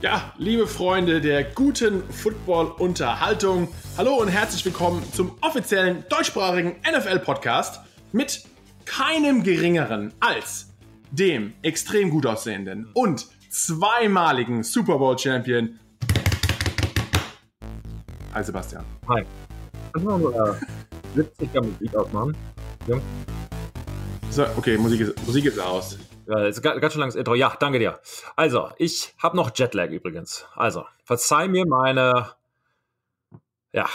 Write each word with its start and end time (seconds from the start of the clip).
Ja, 0.00 0.32
liebe 0.38 0.68
Freunde 0.68 1.20
der 1.20 1.42
guten 1.42 2.08
Football-Unterhaltung, 2.08 3.66
hallo 3.96 4.14
und 4.14 4.28
herzlich 4.28 4.64
willkommen 4.64 5.02
zum 5.12 5.32
offiziellen 5.40 6.04
deutschsprachigen 6.08 6.76
NFL-Podcast 6.88 7.80
mit 8.12 8.44
keinem 8.84 9.42
geringeren 9.42 10.14
als 10.20 10.68
dem 11.10 11.52
extrem 11.62 12.10
gut 12.10 12.26
aussehenden 12.26 12.88
und 12.94 13.26
zweimaligen 13.50 14.62
Super 14.62 14.98
Bowl-Champion. 14.98 15.80
Hi 18.34 18.44
Sebastian. 18.44 18.84
Hi. 19.08 19.24
Kannst 19.92 20.08
du 20.08 20.16
mal 20.16 20.58
äh, 21.16 21.20
70er 21.20 21.64
Musik 21.64 21.96
ausmachen? 21.96 22.36
Ja. 22.86 23.00
So, 24.30 24.44
okay, 24.56 24.78
Musik 24.78 25.00
ist, 25.00 25.26
Musik 25.26 25.46
ist 25.46 25.58
aus. 25.58 25.98
Ja, 26.28 26.44
ist 26.44 26.60
ganz, 26.60 26.92
schön 26.92 27.00
langes 27.00 27.14
Intro. 27.14 27.34
Ja, 27.34 27.56
danke 27.58 27.78
dir. 27.78 28.00
Also, 28.36 28.70
ich 28.76 29.14
habe 29.18 29.34
noch 29.34 29.50
Jetlag 29.54 29.88
übrigens. 29.88 30.46
Also, 30.54 30.84
verzeih 31.04 31.48
mir 31.48 31.66
meine, 31.66 32.32
ja, 33.72 33.88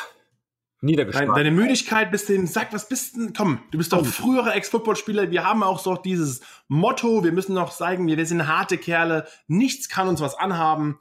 Niedergeschlagen. 0.81 1.35
Deine 1.35 1.51
Müdigkeit 1.51 2.09
bist 2.09 2.29
du, 2.29 2.47
sag, 2.47 2.73
was 2.73 2.89
bist 2.89 3.15
du, 3.15 3.31
komm, 3.37 3.59
du 3.71 3.77
bist 3.77 3.93
doch 3.93 4.03
früherer 4.03 4.55
Ex-Footballspieler. 4.55 5.29
Wir 5.29 5.45
haben 5.45 5.61
auch 5.61 5.77
so 5.77 5.95
dieses 5.95 6.41
Motto, 6.67 7.23
wir 7.23 7.31
müssen 7.31 7.53
noch 7.53 7.71
zeigen, 7.71 8.07
wir 8.07 8.25
sind 8.25 8.47
harte 8.47 8.79
Kerle, 8.79 9.27
nichts 9.47 9.87
kann 9.87 10.07
uns 10.07 10.19
was 10.19 10.35
anhaben. 10.35 10.99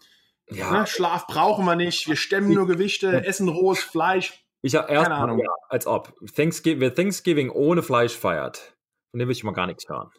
Ja. 0.50 0.70
Ne? 0.70 0.86
Schlaf 0.86 1.26
brauchen 1.26 1.64
wir 1.64 1.76
nicht, 1.76 2.08
wir 2.08 2.16
stemmen 2.16 2.50
nur 2.52 2.66
Gewichte, 2.66 3.24
essen 3.26 3.48
rohes 3.48 3.82
Fleisch. 3.82 4.34
Ich 4.60 4.76
habe 4.76 4.92
erst, 4.92 5.08
Keine 5.08 5.16
Ahnung. 5.16 5.40
Ja, 5.40 5.50
als 5.70 5.86
ob. 5.86 6.12
Thanksgiving, 6.36 6.80
wer 6.80 6.94
Thanksgiving 6.94 7.48
ohne 7.50 7.82
Fleisch 7.82 8.16
feiert, 8.16 8.76
von 9.10 9.18
dem 9.18 9.28
will 9.28 9.32
ich 9.32 9.42
mal 9.42 9.52
gar 9.52 9.66
nichts 9.66 9.88
hören. 9.88 10.10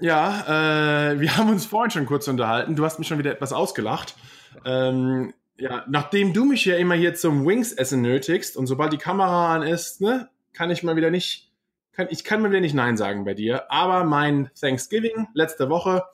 Ja, 0.00 1.12
äh, 1.12 1.20
wir 1.20 1.36
haben 1.36 1.50
uns 1.50 1.66
vorhin 1.66 1.90
schon 1.90 2.06
kurz 2.06 2.26
unterhalten. 2.28 2.76
Du 2.76 2.84
hast 2.84 2.98
mich 2.98 3.08
schon 3.08 3.18
wieder 3.18 3.30
etwas 3.32 3.52
ausgelacht. 3.52 4.16
Ähm, 4.64 5.32
ja, 5.56 5.84
nachdem 5.88 6.32
du 6.32 6.44
mich 6.44 6.64
ja 6.64 6.76
immer 6.76 6.94
hier 6.94 7.14
zum 7.14 7.46
Wings-Essen 7.46 8.02
nötigst 8.02 8.56
und 8.56 8.66
sobald 8.66 8.92
die 8.92 8.98
Kamera 8.98 9.54
an 9.54 9.62
ist, 9.62 10.00
ne, 10.00 10.28
kann 10.52 10.70
ich 10.70 10.82
mal 10.82 10.96
wieder 10.96 11.10
nicht, 11.10 11.52
kann, 11.92 12.08
ich 12.10 12.24
kann 12.24 12.42
mal 12.42 12.50
wieder 12.50 12.60
nicht 12.60 12.74
Nein 12.74 12.96
sagen 12.96 13.24
bei 13.24 13.34
dir. 13.34 13.70
Aber 13.70 14.04
mein 14.04 14.50
Thanksgiving 14.58 15.28
letzte 15.32 15.68
Woche, 15.68 16.04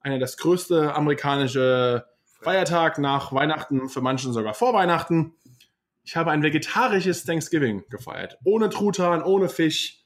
einer 0.00 0.18
das 0.18 0.36
größte 0.36 0.94
amerikanische 0.94 2.06
Feiertag 2.42 2.98
nach 2.98 3.32
Weihnachten, 3.32 3.88
für 3.88 4.02
manchen 4.02 4.32
sogar 4.32 4.52
vor 4.52 4.74
Weihnachten. 4.74 5.34
Ich 6.04 6.16
habe 6.16 6.32
ein 6.32 6.42
vegetarisches 6.42 7.24
Thanksgiving 7.24 7.84
gefeiert. 7.88 8.36
Ohne 8.44 8.68
Truthahn, 8.68 9.22
ohne 9.22 9.48
Fisch. 9.48 10.00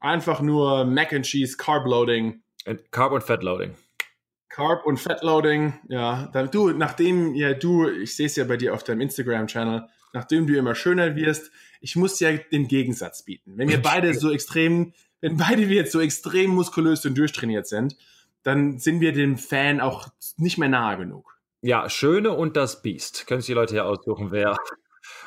Einfach 0.00 0.40
nur 0.40 0.84
Mac 0.84 1.12
and 1.12 1.26
Cheese, 1.26 1.56
Carb 1.56 1.86
Loading. 1.86 2.41
Carb 2.90 3.12
und 3.12 3.22
Fat 3.22 3.42
Loading. 3.42 3.74
Carb 4.48 4.84
und 4.84 4.98
Fat 4.98 5.22
Loading, 5.22 5.74
ja. 5.88 6.26
Du, 6.50 6.70
nachdem 6.70 7.34
ja 7.34 7.54
du, 7.54 7.88
ich 7.88 8.14
sehe 8.14 8.26
es 8.26 8.36
ja 8.36 8.44
bei 8.44 8.56
dir 8.56 8.74
auf 8.74 8.84
deinem 8.84 9.00
Instagram-Channel, 9.00 9.88
nachdem 10.12 10.46
du 10.46 10.56
immer 10.56 10.74
schöner 10.74 11.16
wirst, 11.16 11.50
ich 11.80 11.96
muss 11.96 12.20
ja 12.20 12.32
den 12.36 12.68
Gegensatz 12.68 13.24
bieten. 13.24 13.54
Wenn 13.56 13.68
wir 13.68 13.80
beide 13.82 14.14
so 14.14 14.30
extrem, 14.30 14.92
wenn 15.20 15.36
beide 15.36 15.68
wir 15.68 15.76
jetzt 15.76 15.92
so 15.92 16.00
extrem 16.00 16.50
muskulös 16.50 17.04
und 17.06 17.16
durchtrainiert 17.16 17.66
sind, 17.66 17.96
dann 18.42 18.78
sind 18.78 19.00
wir 19.00 19.12
dem 19.12 19.38
Fan 19.38 19.80
auch 19.80 20.08
nicht 20.36 20.58
mehr 20.58 20.68
nahe 20.68 20.98
genug. 20.98 21.38
Ja, 21.62 21.88
Schöne 21.88 22.32
und 22.32 22.56
das 22.56 22.82
Biest. 22.82 23.26
Können 23.26 23.40
sich 23.40 23.46
die 23.46 23.52
Leute 23.52 23.76
ja 23.76 23.84
aussuchen, 23.84 24.32
wer, 24.32 24.56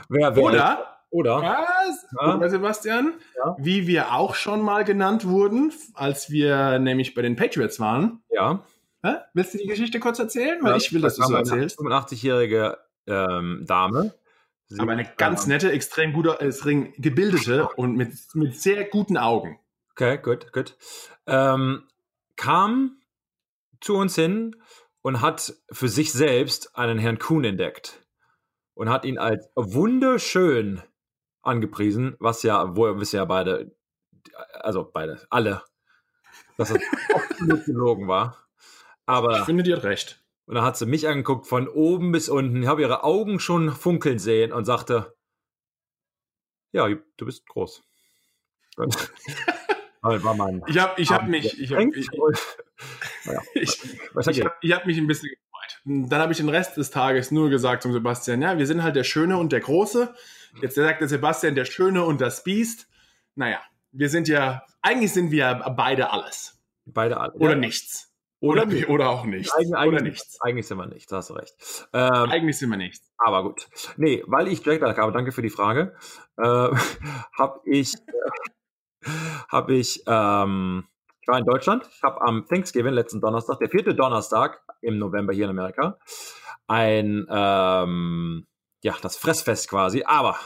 wer, 0.09 0.36
wer 0.36 0.44
Oder, 0.44 0.95
oder? 1.16 1.42
Was? 1.42 2.06
Ja. 2.22 2.50
Sebastian? 2.50 3.14
Ja. 3.38 3.56
Wie 3.58 3.88
wir 3.88 4.14
auch 4.14 4.36
schon 4.36 4.62
mal 4.62 4.84
genannt 4.84 5.26
wurden, 5.26 5.72
als 5.94 6.30
wir 6.30 6.78
nämlich 6.78 7.14
bei 7.14 7.22
den 7.22 7.38
Patriots 7.38 7.80
waren. 7.80 8.22
Ja. 8.30 8.66
Hä? 9.02 9.16
Willst 9.34 9.54
du 9.54 9.60
die 9.60 9.68
Geschichte 9.68 10.00
kurz 10.02 10.20
erzählen? 10.20 10.62
Weil 10.62 10.72
ja, 10.72 10.78
ich 10.78 10.92
will, 10.92 11.02
dass 11.02 11.16
du 11.16 11.24
so 11.24 11.34
erzählst. 11.34 11.80
Eine 11.80 11.90
85-jährige 11.90 12.78
ähm, 13.08 13.64
Dame. 13.66 14.14
Sie 14.68 14.80
aber 14.80 14.92
eine 14.92 15.10
ganz 15.18 15.48
nette, 15.48 15.72
extrem 15.72 16.12
gute, 16.12 16.42
äh, 16.42 16.92
gebildete 16.98 17.70
und 17.78 17.96
mit, 17.96 18.14
mit 18.34 18.59
sehr 18.59 18.84
guten 18.84 19.16
Augen. 19.16 19.59
Okay, 19.92 20.18
gut, 20.18 20.52
gut. 20.52 20.75
Ähm, 21.28 21.84
kam 22.36 22.98
zu 23.80 23.96
uns 23.96 24.16
hin 24.16 24.56
und 25.02 25.22
hat 25.22 25.54
für 25.72 25.88
sich 25.88 26.12
selbst 26.12 26.75
einen 26.75 26.98
Herrn 26.98 27.20
Kuhn 27.20 27.46
entdeckt 27.46 28.02
und 28.74 28.90
hat 28.90 29.06
ihn 29.06 29.18
als 29.18 29.50
wunderschön 29.56 30.81
angepriesen, 31.45 32.16
was 32.19 32.44
ja, 32.44 32.75
wo 32.75 32.85
wir 32.85 33.06
ja 33.06 33.25
beide, 33.25 33.75
also 34.53 34.89
beide, 34.91 35.25
alle, 35.29 35.63
dass 36.57 36.69
das 36.69 36.81
absolut 37.13 37.66
gelogen 37.66 38.07
war. 38.07 38.38
Aber 39.06 39.39
ich 39.39 39.45
finde, 39.45 39.63
die 39.63 39.73
hat 39.73 39.83
recht. 39.83 40.23
Und 40.45 40.56
dann 40.56 40.63
hat 40.63 40.78
sie 40.78 40.85
mich 40.85 41.07
angeguckt 41.07 41.47
von 41.47 41.67
oben 41.67 42.11
bis 42.11 42.29
unten. 42.29 42.61
Ich 42.61 42.67
habe 42.67 42.81
ihre 42.81 43.03
Augen 43.03 43.39
schon 43.39 43.72
funkeln 43.72 44.19
sehen 44.19 44.51
und 44.51 44.66
sagte, 44.66 45.16
ja, 46.72 46.88
du 46.88 47.25
bist 47.25 47.47
groß. 47.47 47.83
war 50.01 50.35
mein 50.35 50.62
ich 50.67 50.77
habe 50.77 51.01
ich 51.01 51.12
hab 51.12 51.27
mich, 51.27 51.59
ich 51.59 51.72
habe 51.72 51.83
ich, 51.95 52.09
ich, 53.56 53.79
ich, 54.27 54.41
hab, 54.44 54.57
ich 54.62 54.72
hab 54.73 54.85
mich 54.85 54.97
ein 54.97 55.07
bisschen 55.07 55.29
gefreut. 55.29 56.09
Dann 56.09 56.22
habe 56.22 56.31
ich 56.31 56.38
den 56.38 56.50
Rest 56.50 56.77
des 56.77 56.91
Tages 56.91 57.31
nur 57.31 57.50
gesagt 57.50 57.83
zum 57.83 57.94
Sebastian, 57.94 58.41
ja, 58.41 58.57
wir 58.57 58.67
sind 58.67 58.83
halt 58.83 58.95
der 58.95 59.03
Schöne 59.03 59.38
und 59.38 59.51
der 59.51 59.62
Große. 59.62 60.13
Jetzt 60.62 60.76
sagt 60.76 61.02
der 61.02 61.08
Sebastian 61.08 61.56
der 61.56 61.66
Schöne 61.66 62.04
und 62.04 62.22
das 62.22 62.44
Biest. 62.44 62.88
Naja, 63.36 63.60
wir 63.92 64.10
sind 64.10 64.28
ja, 64.28 64.64
eigentlich 64.82 65.14
sind 65.14 65.32
wir 65.32 65.74
beide 65.76 66.12
alles. 66.12 66.60
Beide 66.86 67.18
alles. 67.18 67.36
Oder 67.36 67.52
ja. 67.54 67.58
nichts. 67.58 68.12
Oder, 68.40 68.64
oder, 68.64 68.90
oder 68.90 69.10
auch 69.10 69.26
nichts. 69.26 69.54
Eigentlich, 69.54 69.88
oder 69.88 70.02
nichts. 70.02 70.42
Eigentlich 70.42 70.68
sind 70.68 70.78
wir 70.78 70.86
nichts, 70.88 71.12
hast 71.12 71.30
du 71.30 71.34
recht. 71.34 71.56
Ähm, 71.94 72.30
eigentlich 72.30 72.58
sind 72.58 72.70
wir 72.70 72.78
nichts. 72.78 73.12
Aber 73.18 73.44
gut. 73.44 73.68
Nee, 73.98 74.24
weil 74.28 74.48
ich 74.48 74.64
Jackdack 74.64 74.98
habe, 74.98 75.12
danke 75.12 75.32
für 75.32 75.42
die 75.42 75.50
Frage, 75.50 75.96
äh, 76.38 76.44
habe 76.44 77.62
ich, 77.66 77.96
äh, 77.96 79.10
habe 79.50 79.74
ich, 79.74 80.04
ähm, 80.06 80.86
ich 81.22 81.28
war 81.28 81.40
in 81.40 81.46
Deutschland, 81.46 81.90
ich 81.90 82.04
habe 82.04 82.22
am 82.22 82.46
Thanksgiving, 82.46 82.94
letzten 82.94 83.20
Donnerstag, 83.20 83.60
der 83.60 83.70
vierte 83.70 83.96
Donnerstag 83.96 84.62
im 84.82 85.00
November 85.00 85.34
hier 85.34 85.46
in 85.46 85.52
Amerika, 85.52 85.98
ein, 86.68 87.26
ähm, 87.30 88.46
ja, 88.85 88.96
das 89.01 89.18
Fressfest 89.18 89.68
quasi, 89.68 90.03
aber 90.06 90.38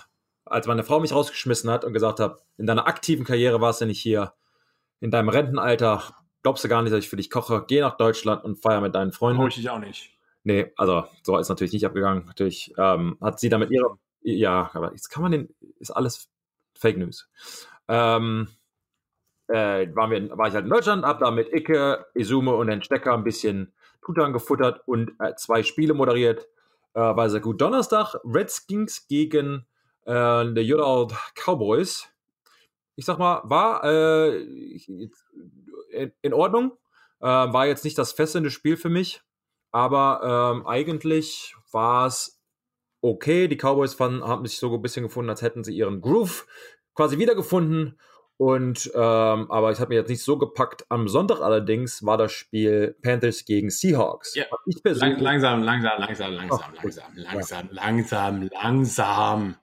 als 0.45 0.65
meine 0.65 0.83
Frau 0.83 1.01
mich 1.01 1.11
rausgeschmissen 1.11 1.69
hat 1.69 1.83
und 1.83 1.91
gesagt 1.91 2.21
hat, 2.21 2.41
in 2.57 2.65
deiner 2.65 2.87
aktiven 2.87 3.25
Karriere 3.25 3.59
warst 3.59 3.81
du 3.81 3.85
nicht 3.85 3.99
hier, 3.99 4.31
in 5.01 5.11
deinem 5.11 5.27
Rentenalter 5.27 6.03
glaubst 6.41 6.63
du 6.63 6.69
gar 6.69 6.81
nicht, 6.81 6.93
dass 6.93 7.03
ich 7.03 7.09
für 7.09 7.17
dich 7.17 7.29
koche. 7.29 7.65
Geh 7.67 7.81
nach 7.81 7.97
Deutschland 7.97 8.45
und 8.45 8.55
feier 8.55 8.79
mit 8.79 8.95
deinen 8.95 9.11
Freunden. 9.11 9.39
Brauche 9.39 9.49
ich 9.49 9.55
dich 9.55 9.69
auch 9.69 9.79
nicht. 9.79 10.17
Nee, 10.43 10.71
also 10.77 11.03
so 11.21 11.37
ist 11.37 11.49
natürlich 11.49 11.73
nicht 11.73 11.85
abgegangen. 11.85 12.23
Natürlich 12.27 12.73
ähm, 12.77 13.17
hat 13.19 13.41
sie 13.41 13.49
damit 13.49 13.71
ihre. 13.71 13.97
Ja, 14.21 14.71
aber 14.73 14.93
jetzt 14.93 15.09
kann 15.09 15.21
man 15.21 15.33
den. 15.33 15.53
Ist 15.79 15.91
alles 15.91 16.29
Fake 16.75 16.97
News. 16.97 17.29
Ähm, 17.89 18.47
äh, 19.47 19.93
waren 19.93 20.11
wir, 20.11 20.37
war 20.37 20.47
ich 20.47 20.53
halt 20.53 20.63
in 20.63 20.71
Deutschland, 20.71 21.03
hab 21.03 21.19
da 21.19 21.29
mit 21.31 21.53
Icke, 21.53 22.05
Izume 22.13 22.55
und 22.55 22.67
den 22.67 22.83
Stecker 22.83 23.13
ein 23.13 23.25
bisschen 23.25 23.73
Tutan 24.01 24.31
gefuttert 24.31 24.81
und 24.85 25.11
äh, 25.19 25.35
zwei 25.35 25.61
Spiele 25.61 25.93
moderiert. 25.93 26.47
Äh, 26.93 26.99
war 26.99 27.29
sehr 27.29 27.39
gut. 27.39 27.61
Donnerstag 27.61 28.15
Redskins 28.23 29.07
gegen 29.07 29.65
äh, 30.05 30.45
die 30.53 30.67
Good 30.67 31.13
Cowboys. 31.35 32.09
Ich 32.95 33.05
sag 33.05 33.17
mal, 33.17 33.41
war 33.45 33.83
äh, 33.83 34.41
in, 35.91 36.11
in 36.21 36.33
Ordnung. 36.33 36.73
Äh, 37.21 37.25
war 37.25 37.67
jetzt 37.67 37.83
nicht 37.83 37.97
das 37.97 38.11
fesselnde 38.11 38.49
Spiel 38.49 38.77
für 38.77 38.89
mich, 38.89 39.21
aber 39.71 40.53
ähm, 40.55 40.65
eigentlich 40.67 41.55
war 41.71 42.07
es 42.07 42.41
okay. 43.01 43.47
Die 43.47 43.57
Cowboys 43.57 43.93
fanden, 43.93 44.23
haben 44.23 44.45
sich 44.45 44.57
so 44.57 44.73
ein 44.73 44.81
bisschen 44.81 45.03
gefunden, 45.03 45.29
als 45.29 45.41
hätten 45.41 45.63
sie 45.63 45.75
ihren 45.75 46.01
Groove 46.01 46.47
quasi 46.95 47.17
wiedergefunden. 47.17 47.99
Und 48.39 48.89
ähm, 48.95 49.51
aber 49.51 49.73
ich 49.73 49.81
habe 49.81 49.89
mir 49.89 49.95
jetzt 49.95 50.07
nicht 50.07 50.23
so 50.23 50.37
gepackt. 50.37 50.85
Am 50.87 51.09
Sonntag 51.09 51.41
allerdings 51.41 52.05
war 52.05 52.17
das 52.17 52.31
Spiel 52.31 52.95
Panthers 53.01 53.43
gegen 53.43 53.69
Seahawks. 53.69 54.33
Ja, 54.33 54.45
ich 54.65 54.81
persönlich 54.81 55.19
langsam, 55.19 55.61
langsam, 55.61 55.99
langsam, 55.99 56.31
langsam, 56.31 56.59
oh, 56.71 56.79
langsam, 56.81 57.03
langsam, 57.15 57.69
langsam, 57.73 58.49
langsam. 58.53 59.55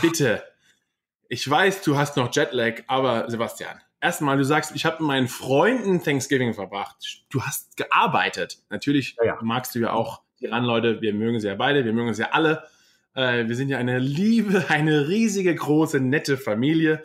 Bitte. 0.00 0.42
Ich 1.28 1.48
weiß, 1.48 1.82
du 1.82 1.98
hast 1.98 2.16
noch 2.16 2.34
Jetlag, 2.34 2.84
aber 2.86 3.30
Sebastian, 3.30 3.82
erstmal, 4.00 4.38
du 4.38 4.46
sagst, 4.46 4.74
ich 4.74 4.86
habe 4.86 5.02
mit 5.02 5.08
meinen 5.08 5.28
Freunden 5.28 6.02
Thanksgiving 6.02 6.54
verbracht. 6.54 7.26
Du 7.28 7.42
hast 7.42 7.76
gearbeitet. 7.76 8.60
Natürlich 8.70 9.16
ja, 9.18 9.26
ja. 9.26 9.38
magst 9.42 9.74
du 9.74 9.80
ja 9.80 9.92
auch 9.92 10.22
die 10.40 10.46
Randleute, 10.46 11.02
wir 11.02 11.12
mögen 11.12 11.38
sie 11.38 11.48
ja 11.48 11.54
beide, 11.54 11.84
wir 11.84 11.92
mögen 11.92 12.14
sie 12.14 12.22
ja 12.22 12.30
alle. 12.30 12.62
Äh, 13.14 13.46
wir 13.46 13.56
sind 13.56 13.68
ja 13.68 13.76
eine 13.76 13.98
liebe, 13.98 14.64
eine 14.70 15.06
riesige, 15.06 15.54
große, 15.54 16.00
nette 16.00 16.38
Familie. 16.38 17.02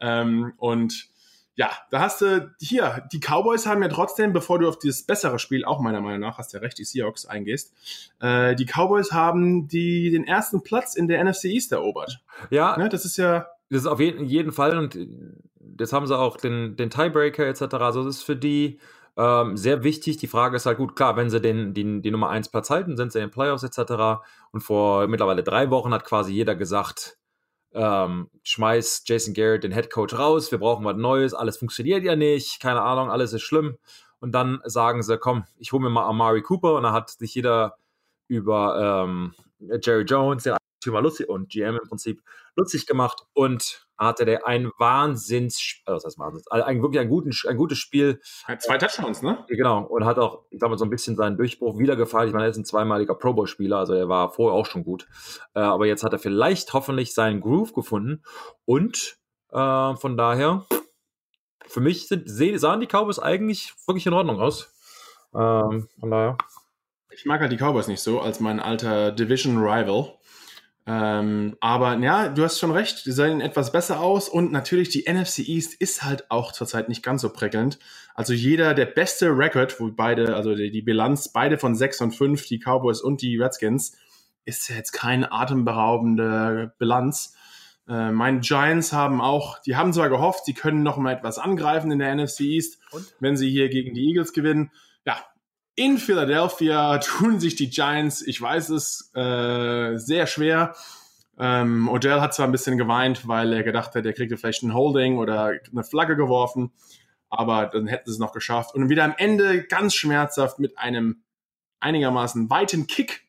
Ähm, 0.00 0.52
und 0.56 1.08
ja, 1.54 1.70
da 1.90 2.00
hast 2.00 2.20
du 2.20 2.54
hier, 2.60 3.06
die 3.12 3.18
Cowboys 3.18 3.66
haben 3.66 3.82
ja 3.82 3.88
trotzdem, 3.88 4.32
bevor 4.32 4.60
du 4.60 4.68
auf 4.68 4.78
dieses 4.78 5.02
bessere 5.02 5.38
Spiel, 5.40 5.64
auch 5.64 5.80
meiner 5.80 6.00
Meinung 6.00 6.20
nach, 6.20 6.38
hast 6.38 6.52
du 6.52 6.58
ja 6.58 6.62
recht, 6.62 6.78
die 6.78 6.84
Seahawks 6.84 7.26
eingehst, 7.26 7.74
äh, 8.20 8.54
die 8.54 8.64
Cowboys 8.64 9.10
haben 9.12 9.66
die 9.66 10.10
den 10.10 10.24
ersten 10.24 10.62
Platz 10.62 10.94
in 10.94 11.08
der 11.08 11.22
NFC 11.24 11.46
East 11.46 11.72
erobert. 11.72 12.20
Ja. 12.50 12.76
Ne, 12.76 12.88
das 12.88 13.04
ist 13.04 13.16
ja. 13.16 13.48
Das 13.70 13.80
ist 13.80 13.86
auf 13.86 14.00
jeden, 14.00 14.24
jeden 14.24 14.52
Fall 14.52 14.78
und 14.78 14.96
jetzt 15.78 15.92
haben 15.92 16.06
sie 16.06 16.16
auch 16.16 16.36
den, 16.36 16.76
den 16.76 16.90
Tiebreaker 16.90 17.46
etc. 17.46 17.62
Also 17.74 18.04
das 18.04 18.16
ist 18.16 18.22
für 18.22 18.36
die 18.36 18.78
Ähm, 19.20 19.56
sehr 19.56 19.82
wichtig. 19.82 20.18
Die 20.18 20.28
Frage 20.28 20.54
ist 20.54 20.64
halt 20.64 20.78
gut, 20.78 20.94
klar, 20.94 21.16
wenn 21.16 21.28
sie 21.28 21.40
den, 21.40 21.74
den, 21.74 22.02
die 22.02 22.12
Nummer 22.12 22.30
1 22.30 22.50
Platz 22.50 22.70
halten, 22.70 22.96
sind 22.96 23.10
sie 23.10 23.18
in 23.18 23.26
den 23.26 23.32
Playoffs 23.32 23.64
etc. 23.64 24.22
Und 24.52 24.60
vor 24.60 25.08
mittlerweile 25.08 25.42
drei 25.42 25.70
Wochen 25.70 25.92
hat 25.92 26.04
quasi 26.04 26.32
jeder 26.32 26.54
gesagt, 26.54 27.17
ähm, 27.78 28.28
schmeiß 28.42 29.04
Jason 29.06 29.34
Garrett 29.34 29.62
den 29.62 29.72
Head 29.72 29.90
Coach 29.90 30.18
raus, 30.18 30.50
wir 30.50 30.58
brauchen 30.58 30.84
was 30.84 30.96
Neues, 30.96 31.32
alles 31.32 31.58
funktioniert 31.58 32.02
ja 32.02 32.16
nicht, 32.16 32.60
keine 32.60 32.82
Ahnung, 32.82 33.08
alles 33.10 33.32
ist 33.32 33.42
schlimm. 33.42 33.78
Und 34.20 34.32
dann 34.32 34.60
sagen 34.64 35.02
sie, 35.02 35.16
komm, 35.16 35.44
ich 35.58 35.72
hole 35.72 35.84
mir 35.84 35.90
mal 35.90 36.04
Amari 36.04 36.42
Cooper. 36.42 36.74
Und 36.74 36.82
dann 36.82 36.92
hat 36.92 37.10
sich 37.10 37.34
jeder 37.34 37.76
über 38.26 39.06
ähm, 39.06 39.32
Jerry 39.80 40.02
Jones, 40.02 40.42
den 40.42 40.54
Eigentümer 40.54 41.02
lustig 41.02 41.28
und 41.28 41.50
GM 41.50 41.78
im 41.80 41.88
Prinzip 41.88 42.20
lustig 42.58 42.86
gemacht 42.86 43.22
und 43.32 43.88
hatte 43.96 44.24
der 44.24 44.46
ein 44.46 44.70
Wahnsinns, 44.78 45.80
also 45.84 45.96
das 45.96 46.04
heißt 46.04 46.18
Wahnsinns, 46.18 46.46
ein, 46.48 46.82
wirklich 46.82 47.00
ein, 47.00 47.08
guten, 47.08 47.32
ein 47.48 47.56
gutes 47.56 47.78
Spiel. 47.78 48.20
Zwei 48.58 48.78
Touchdowns, 48.78 49.22
ne? 49.22 49.44
Genau, 49.48 49.84
und 49.84 50.04
hat 50.04 50.18
auch, 50.18 50.44
ich 50.50 50.58
glaube, 50.58 50.78
so 50.78 50.84
ein 50.84 50.90
bisschen 50.90 51.16
seinen 51.16 51.36
Durchbruch 51.36 51.78
wieder 51.78 51.96
gefallen. 51.96 52.28
Ich 52.28 52.34
meine, 52.34 52.46
er 52.46 52.50
ist 52.50 52.56
ein 52.56 52.64
zweimaliger 52.64 53.14
Pro 53.14 53.32
Bowl-Spieler, 53.32 53.78
also 53.78 53.94
er 53.94 54.08
war 54.08 54.30
vorher 54.30 54.58
auch 54.58 54.66
schon 54.66 54.84
gut. 54.84 55.08
Äh, 55.54 55.60
aber 55.60 55.86
jetzt 55.86 56.04
hat 56.04 56.12
er 56.12 56.18
vielleicht 56.18 56.72
hoffentlich 56.72 57.12
seinen 57.12 57.40
Groove 57.40 57.72
gefunden 57.72 58.22
und 58.64 59.18
äh, 59.50 59.94
von 59.96 60.16
daher, 60.16 60.66
für 61.66 61.80
mich 61.80 62.08
sind, 62.08 62.28
sahen 62.28 62.80
die 62.80 62.86
Cowboys 62.86 63.18
eigentlich 63.18 63.74
wirklich 63.86 64.06
in 64.06 64.12
Ordnung 64.12 64.40
aus. 64.40 64.72
Ähm, 65.34 65.88
von 65.98 66.10
daher. 66.10 66.38
Ich 67.10 67.24
mag 67.24 67.40
halt 67.40 67.50
die 67.50 67.56
Cowboys 67.56 67.88
nicht 67.88 68.00
so 68.00 68.20
als 68.20 68.38
mein 68.40 68.60
alter 68.60 69.10
Division 69.12 69.58
Rival. 69.58 70.17
Ähm, 70.90 71.54
aber 71.60 71.98
ja, 71.98 72.30
du 72.30 72.42
hast 72.42 72.58
schon 72.58 72.70
recht, 72.70 73.04
die 73.04 73.12
sehen 73.12 73.42
etwas 73.42 73.72
besser 73.72 74.00
aus 74.00 74.26
und 74.26 74.52
natürlich 74.52 74.88
die 74.88 75.04
NFC 75.06 75.40
East 75.40 75.74
ist 75.74 76.02
halt 76.02 76.30
auch 76.30 76.50
zurzeit 76.50 76.88
nicht 76.88 77.02
ganz 77.02 77.20
so 77.20 77.28
prickelnd. 77.28 77.78
Also 78.14 78.32
jeder, 78.32 78.72
der 78.72 78.86
beste 78.86 79.36
Record, 79.36 79.78
wo 79.80 79.90
beide, 79.92 80.34
also 80.34 80.54
die, 80.54 80.70
die 80.70 80.80
Bilanz, 80.80 81.30
beide 81.30 81.58
von 81.58 81.74
6 81.74 82.00
und 82.00 82.12
5, 82.12 82.46
die 82.46 82.58
Cowboys 82.58 83.02
und 83.02 83.20
die 83.20 83.36
Redskins, 83.36 83.98
ist 84.46 84.70
jetzt 84.70 84.92
keine 84.92 85.30
atemberaubende 85.30 86.72
Bilanz. 86.78 87.36
Äh, 87.86 88.10
meine 88.10 88.40
Giants 88.40 88.94
haben 88.94 89.20
auch, 89.20 89.60
die 89.60 89.76
haben 89.76 89.92
zwar 89.92 90.08
gehofft, 90.08 90.46
sie 90.46 90.54
können 90.54 90.82
noch 90.82 90.96
mal 90.96 91.12
etwas 91.12 91.38
angreifen 91.38 91.90
in 91.90 91.98
der 91.98 92.14
NFC 92.14 92.40
East, 92.40 92.78
und? 92.92 93.04
wenn 93.20 93.36
sie 93.36 93.50
hier 93.50 93.68
gegen 93.68 93.92
die 93.92 94.08
Eagles 94.08 94.32
gewinnen. 94.32 94.70
Ja, 95.04 95.18
in 95.78 95.98
Philadelphia 95.98 96.98
tun 96.98 97.38
sich 97.38 97.54
die 97.54 97.70
Giants, 97.70 98.20
ich 98.26 98.42
weiß 98.42 98.70
es, 98.70 99.12
äh, 99.14 99.96
sehr 99.96 100.26
schwer. 100.26 100.74
Ähm, 101.38 101.88
Odell 101.88 102.20
hat 102.20 102.34
zwar 102.34 102.46
ein 102.46 102.52
bisschen 102.52 102.78
geweint, 102.78 103.28
weil 103.28 103.52
er 103.52 103.62
gedacht 103.62 103.94
hat, 103.94 104.04
er 104.04 104.12
kriegt 104.12 104.36
vielleicht 104.36 104.64
ein 104.64 104.74
Holding 104.74 105.18
oder 105.18 105.52
eine 105.70 105.84
Flagge 105.84 106.16
geworfen, 106.16 106.72
aber 107.30 107.66
dann 107.66 107.86
hätten 107.86 108.06
sie 108.06 108.14
es 108.14 108.18
noch 108.18 108.32
geschafft. 108.32 108.74
Und 108.74 108.88
wieder 108.88 109.04
am 109.04 109.14
Ende 109.16 109.62
ganz 109.62 109.94
schmerzhaft 109.94 110.58
mit 110.58 110.76
einem 110.78 111.22
einigermaßen 111.78 112.50
weiten 112.50 112.88
Kick, 112.88 113.28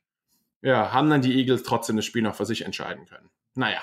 ja, 0.64 0.92
haben 0.92 1.12
dann 1.12 1.22
die 1.22 1.38
Eagles 1.38 1.62
trotzdem 1.62 1.98
das 1.98 2.06
Spiel 2.06 2.24
noch 2.24 2.34
für 2.34 2.48
sich 2.48 2.66
entscheiden 2.66 3.06
können. 3.06 3.30
Naja. 3.54 3.80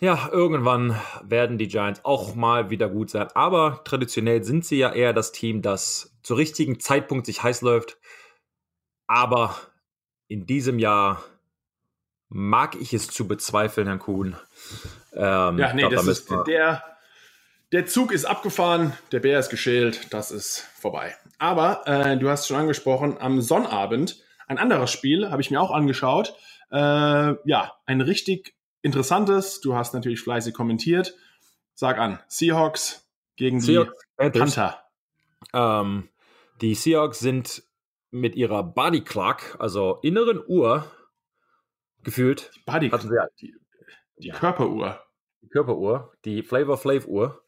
Ja, 0.00 0.28
irgendwann 0.30 0.98
werden 1.22 1.58
die 1.58 1.66
Giants 1.66 2.04
auch 2.04 2.34
mal 2.36 2.70
wieder 2.70 2.88
gut 2.88 3.10
sein. 3.10 3.28
Aber 3.34 3.82
traditionell 3.84 4.44
sind 4.44 4.64
sie 4.64 4.78
ja 4.78 4.92
eher 4.92 5.12
das 5.12 5.32
Team, 5.32 5.60
das 5.60 6.16
zur 6.22 6.36
richtigen 6.36 6.78
Zeitpunkt 6.78 7.26
sich 7.26 7.42
heiß 7.42 7.62
läuft. 7.62 7.98
Aber 9.08 9.56
in 10.28 10.46
diesem 10.46 10.78
Jahr 10.78 11.24
mag 12.28 12.76
ich 12.80 12.92
es 12.92 13.08
zu 13.08 13.26
bezweifeln, 13.26 13.86
Herrn 13.86 13.98
Kuhn. 13.98 14.36
Ähm, 15.14 15.58
ja, 15.58 15.72
nee, 15.72 15.80
glaub, 15.80 15.92
das 15.92 16.04
da 16.04 16.10
ist 16.10 16.46
der, 16.46 16.84
der 17.72 17.86
Zug 17.86 18.12
ist 18.12 18.24
abgefahren, 18.24 18.92
der 19.10 19.20
Bär 19.20 19.38
ist 19.38 19.48
geschält, 19.48 20.12
das 20.12 20.30
ist 20.30 20.68
vorbei. 20.78 21.16
Aber 21.38 21.86
äh, 21.86 22.16
du 22.18 22.28
hast 22.28 22.46
schon 22.46 22.58
angesprochen, 22.58 23.16
am 23.18 23.40
Sonnabend 23.40 24.22
ein 24.46 24.58
anderes 24.58 24.90
Spiel 24.90 25.30
habe 25.30 25.42
ich 25.42 25.50
mir 25.50 25.60
auch 25.60 25.70
angeschaut. 25.70 26.34
Äh, 26.70 26.76
ja, 26.76 27.72
ein 27.86 28.00
richtig 28.00 28.54
interessantes. 28.82 29.60
Du 29.60 29.74
hast 29.74 29.94
natürlich 29.94 30.20
fleißig 30.20 30.54
kommentiert. 30.54 31.14
Sag 31.74 31.98
an, 31.98 32.18
Seahawks 32.28 33.08
gegen 33.36 33.60
Seahawks 33.60 33.96
die 34.20 34.30
Panther. 34.30 34.82
Ähm, 35.52 36.08
die 36.60 36.74
Seahawks 36.74 37.20
sind 37.20 37.62
mit 38.10 38.34
ihrer 38.34 38.62
Body 38.62 39.02
Clock, 39.02 39.56
also 39.58 39.98
inneren 40.02 40.42
Uhr, 40.46 40.90
gefühlt. 42.02 42.50
Die 42.56 42.60
Body 42.66 42.88
Clock. 42.88 43.02
Die, 43.40 43.54
die 44.18 44.28
ja. 44.28 44.34
Körperuhr. 44.34 45.00
Die 45.42 45.48
Körperuhr, 45.48 46.12
die 46.24 46.42
Flavor 46.42 46.76
Flav 46.78 47.06
Uhr. 47.06 47.42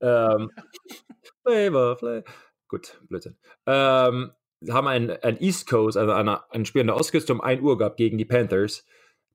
Ähm, 0.00 0.50
Flavor 1.42 1.98
Flav. 1.98 2.24
Gut, 2.68 2.98
Blödsinn. 3.08 3.36
Ähm, 3.66 4.32
haben 4.70 4.86
ein, 4.88 5.10
ein 5.10 5.40
East 5.40 5.68
Coast, 5.68 5.96
also 5.96 6.12
eine, 6.12 6.50
ein 6.50 6.64
Spiel 6.64 6.80
an 6.80 6.86
der 6.88 6.96
Ostküste 6.96 7.32
um 7.32 7.40
1 7.40 7.60
Uhr 7.60 7.76
gehabt 7.76 7.96
gegen 7.96 8.16
die 8.18 8.24
Panthers. 8.24 8.86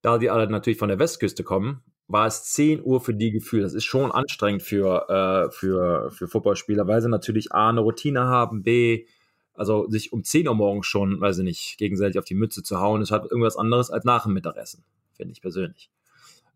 Da 0.02 0.18
die 0.18 0.30
alle 0.30 0.50
natürlich 0.50 0.80
von 0.80 0.90
der 0.90 1.00
Westküste 1.00 1.44
kommen, 1.44 1.82
war 2.08 2.26
es 2.26 2.44
10 2.46 2.84
Uhr 2.84 3.02
für 3.02 3.14
die 3.14 3.32
gefühlt. 3.32 3.64
Das 3.64 3.74
ist 3.74 3.86
schon 3.86 4.12
anstrengend 4.12 4.64
für, 4.64 5.10
äh, 5.10 5.52
für, 5.52 6.10
für 6.12 6.28
Footballspieler, 6.28 6.88
weil 6.88 7.02
sie 7.02 7.10
natürlich 7.10 7.52
A, 7.52 7.70
eine 7.70 7.82
Routine 7.82 8.22
haben, 8.22 8.64
B, 8.64 9.06
also 9.54 9.88
sich 9.90 10.14
um 10.14 10.24
10 10.24 10.48
Uhr 10.48 10.56
morgens 10.56 10.88
schon, 10.88 11.20
weiß 11.20 11.40
ich 11.40 11.44
nicht, 11.44 11.78
gegenseitig 11.78 12.18
auf 12.18 12.26
die 12.26 12.36
Mütze 12.36 12.64
zu 12.64 12.80
hauen, 12.80 13.02
ist 13.02 13.12
halt 13.12 13.26
irgendwas 13.26 13.58
anderes 13.58 13.92
als 13.92 14.06
nach 14.06 14.24
dem 14.24 14.34
Mittagessen, 14.34 14.84
finde 15.14 15.34
ich 15.34 15.42
persönlich. 15.42 15.92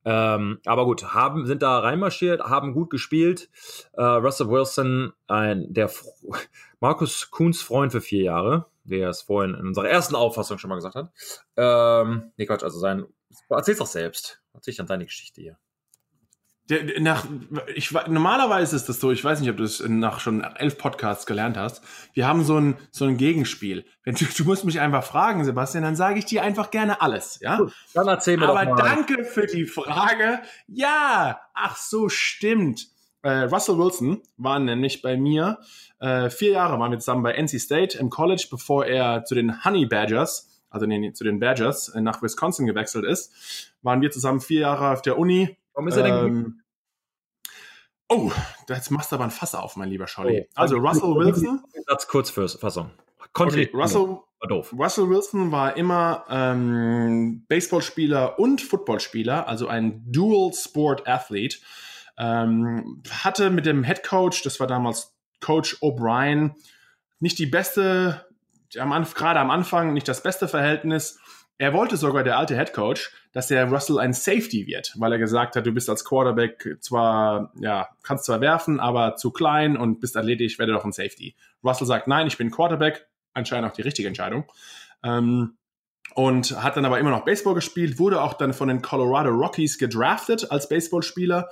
Ähm, 0.05 0.59
aber 0.65 0.85
gut, 0.85 1.13
haben, 1.13 1.45
sind 1.45 1.61
da 1.61 1.79
reinmarschiert, 1.79 2.41
haben 2.41 2.73
gut 2.73 2.89
gespielt. 2.89 3.49
Äh, 3.93 4.03
Russell 4.03 4.49
Wilson, 4.49 5.13
ein, 5.27 5.71
der 5.73 5.89
Markus 6.79 7.29
Kuhns 7.29 7.61
Freund 7.61 7.91
für 7.91 8.01
vier 8.01 8.23
Jahre, 8.23 8.65
der 8.83 9.09
es 9.09 9.21
vorhin 9.21 9.53
in 9.53 9.67
unserer 9.67 9.87
ersten 9.87 10.15
Auffassung 10.15 10.57
schon 10.57 10.69
mal 10.69 10.75
gesagt 10.75 10.95
hat. 10.95 11.11
Ähm, 11.55 12.31
nee, 12.37 12.45
Quatsch, 12.45 12.63
also 12.63 12.79
sein, 12.79 13.05
erzähl's 13.49 13.79
doch 13.79 13.87
selbst. 13.87 14.41
Erzähl 14.53 14.75
dann 14.75 14.87
deine 14.87 15.05
Geschichte 15.05 15.41
hier. 15.41 15.57
Der, 16.69 17.01
nach, 17.01 17.25
ich, 17.75 17.91
normalerweise 17.91 18.77
ist 18.77 18.87
das 18.87 19.01
so, 19.01 19.11
ich 19.11 19.21
weiß 19.21 19.41
nicht, 19.41 19.49
ob 19.49 19.57
du 19.57 19.63
es 19.63 19.83
nach 19.85 20.21
schon 20.21 20.41
elf 20.41 20.77
Podcasts 20.77 21.25
gelernt 21.25 21.57
hast. 21.57 21.83
Wir 22.13 22.25
haben 22.25 22.45
so 22.45 22.57
ein, 22.57 22.77
so 22.89 23.03
ein 23.03 23.17
Gegenspiel. 23.17 23.85
Wenn 24.03 24.15
du, 24.15 24.23
du 24.25 24.45
musst 24.45 24.63
mich 24.63 24.79
einfach 24.79 25.03
fragen, 25.03 25.43
Sebastian, 25.43 25.83
dann 25.83 25.97
sage 25.97 26.19
ich 26.19 26.25
dir 26.25 26.41
einfach 26.41 26.71
gerne 26.71 27.01
alles, 27.01 27.39
ja? 27.41 27.57
Gut, 27.57 27.73
dann 27.93 28.07
erzähl 28.07 28.37
mir 28.37 28.47
Aber 28.47 28.65
doch 28.65 28.75
mal. 28.75 28.81
danke 28.81 29.25
für 29.25 29.45
die 29.45 29.65
Frage. 29.65 30.41
Ja, 30.67 31.41
ach 31.53 31.75
so, 31.75 32.07
stimmt. 32.07 32.87
Äh, 33.23 33.43
Russell 33.43 33.77
Wilson 33.77 34.21
war 34.37 34.59
nämlich 34.59 35.01
bei 35.01 35.17
mir, 35.17 35.59
äh, 35.99 36.29
vier 36.29 36.51
Jahre 36.51 36.79
waren 36.79 36.91
wir 36.91 36.99
zusammen 36.99 37.23
bei 37.23 37.33
NC 37.33 37.59
State 37.59 37.97
im 37.97 38.09
College, 38.09 38.47
bevor 38.49 38.85
er 38.85 39.25
zu 39.25 39.35
den 39.35 39.65
Honey 39.65 39.85
Badgers, 39.85 40.49
also 40.73 40.85
nee, 40.85 41.13
zu 41.13 41.23
den 41.23 41.39
Badgers 41.39 41.89
äh, 41.89 42.01
nach 42.01 42.21
Wisconsin 42.21 42.65
gewechselt 42.65 43.05
ist, 43.05 43.73
waren 43.81 44.01
wir 44.01 44.11
zusammen 44.11 44.41
vier 44.41 44.61
Jahre 44.61 44.89
auf 44.89 45.01
der 45.01 45.17
Uni 45.17 45.57
Warum 45.73 45.87
ist 45.87 45.97
er 45.97 46.03
denn 46.03 46.13
ähm, 46.13 46.59
Oh, 48.09 48.31
jetzt 48.69 48.91
machst 48.91 49.11
du 49.11 49.15
aber 49.15 49.23
ein 49.23 49.31
Fass 49.31 49.55
auf, 49.55 49.75
mein 49.75 49.89
lieber 49.89 50.07
Scholli. 50.07 50.45
Oh, 50.47 50.51
also 50.55 50.77
Russell 50.77 51.15
Wilson. 51.15 51.63
Satz 51.87 52.07
kurz 52.07 52.29
für 52.29 52.47
Fassung. 52.47 52.91
Okay, 53.33 53.71
Russell, 53.73 54.19
Russell 54.43 55.09
Wilson 55.09 55.51
war 55.51 55.75
immer 55.77 56.25
ähm, 56.29 57.45
Baseballspieler 57.47 58.37
und 58.37 58.61
Footballspieler, 58.61 59.47
also 59.47 59.67
ein 59.67 60.03
Dual 60.11 60.53
Sport 60.53 61.07
Athlete. 61.07 61.57
Ähm, 62.17 63.01
hatte 63.09 63.49
mit 63.49 63.65
dem 63.65 63.83
Head 63.83 64.03
Coach, 64.03 64.43
das 64.43 64.59
war 64.59 64.67
damals 64.67 65.15
Coach 65.39 65.77
O'Brien, 65.81 66.51
nicht 67.19 67.39
die 67.39 67.47
beste, 67.47 68.27
gerade 68.73 69.39
am 69.39 69.51
Anfang 69.51 69.93
nicht 69.93 70.07
das 70.07 70.23
beste 70.23 70.47
Verhältnis. 70.47 71.19
Er 71.57 71.73
wollte 71.73 71.97
sogar, 71.97 72.23
der 72.23 72.37
alte 72.37 72.55
Head 72.55 72.73
Coach, 72.73 73.11
dass 73.31 73.47
der 73.47 73.69
Russell 73.69 73.99
ein 73.99 74.13
Safety 74.13 74.65
wird, 74.67 74.93
weil 74.97 75.11
er 75.11 75.19
gesagt 75.19 75.55
hat, 75.55 75.65
du 75.65 75.71
bist 75.71 75.89
als 75.89 76.03
Quarterback 76.03 76.77
zwar, 76.81 77.51
ja, 77.59 77.89
kannst 78.01 78.25
zwar 78.25 78.41
werfen, 78.41 78.79
aber 78.79 79.15
zu 79.15 79.31
klein 79.31 79.77
und 79.77 79.99
bist 79.99 80.17
athletisch, 80.17 80.57
werde 80.57 80.73
doch 80.73 80.83
ein 80.83 80.91
Safety. 80.91 81.35
Russell 81.63 81.87
sagt, 81.87 82.07
nein, 82.07 82.27
ich 82.27 82.37
bin 82.37 82.51
Quarterback, 82.51 83.07
anscheinend 83.33 83.69
auch 83.69 83.75
die 83.75 83.83
richtige 83.83 84.07
Entscheidung. 84.07 84.45
Ähm, 85.03 85.57
und 86.15 86.61
hat 86.61 86.75
dann 86.75 86.85
aber 86.85 86.99
immer 86.99 87.11
noch 87.11 87.25
Baseball 87.25 87.55
gespielt, 87.55 87.97
wurde 87.97 88.21
auch 88.21 88.33
dann 88.33 88.53
von 88.53 88.67
den 88.67 88.81
Colorado 88.81 89.29
Rockies 89.29 89.77
gedraftet 89.77 90.51
als 90.51 90.69
Baseballspieler, 90.69 91.49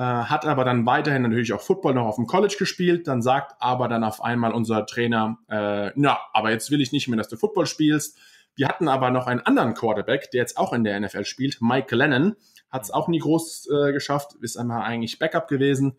äh, 0.00 0.02
hat 0.02 0.46
aber 0.46 0.64
dann 0.64 0.86
weiterhin 0.86 1.20
natürlich 1.20 1.52
auch 1.52 1.60
Football 1.60 1.92
noch 1.92 2.06
auf 2.06 2.16
dem 2.16 2.26
College 2.26 2.56
gespielt, 2.58 3.06
dann 3.06 3.20
sagt 3.20 3.56
aber 3.58 3.86
dann 3.86 4.02
auf 4.02 4.24
einmal 4.24 4.52
unser 4.52 4.86
Trainer, 4.86 5.36
äh, 5.50 5.90
na, 5.94 6.18
aber 6.32 6.50
jetzt 6.50 6.70
will 6.70 6.80
ich 6.80 6.90
nicht 6.90 7.06
mehr, 7.08 7.18
dass 7.18 7.28
du 7.28 7.36
Football 7.36 7.66
spielst, 7.66 8.16
wir 8.56 8.66
hatten 8.66 8.88
aber 8.88 9.10
noch 9.10 9.26
einen 9.26 9.40
anderen 9.40 9.74
Quarterback, 9.74 10.30
der 10.30 10.40
jetzt 10.40 10.56
auch 10.56 10.72
in 10.72 10.84
der 10.84 10.98
NFL 10.98 11.26
spielt, 11.26 11.60
Mike 11.60 11.94
Lennon, 11.94 12.34
hat 12.70 12.82
es 12.84 12.90
auch 12.90 13.08
nie 13.08 13.18
groß 13.18 13.68
äh, 13.70 13.92
geschafft, 13.92 14.36
ist 14.40 14.56
einmal 14.56 14.84
eigentlich 14.84 15.18
Backup 15.18 15.48
gewesen. 15.48 15.98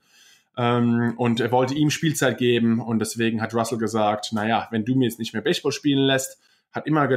Ähm, 0.57 1.13
und 1.17 1.39
er 1.39 1.51
wollte 1.51 1.75
ihm 1.75 1.91
Spielzeit 1.91 2.39
geben 2.39 2.81
und 2.81 2.97
deswegen 2.97 3.39
hat 3.39 3.53
Russell 3.53 3.77
gesagt, 3.77 4.33
naja, 4.33 4.67
wenn 4.71 4.83
du 4.83 4.95
mir 4.95 5.05
jetzt 5.05 5.19
nicht 5.19 5.33
mehr 5.33 5.43
Baseball 5.43 5.71
spielen 5.71 5.99
lässt, 5.99 6.41
hat 6.71 6.87
immer 6.87 7.07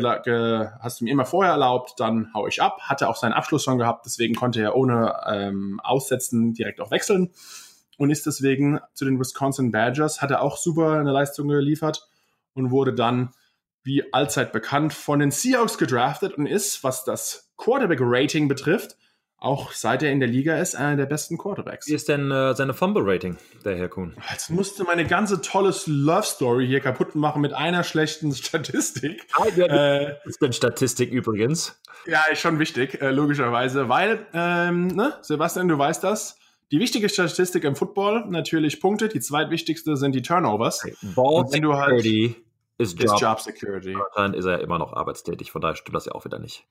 hast 0.81 1.01
du 1.01 1.05
mir 1.05 1.11
immer 1.11 1.25
vorher 1.25 1.53
erlaubt, 1.53 1.95
dann 1.99 2.31
hau 2.35 2.47
ich 2.47 2.61
ab. 2.61 2.81
Hatte 2.83 3.09
auch 3.09 3.17
seinen 3.17 3.33
Abschluss 3.33 3.63
schon 3.63 3.79
gehabt, 3.79 4.05
deswegen 4.05 4.35
konnte 4.35 4.61
er 4.61 4.77
ohne 4.77 5.15
ähm, 5.27 5.81
Aussetzen 5.83 6.55
direkt 6.55 6.81
auch 6.81 6.91
wechseln. 6.91 7.31
und 7.97 8.11
ist 8.11 8.27
deswegen 8.27 8.81
zu 8.93 9.05
den 9.05 9.21
Wisconsin 9.21 9.71
Badgers, 9.71 10.21
hat 10.21 10.33
er 10.33 10.43
auch 10.43 10.57
super 10.57 10.99
eine 10.99 11.13
Leistung 11.13 11.49
geliefert 11.49 12.09
und 12.55 12.73
wurde 12.73 12.93
dann 12.93 13.31
wie 13.85 14.13
allzeit 14.13 14.53
bekannt 14.53 14.93
von 14.93 15.21
den 15.21 15.31
Seahawks 15.31 15.79
gedraftet 15.79 16.35
und 16.35 16.47
ist, 16.47 16.83
was 16.83 17.05
das 17.05 17.53
Quarterback-Rating 17.57 18.49
betrifft, 18.49 18.97
auch 19.45 19.73
seit 19.73 20.03
er 20.03 20.11
in 20.11 20.21
der 20.21 20.29
Liga 20.29 20.57
ist, 20.57 20.75
einer 20.75 20.97
der 20.97 21.07
besten 21.07 21.39
Quarterbacks. 21.39 21.87
Wie 21.87 21.95
ist 21.95 22.09
denn 22.09 22.31
äh, 22.31 22.55
seine 22.55 22.75
Fumble-Rating, 22.75 23.37
der 23.65 23.77
Herr 23.77 23.89
Kuhn? 23.89 24.17
Jetzt 24.31 24.51
musste 24.51 24.85
meine 24.85 25.07
ganze 25.07 25.41
tolle 25.41 25.75
Love-Story 25.87 26.67
hier 26.67 26.81
kaputt 26.81 27.15
machen 27.15 27.43
mit 27.43 27.53
einer 27.53 27.85
schlechten 27.85 28.35
Statistik. 28.35 29.27
Ah, 29.35 29.47
ja, 29.55 29.67
äh, 29.67 30.17
ist 30.25 30.41
denn 30.41 30.53
Statistik 30.53 31.11
übrigens? 31.13 31.81
Ja, 32.07 32.25
ist 32.31 32.41
schon 32.41 32.59
wichtig, 32.59 33.01
äh, 33.01 33.11
logischerweise, 33.11 33.89
weil, 33.89 34.27
ähm, 34.33 34.89
ne, 34.89 35.15
Sebastian, 35.23 35.69
du 35.69 35.79
weißt 35.79 36.03
das. 36.03 36.39
Die 36.73 36.81
wichtige 36.81 37.09
Statistik 37.09 37.65
im 37.65 37.77
Football, 37.77 38.25
natürlich 38.29 38.81
Punkte. 38.81 39.09
Die 39.09 39.21
zweitwichtigste 39.21 39.97
sind 39.97 40.15
die 40.15 40.23
Turnovers. 40.23 40.83
Ball 41.15 41.45
wenn 41.51 41.63
du 41.63 41.75
halt 41.75 42.05
ist 42.79 43.01
Job, 43.01 43.21
Job 43.21 43.41
Security. 43.41 43.97
Dann 44.17 44.35
ist 44.35 44.47
er 44.47 44.61
immer 44.61 44.79
noch 44.79 44.93
arbeitstätig, 44.93 45.53
von 45.53 45.61
daher 45.61 45.77
stimmt 45.77 45.95
das 45.95 46.07
ja 46.07 46.13
auch 46.13 46.25
wieder 46.25 46.39
nicht. 46.39 46.67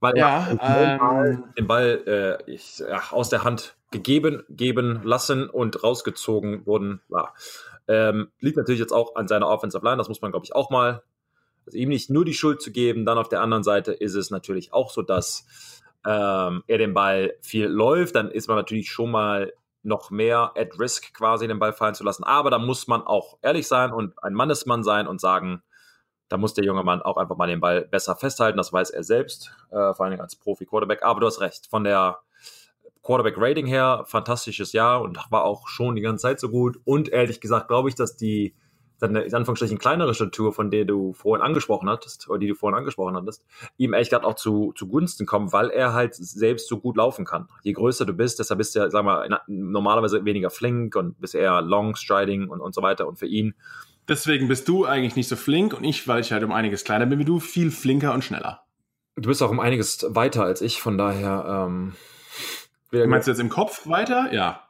Weil 0.00 0.16
ja, 0.16 0.48
ähm, 0.60 1.44
den 1.56 1.66
Ball 1.66 2.02
äh, 2.46 2.50
ich, 2.50 2.78
ja, 2.78 3.02
aus 3.10 3.28
der 3.28 3.44
Hand 3.44 3.76
gegeben, 3.90 4.42
geben 4.48 5.00
lassen 5.04 5.48
und 5.48 5.82
rausgezogen 5.82 6.64
wurden. 6.66 7.02
Ja. 7.10 7.32
Ähm, 7.86 8.30
liegt 8.40 8.56
natürlich 8.56 8.80
jetzt 8.80 8.92
auch 8.92 9.16
an 9.16 9.28
seiner 9.28 9.48
Offensive 9.48 9.84
Line, 9.84 9.98
das 9.98 10.08
muss 10.08 10.22
man, 10.22 10.30
glaube 10.30 10.44
ich, 10.44 10.54
auch 10.54 10.70
mal, 10.70 11.02
also 11.66 11.76
ihm 11.76 11.90
nicht 11.90 12.08
nur 12.08 12.24
die 12.24 12.34
Schuld 12.34 12.62
zu 12.62 12.72
geben. 12.72 13.04
Dann 13.04 13.18
auf 13.18 13.28
der 13.28 13.42
anderen 13.42 13.62
Seite 13.62 13.92
ist 13.92 14.14
es 14.14 14.30
natürlich 14.30 14.72
auch 14.72 14.90
so, 14.90 15.02
dass 15.02 15.46
ähm, 16.06 16.62
er 16.66 16.78
den 16.78 16.94
Ball 16.94 17.34
viel 17.42 17.66
läuft. 17.66 18.14
Dann 18.14 18.30
ist 18.30 18.48
man 18.48 18.56
natürlich 18.56 18.90
schon 18.90 19.10
mal 19.10 19.52
noch 19.82 20.10
mehr 20.10 20.52
at 20.56 20.78
risk 20.78 21.12
quasi 21.14 21.48
den 21.48 21.58
Ball 21.58 21.72
fallen 21.72 21.94
zu 21.94 22.04
lassen. 22.04 22.24
Aber 22.24 22.50
da 22.50 22.58
muss 22.58 22.86
man 22.86 23.02
auch 23.02 23.38
ehrlich 23.42 23.66
sein 23.66 23.92
und 23.92 24.22
ein 24.22 24.34
Mannesmann 24.34 24.82
sein 24.82 25.06
und 25.06 25.20
sagen, 25.20 25.62
da 26.30 26.38
muss 26.38 26.54
der 26.54 26.64
junge 26.64 26.84
Mann 26.84 27.02
auch 27.02 27.16
einfach 27.16 27.36
mal 27.36 27.48
den 27.48 27.60
Ball 27.60 27.82
besser 27.82 28.16
festhalten. 28.16 28.56
Das 28.56 28.72
weiß 28.72 28.90
er 28.90 29.02
selbst, 29.02 29.52
äh, 29.70 29.92
vor 29.92 30.06
allem 30.06 30.20
als 30.20 30.36
Profi-Quarterback. 30.36 31.02
Aber 31.02 31.20
du 31.20 31.26
hast 31.26 31.40
recht, 31.40 31.66
von 31.66 31.84
der 31.84 32.20
Quarterback-Rating 33.02 33.66
her, 33.66 34.04
fantastisches 34.06 34.72
Jahr 34.72 35.02
und 35.02 35.18
war 35.30 35.44
auch 35.44 35.66
schon 35.66 35.96
die 35.96 36.02
ganze 36.02 36.22
Zeit 36.22 36.40
so 36.40 36.48
gut. 36.48 36.78
Und 36.84 37.08
ehrlich 37.08 37.40
gesagt 37.40 37.68
glaube 37.68 37.88
ich, 37.88 37.96
dass 37.96 38.16
die 38.16 38.54
seine 38.98 39.22
in 39.22 39.34
Anführungsstrichen 39.34 39.78
kleinere 39.78 40.14
Statur, 40.14 40.52
von 40.52 40.70
der 40.70 40.84
du 40.84 41.14
vorhin 41.14 41.44
angesprochen 41.44 41.88
hattest, 41.88 42.28
oder 42.28 42.38
die 42.38 42.48
du 42.48 42.54
vorhin 42.54 42.78
angesprochen 42.78 43.16
hattest, 43.16 43.44
ihm 43.78 43.94
ehrlich 43.94 44.10
gesagt 44.10 44.26
auch 44.26 44.34
zu, 44.34 44.72
zu 44.76 44.86
Gunsten 44.86 45.26
kommen, 45.26 45.52
weil 45.52 45.70
er 45.70 45.94
halt 45.94 46.14
selbst 46.14 46.68
so 46.68 46.78
gut 46.78 46.96
laufen 46.96 47.24
kann. 47.24 47.48
Je 47.62 47.72
größer 47.72 48.04
du 48.04 48.12
bist, 48.12 48.38
deshalb 48.38 48.58
bist 48.58 48.74
du 48.74 48.80
ja, 48.80 48.90
sag 48.90 49.04
mal, 49.04 49.28
normalerweise 49.48 50.24
weniger 50.24 50.50
flink 50.50 50.94
und 50.94 51.18
bist 51.20 51.34
eher 51.34 51.62
long 51.62 51.96
striding 51.96 52.48
und, 52.48 52.60
und 52.60 52.74
so 52.74 52.82
weiter. 52.82 53.08
Und 53.08 53.18
für 53.18 53.26
ihn. 53.26 53.54
Deswegen 54.08 54.48
bist 54.48 54.68
du 54.68 54.86
eigentlich 54.86 55.16
nicht 55.16 55.28
so 55.28 55.36
flink 55.36 55.72
und 55.72 55.84
ich, 55.84 56.08
weil 56.08 56.20
ich 56.20 56.32
halt 56.32 56.42
um 56.42 56.52
einiges 56.52 56.84
kleiner 56.84 57.06
bin 57.06 57.18
wie 57.18 57.24
du, 57.24 57.40
viel 57.40 57.70
flinker 57.70 58.12
und 58.12 58.24
schneller. 58.24 58.64
Du 59.16 59.28
bist 59.28 59.42
auch 59.42 59.50
um 59.50 59.60
einiges 59.60 60.04
weiter 60.08 60.44
als 60.44 60.62
ich, 60.62 60.80
von 60.80 60.98
daher. 60.98 61.66
Ähm, 61.68 61.94
Meinst 62.92 63.28
du 63.28 63.32
jetzt 63.32 63.40
im 63.40 63.50
Kopf 63.50 63.86
weiter? 63.86 64.32
Ja. 64.32 64.66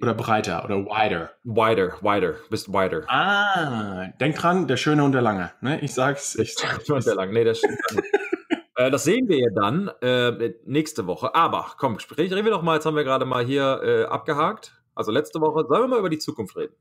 Oder 0.00 0.12
breiter 0.12 0.62
oder 0.64 0.84
wider. 0.84 1.30
Wider, 1.42 1.94
wider, 2.02 2.34
bist 2.50 2.68
wider. 2.68 3.04
Ah, 3.08 4.08
denk 4.20 4.36
dran, 4.36 4.68
der 4.68 4.76
Schöne 4.76 5.02
und 5.02 5.12
der 5.12 5.22
Lange. 5.22 5.52
Ne? 5.62 5.80
Ich 5.80 5.94
sag's. 5.94 6.34
Ich 6.34 6.54
sag's. 6.54 6.88
und 6.90 7.06
der 7.06 7.14
Lange. 7.14 7.32
Nee, 7.32 7.44
das 7.44 7.58
stimmt 7.58 7.78
äh, 8.76 8.90
Das 8.90 9.04
sehen 9.04 9.26
wir 9.28 9.38
ja 9.38 9.48
dann 9.54 9.90
äh, 10.02 10.52
nächste 10.66 11.06
Woche. 11.06 11.34
Aber 11.34 11.72
komm, 11.78 11.96
reden 12.16 12.44
wir 12.44 12.52
doch 12.52 12.62
mal, 12.62 12.74
jetzt 12.74 12.84
haben 12.84 12.96
wir 12.96 13.04
gerade 13.04 13.24
mal 13.24 13.44
hier 13.44 13.80
äh, 13.82 14.04
abgehakt. 14.04 14.74
Also 14.94 15.12
letzte 15.12 15.40
Woche. 15.40 15.64
Sollen 15.66 15.84
wir 15.84 15.88
mal 15.88 15.98
über 15.98 16.10
die 16.10 16.18
Zukunft 16.18 16.56
reden? 16.56 16.74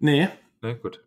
Nee. 0.00 0.28
Nee, 0.64 0.76
gut. 0.76 1.00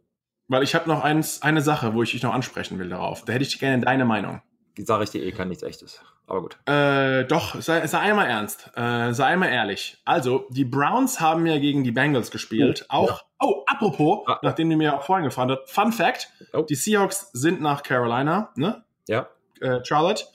Weil 0.47 0.61
ich 0.61 0.75
habe 0.75 0.87
noch 0.87 1.03
eins, 1.03 1.41
eine 1.41 1.61
Sache, 1.61 1.95
wo 1.95 2.03
ich 2.03 2.11
dich 2.11 2.21
noch 2.21 2.33
ansprechen 2.33 2.77
will 2.77 2.89
darauf. 2.89 3.25
Da 3.25 3.33
hätte 3.33 3.43
ich 3.43 3.59
gerne 3.59 3.83
deine 3.83 4.05
Meinung. 4.05 4.43
Die 4.77 4.83
sage 4.83 5.03
ich 5.03 5.09
dir 5.09 5.23
eh, 5.23 5.31
kann 5.31 5.49
nichts 5.49 5.63
echtes. 5.63 5.99
Aber 6.27 6.43
gut. 6.43 6.59
Äh, 6.67 7.25
doch, 7.25 7.59
sei, 7.59 7.87
sei 7.87 7.97
einmal 7.97 8.27
ernst. 8.27 8.69
Äh, 8.75 9.13
sei 9.13 9.25
einmal 9.25 9.49
ehrlich. 9.49 9.97
Also, 10.05 10.45
die 10.51 10.63
Browns 10.63 11.19
haben 11.19 11.47
ja 11.47 11.57
gegen 11.57 11.83
die 11.83 11.91
Bengals 11.91 12.29
gespielt. 12.29 12.85
Oh, 12.89 12.93
auch, 12.93 13.09
ja. 13.09 13.21
oh, 13.39 13.63
apropos, 13.65 14.27
ah, 14.27 14.39
nachdem 14.43 14.69
die 14.69 14.75
mir 14.75 14.95
auch 14.95 15.03
vorhin 15.03 15.25
gefahren 15.25 15.49
hat, 15.49 15.67
Fun 15.67 15.91
Fact: 15.91 16.31
oh. 16.53 16.61
Die 16.61 16.75
Seahawks 16.75 17.31
sind 17.33 17.59
nach 17.59 17.81
Carolina, 17.81 18.51
ne? 18.55 18.83
Ja. 19.07 19.27
Äh, 19.59 19.83
Charlotte. 19.83 20.25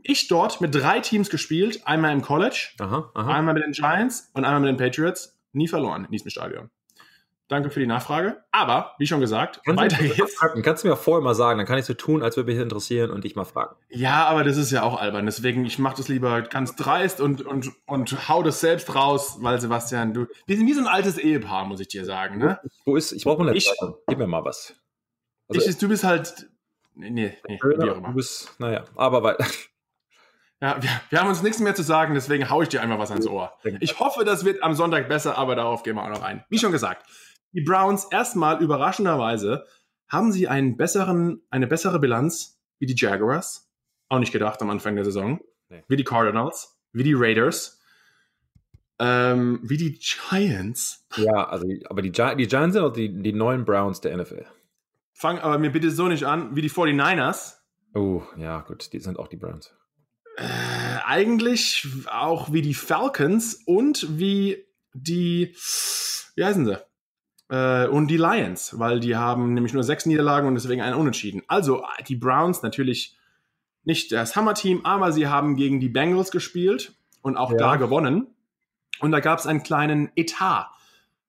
Ich 0.00 0.28
dort 0.28 0.62
mit 0.62 0.74
drei 0.74 1.00
Teams 1.00 1.28
gespielt. 1.28 1.86
Einmal 1.86 2.12
im 2.12 2.22
College, 2.22 2.70
aha, 2.80 3.10
aha. 3.12 3.34
einmal 3.34 3.52
mit 3.52 3.64
den 3.64 3.72
Giants 3.72 4.30
und 4.32 4.46
einmal 4.46 4.60
mit 4.60 4.70
den 4.70 4.76
Patriots. 4.78 5.38
Nie 5.52 5.68
verloren 5.68 6.06
in 6.06 6.12
diesem 6.12 6.30
Stadion. 6.30 6.70
Danke 7.48 7.70
für 7.70 7.80
die 7.80 7.86
Nachfrage. 7.86 8.44
Aber, 8.52 8.94
wie 8.98 9.06
schon 9.06 9.20
gesagt, 9.20 9.62
kannst 9.64 9.80
weiter 9.80 9.96
geht's. 10.02 10.38
Kannst 10.62 10.84
du 10.84 10.88
mir 10.88 10.96
vorher 10.96 11.24
mal 11.24 11.34
sagen, 11.34 11.56
dann 11.56 11.66
kann 11.66 11.78
ich 11.78 11.86
so 11.86 11.94
tun, 11.94 12.22
als 12.22 12.36
würde 12.36 12.52
mich 12.52 12.60
interessieren 12.60 13.10
und 13.10 13.24
dich 13.24 13.36
mal 13.36 13.46
fragen. 13.46 13.74
Ja, 13.88 14.26
aber 14.26 14.44
das 14.44 14.58
ist 14.58 14.70
ja 14.70 14.82
auch 14.82 15.00
albern. 15.00 15.24
Deswegen, 15.24 15.64
ich 15.64 15.78
mache 15.78 15.96
das 15.96 16.08
lieber 16.08 16.42
ganz 16.42 16.76
dreist 16.76 17.22
und, 17.22 17.40
und, 17.40 17.72
und 17.86 18.28
hau 18.28 18.42
das 18.42 18.60
selbst 18.60 18.94
raus, 18.94 19.38
weil 19.40 19.58
Sebastian, 19.60 20.12
du, 20.12 20.26
wir 20.46 20.56
sind 20.58 20.66
wie 20.66 20.74
so 20.74 20.80
ein 20.80 20.86
altes 20.86 21.16
Ehepaar, 21.16 21.64
muss 21.64 21.80
ich 21.80 21.88
dir 21.88 22.04
sagen. 22.04 22.36
Ne? 22.36 22.60
Wo 22.84 22.96
ist, 22.96 23.12
ich 23.12 23.24
brauche 23.24 23.38
mal 23.38 23.48
eine 23.48 23.56
ich, 23.56 23.72
Gib 24.06 24.18
mir 24.18 24.26
mal 24.26 24.44
was. 24.44 24.74
Also, 25.48 25.66
ich, 25.66 25.78
du 25.78 25.88
bist 25.88 26.04
halt, 26.04 26.50
nee, 26.94 27.08
nee, 27.08 27.38
nee 27.48 27.58
wie 27.62 27.90
auch 27.90 27.96
immer. 27.96 28.08
Du 28.08 28.14
bist, 28.14 28.54
naja, 28.58 28.84
aber 28.94 29.22
weil... 29.22 29.36
Ja, 30.60 30.82
wir, 30.82 30.90
wir, 31.10 31.20
haben 31.20 31.28
uns 31.28 31.40
nichts 31.40 31.60
mehr 31.60 31.76
zu 31.76 31.84
sagen, 31.84 32.14
deswegen 32.14 32.50
haue 32.50 32.64
ich 32.64 32.68
dir 32.68 32.82
einmal 32.82 32.98
was 32.98 33.12
ans 33.12 33.28
Ohr. 33.28 33.52
Ich 33.78 34.00
hoffe, 34.00 34.24
das 34.24 34.44
wird 34.44 34.60
am 34.64 34.74
Sonntag 34.74 35.08
besser, 35.08 35.38
aber 35.38 35.54
darauf 35.54 35.84
gehen 35.84 35.94
wir 35.94 36.02
auch 36.02 36.08
noch 36.08 36.24
ein. 36.24 36.44
Wie 36.48 36.58
schon 36.58 36.72
gesagt, 36.72 37.06
die 37.52 37.62
Browns 37.62 38.06
erstmal 38.10 38.62
überraschenderweise 38.62 39.66
haben 40.08 40.32
sie 40.32 40.48
einen 40.48 40.76
besseren, 40.76 41.42
eine 41.50 41.66
bessere 41.66 41.98
Bilanz 41.98 42.60
wie 42.78 42.86
die 42.86 42.96
Jaguars. 42.96 43.70
Auch 44.08 44.18
nicht 44.18 44.32
gedacht 44.32 44.62
am 44.62 44.70
Anfang 44.70 44.94
der 44.94 45.04
Saison. 45.04 45.40
Nee. 45.68 45.84
Wie 45.88 45.96
die 45.96 46.04
Cardinals, 46.04 46.78
wie 46.92 47.02
die 47.02 47.14
Raiders, 47.14 47.78
ähm, 48.98 49.60
wie 49.62 49.76
die 49.76 49.98
Giants. 49.98 51.06
Ja, 51.16 51.48
also, 51.48 51.66
aber 51.88 52.02
die, 52.02 52.10
Gi 52.10 52.36
die 52.36 52.46
Giants 52.46 52.74
sind 52.74 52.82
auch 52.82 52.92
die, 52.92 53.22
die 53.22 53.32
neuen 53.32 53.64
Browns 53.64 54.00
der 54.00 54.16
NFL. 54.16 54.46
Fang 55.12 55.38
aber 55.38 55.58
mir 55.58 55.70
bitte 55.70 55.90
so 55.90 56.08
nicht 56.08 56.24
an, 56.24 56.56
wie 56.56 56.62
die 56.62 56.70
49ers. 56.70 57.56
Oh, 57.94 58.22
ja, 58.36 58.60
gut, 58.60 58.92
die 58.92 59.00
sind 59.00 59.18
auch 59.18 59.28
die 59.28 59.36
Browns. 59.36 59.74
Äh, 60.36 60.44
eigentlich 61.04 61.86
auch 62.10 62.52
wie 62.52 62.62
die 62.62 62.74
Falcons 62.74 63.62
und 63.66 64.18
wie 64.18 64.64
die, 64.94 65.56
wie 66.34 66.44
heißen 66.44 66.64
sie? 66.64 66.78
Äh, 67.48 67.86
und 67.86 68.08
die 68.08 68.16
Lions, 68.16 68.78
weil 68.78 69.00
die 69.00 69.16
haben 69.16 69.54
nämlich 69.54 69.72
nur 69.72 69.82
sechs 69.82 70.06
Niederlagen 70.06 70.48
und 70.48 70.54
deswegen 70.54 70.82
einen 70.82 70.96
Unentschieden. 70.96 71.42
Also 71.48 71.84
die 72.06 72.16
Browns 72.16 72.62
natürlich 72.62 73.16
nicht 73.84 74.12
das 74.12 74.36
Hammer-Team, 74.36 74.84
aber 74.84 75.12
sie 75.12 75.28
haben 75.28 75.56
gegen 75.56 75.80
die 75.80 75.88
Bengals 75.88 76.30
gespielt 76.30 76.92
und 77.22 77.36
auch 77.36 77.52
ja. 77.52 77.58
da 77.58 77.76
gewonnen. 77.76 78.26
Und 79.00 79.12
da 79.12 79.20
gab 79.20 79.38
es 79.38 79.46
einen 79.46 79.62
kleinen 79.62 80.10
Etat 80.16 80.70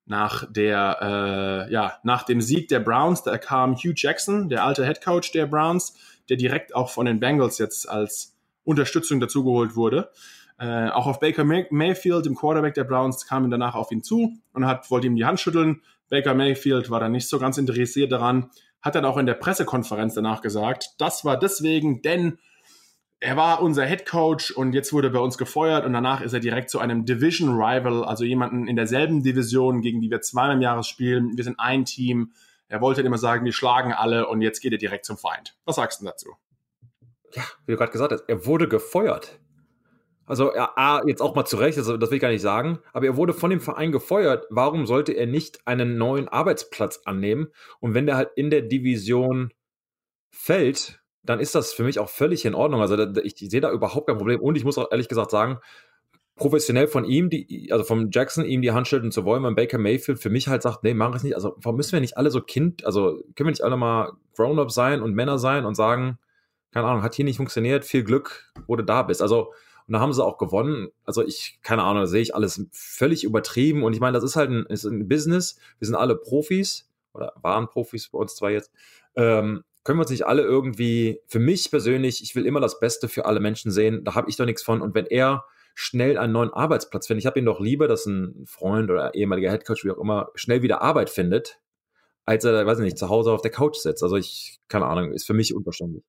nach 0.04 0.44
der, 0.50 1.66
äh, 1.68 1.72
ja, 1.72 1.94
nach 2.02 2.24
dem 2.24 2.40
Sieg 2.40 2.68
der 2.68 2.80
Browns. 2.80 3.22
Da 3.22 3.38
kam 3.38 3.76
Hugh 3.76 3.94
Jackson, 3.96 4.48
der 4.48 4.64
alte 4.64 4.84
Head 4.84 5.02
Coach 5.02 5.32
der 5.32 5.46
Browns, 5.46 5.94
der 6.28 6.36
direkt 6.36 6.74
auch 6.74 6.90
von 6.90 7.06
den 7.06 7.20
Bengals 7.20 7.58
jetzt 7.58 7.88
als 7.88 8.36
Unterstützung 8.64 9.20
dazugeholt 9.20 9.76
wurde. 9.76 10.10
Äh, 10.58 10.90
auch 10.90 11.06
auf 11.06 11.20
Baker 11.20 11.44
May 11.44 11.66
Mayfield, 11.70 12.26
dem 12.26 12.34
Quarterback 12.34 12.74
der 12.74 12.84
Browns, 12.84 13.24
kam 13.26 13.50
danach 13.50 13.74
auf 13.74 13.90
ihn 13.92 14.02
zu 14.02 14.36
und 14.52 14.66
hat, 14.66 14.90
wollte 14.90 15.06
ihm 15.06 15.16
die 15.16 15.24
Hand 15.24 15.40
schütteln. 15.40 15.80
Baker 16.10 16.34
Mayfield 16.34 16.90
war 16.90 17.00
dann 17.00 17.12
nicht 17.12 17.28
so 17.28 17.38
ganz 17.38 17.56
interessiert 17.56 18.12
daran, 18.12 18.50
hat 18.82 18.94
dann 18.94 19.04
auch 19.04 19.16
in 19.16 19.26
der 19.26 19.34
Pressekonferenz 19.34 20.14
danach 20.14 20.42
gesagt, 20.42 20.90
das 20.98 21.24
war 21.24 21.38
deswegen, 21.38 22.02
denn 22.02 22.38
er 23.20 23.36
war 23.36 23.62
unser 23.62 23.84
Head 23.84 24.06
Coach 24.06 24.50
und 24.50 24.72
jetzt 24.72 24.92
wurde 24.92 25.10
bei 25.10 25.18
uns 25.18 25.36
gefeuert 25.36 25.84
und 25.84 25.92
danach 25.92 26.22
ist 26.22 26.32
er 26.32 26.40
direkt 26.40 26.70
zu 26.70 26.78
einem 26.78 27.04
Division 27.04 27.50
Rival, 27.50 28.02
also 28.04 28.24
jemanden 28.24 28.66
in 28.66 28.76
derselben 28.76 29.22
Division, 29.22 29.82
gegen 29.82 30.00
die 30.00 30.10
wir 30.10 30.22
zweimal 30.22 30.56
im 30.56 30.62
Jahres 30.62 30.88
spielen. 30.88 31.36
Wir 31.36 31.44
sind 31.44 31.60
ein 31.60 31.84
Team. 31.84 32.32
Er 32.68 32.80
wollte 32.80 33.02
immer 33.02 33.18
sagen, 33.18 33.44
wir 33.44 33.52
schlagen 33.52 33.92
alle 33.92 34.26
und 34.26 34.40
jetzt 34.40 34.60
geht 34.60 34.72
er 34.72 34.78
direkt 34.78 35.04
zum 35.04 35.18
Feind. 35.18 35.54
Was 35.66 35.76
sagst 35.76 36.00
du 36.00 36.06
dazu? 36.06 36.30
Ja, 37.34 37.42
wie 37.66 37.72
du 37.72 37.78
gerade 37.78 37.92
gesagt 37.92 38.12
hast, 38.12 38.24
er 38.26 38.46
wurde 38.46 38.68
gefeuert. 38.68 39.38
Also 40.30 40.52
A, 40.54 41.02
jetzt 41.08 41.20
auch 41.20 41.34
mal 41.34 41.44
zurecht, 41.44 41.76
also 41.76 41.96
das 41.96 42.10
will 42.10 42.16
ich 42.16 42.22
gar 42.22 42.30
nicht 42.30 42.40
sagen, 42.40 42.78
aber 42.92 43.04
er 43.04 43.16
wurde 43.16 43.32
von 43.32 43.50
dem 43.50 43.60
Verein 43.60 43.90
gefeuert. 43.90 44.46
Warum 44.48 44.86
sollte 44.86 45.10
er 45.10 45.26
nicht 45.26 45.66
einen 45.66 45.98
neuen 45.98 46.28
Arbeitsplatz 46.28 47.00
annehmen? 47.04 47.48
Und 47.80 47.94
wenn 47.94 48.06
der 48.06 48.14
halt 48.16 48.30
in 48.36 48.48
der 48.48 48.62
Division 48.62 49.52
fällt, 50.30 51.00
dann 51.24 51.40
ist 51.40 51.56
das 51.56 51.72
für 51.72 51.82
mich 51.82 51.98
auch 51.98 52.08
völlig 52.08 52.44
in 52.44 52.54
Ordnung. 52.54 52.80
Also 52.80 52.96
ich, 53.24 53.42
ich 53.42 53.50
sehe 53.50 53.60
da 53.60 53.72
überhaupt 53.72 54.06
kein 54.06 54.18
Problem. 54.18 54.40
Und 54.40 54.54
ich 54.56 54.64
muss 54.64 54.78
auch 54.78 54.92
ehrlich 54.92 55.08
gesagt 55.08 55.32
sagen, 55.32 55.58
professionell 56.36 56.86
von 56.86 57.04
ihm, 57.04 57.28
die, 57.28 57.70
also 57.72 57.82
vom 57.82 58.10
Jackson, 58.12 58.44
ihm 58.44 58.62
die 58.62 58.70
Hand 58.70 58.86
schütteln 58.86 59.10
zu 59.10 59.24
wollen, 59.24 59.42
wenn 59.42 59.56
Baker 59.56 59.78
Mayfield 59.78 60.20
für 60.20 60.30
mich 60.30 60.46
halt 60.46 60.62
sagt, 60.62 60.84
nee, 60.84 60.94
mach 60.94 61.12
es 61.12 61.24
nicht. 61.24 61.34
Also 61.34 61.56
warum 61.56 61.76
müssen 61.76 61.92
wir 61.92 62.00
nicht 62.00 62.16
alle 62.16 62.30
so 62.30 62.40
Kind, 62.40 62.86
also 62.86 63.20
können 63.34 63.48
wir 63.48 63.50
nicht 63.50 63.64
alle 63.64 63.76
mal 63.76 64.12
Grown-up 64.36 64.70
sein 64.70 65.02
und 65.02 65.12
Männer 65.12 65.38
sein 65.38 65.64
und 65.64 65.74
sagen, 65.74 66.20
keine 66.70 66.86
Ahnung, 66.86 67.02
hat 67.02 67.16
hier 67.16 67.24
nicht 67.24 67.38
funktioniert, 67.38 67.84
viel 67.84 68.04
Glück, 68.04 68.52
wo 68.68 68.76
du 68.76 68.84
da 68.84 69.02
bist. 69.02 69.22
Also 69.22 69.52
Und 69.90 69.94
da 69.94 70.00
haben 70.00 70.12
sie 70.12 70.24
auch 70.24 70.38
gewonnen. 70.38 70.92
Also 71.04 71.26
ich, 71.26 71.58
keine 71.64 71.82
Ahnung, 71.82 72.06
sehe 72.06 72.22
ich 72.22 72.32
alles 72.32 72.64
völlig 72.70 73.24
übertrieben. 73.24 73.82
Und 73.82 73.92
ich 73.92 73.98
meine, 73.98 74.14
das 74.14 74.22
ist 74.22 74.36
halt 74.36 74.48
ein, 74.48 74.64
ist 74.66 74.84
ein 74.84 75.08
Business. 75.08 75.58
Wir 75.80 75.86
sind 75.86 75.96
alle 75.96 76.14
Profis 76.14 76.88
oder 77.12 77.32
waren 77.42 77.66
Profis 77.66 78.08
bei 78.08 78.18
uns 78.18 78.36
zwar 78.36 78.52
jetzt. 78.52 78.70
Ähm, 79.16 79.64
können 79.82 79.98
wir 79.98 80.02
uns 80.02 80.12
nicht 80.12 80.26
alle 80.26 80.42
irgendwie, 80.42 81.18
für 81.26 81.40
mich 81.40 81.72
persönlich, 81.72 82.22
ich 82.22 82.36
will 82.36 82.46
immer 82.46 82.60
das 82.60 82.78
Beste 82.78 83.08
für 83.08 83.24
alle 83.24 83.40
Menschen 83.40 83.72
sehen, 83.72 84.04
da 84.04 84.14
habe 84.14 84.30
ich 84.30 84.36
doch 84.36 84.44
nichts 84.44 84.62
von. 84.62 84.80
Und 84.80 84.94
wenn 84.94 85.06
er 85.06 85.44
schnell 85.74 86.18
einen 86.18 86.34
neuen 86.34 86.50
Arbeitsplatz 86.50 87.08
findet, 87.08 87.22
ich 87.22 87.26
habe 87.26 87.40
ihn 87.40 87.46
doch 87.46 87.58
lieber, 87.58 87.88
dass 87.88 88.06
ein 88.06 88.44
Freund 88.46 88.92
oder 88.92 89.16
ehemaliger 89.16 89.50
Headcoach, 89.50 89.82
wie 89.82 89.90
auch 89.90 89.98
immer, 89.98 90.30
schnell 90.36 90.62
wieder 90.62 90.82
Arbeit 90.82 91.10
findet, 91.10 91.60
als 92.26 92.44
er, 92.44 92.64
weiß 92.64 92.78
ich 92.78 92.84
nicht, 92.84 92.98
zu 92.98 93.08
Hause 93.08 93.32
auf 93.32 93.42
der 93.42 93.50
Couch 93.50 93.74
sitzt. 93.74 94.04
Also 94.04 94.14
ich, 94.14 94.60
keine 94.68 94.86
Ahnung, 94.86 95.10
ist 95.10 95.26
für 95.26 95.34
mich 95.34 95.52
unverständlich. 95.52 96.04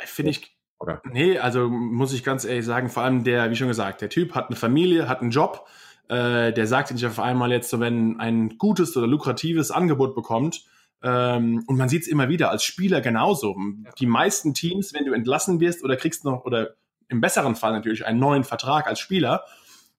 Ja, 0.00 0.06
finde 0.06 0.30
ich. 0.30 0.57
Okay. 0.78 0.96
Nee, 1.10 1.38
also 1.38 1.68
muss 1.68 2.12
ich 2.12 2.22
ganz 2.22 2.44
ehrlich 2.44 2.64
sagen, 2.64 2.88
vor 2.88 3.02
allem 3.02 3.24
der, 3.24 3.50
wie 3.50 3.56
schon 3.56 3.68
gesagt, 3.68 4.00
der 4.00 4.08
Typ 4.08 4.34
hat 4.34 4.48
eine 4.48 4.56
Familie, 4.56 5.08
hat 5.08 5.20
einen 5.20 5.30
Job, 5.30 5.66
äh, 6.08 6.52
der 6.52 6.66
sagt 6.66 6.92
nicht 6.92 7.04
auf 7.04 7.18
einmal 7.18 7.50
jetzt 7.50 7.70
so, 7.70 7.80
wenn 7.80 8.20
ein 8.20 8.58
gutes 8.58 8.96
oder 8.96 9.06
lukratives 9.06 9.70
Angebot 9.70 10.14
bekommt, 10.14 10.64
ähm, 11.02 11.62
und 11.66 11.76
man 11.76 11.88
sieht 11.88 12.02
es 12.02 12.08
immer 12.08 12.28
wieder 12.28 12.50
als 12.50 12.64
Spieler 12.64 13.00
genauso. 13.00 13.56
Ja. 13.84 13.90
Die 13.98 14.06
meisten 14.06 14.54
Teams, 14.54 14.92
wenn 14.94 15.04
du 15.04 15.12
entlassen 15.12 15.60
wirst 15.60 15.84
oder 15.84 15.96
kriegst 15.96 16.24
noch, 16.24 16.44
oder 16.44 16.74
im 17.08 17.20
besseren 17.20 17.54
Fall 17.54 17.72
natürlich 17.72 18.04
einen 18.04 18.18
neuen 18.18 18.44
Vertrag 18.44 18.86
als 18.86 19.00
Spieler, 19.00 19.44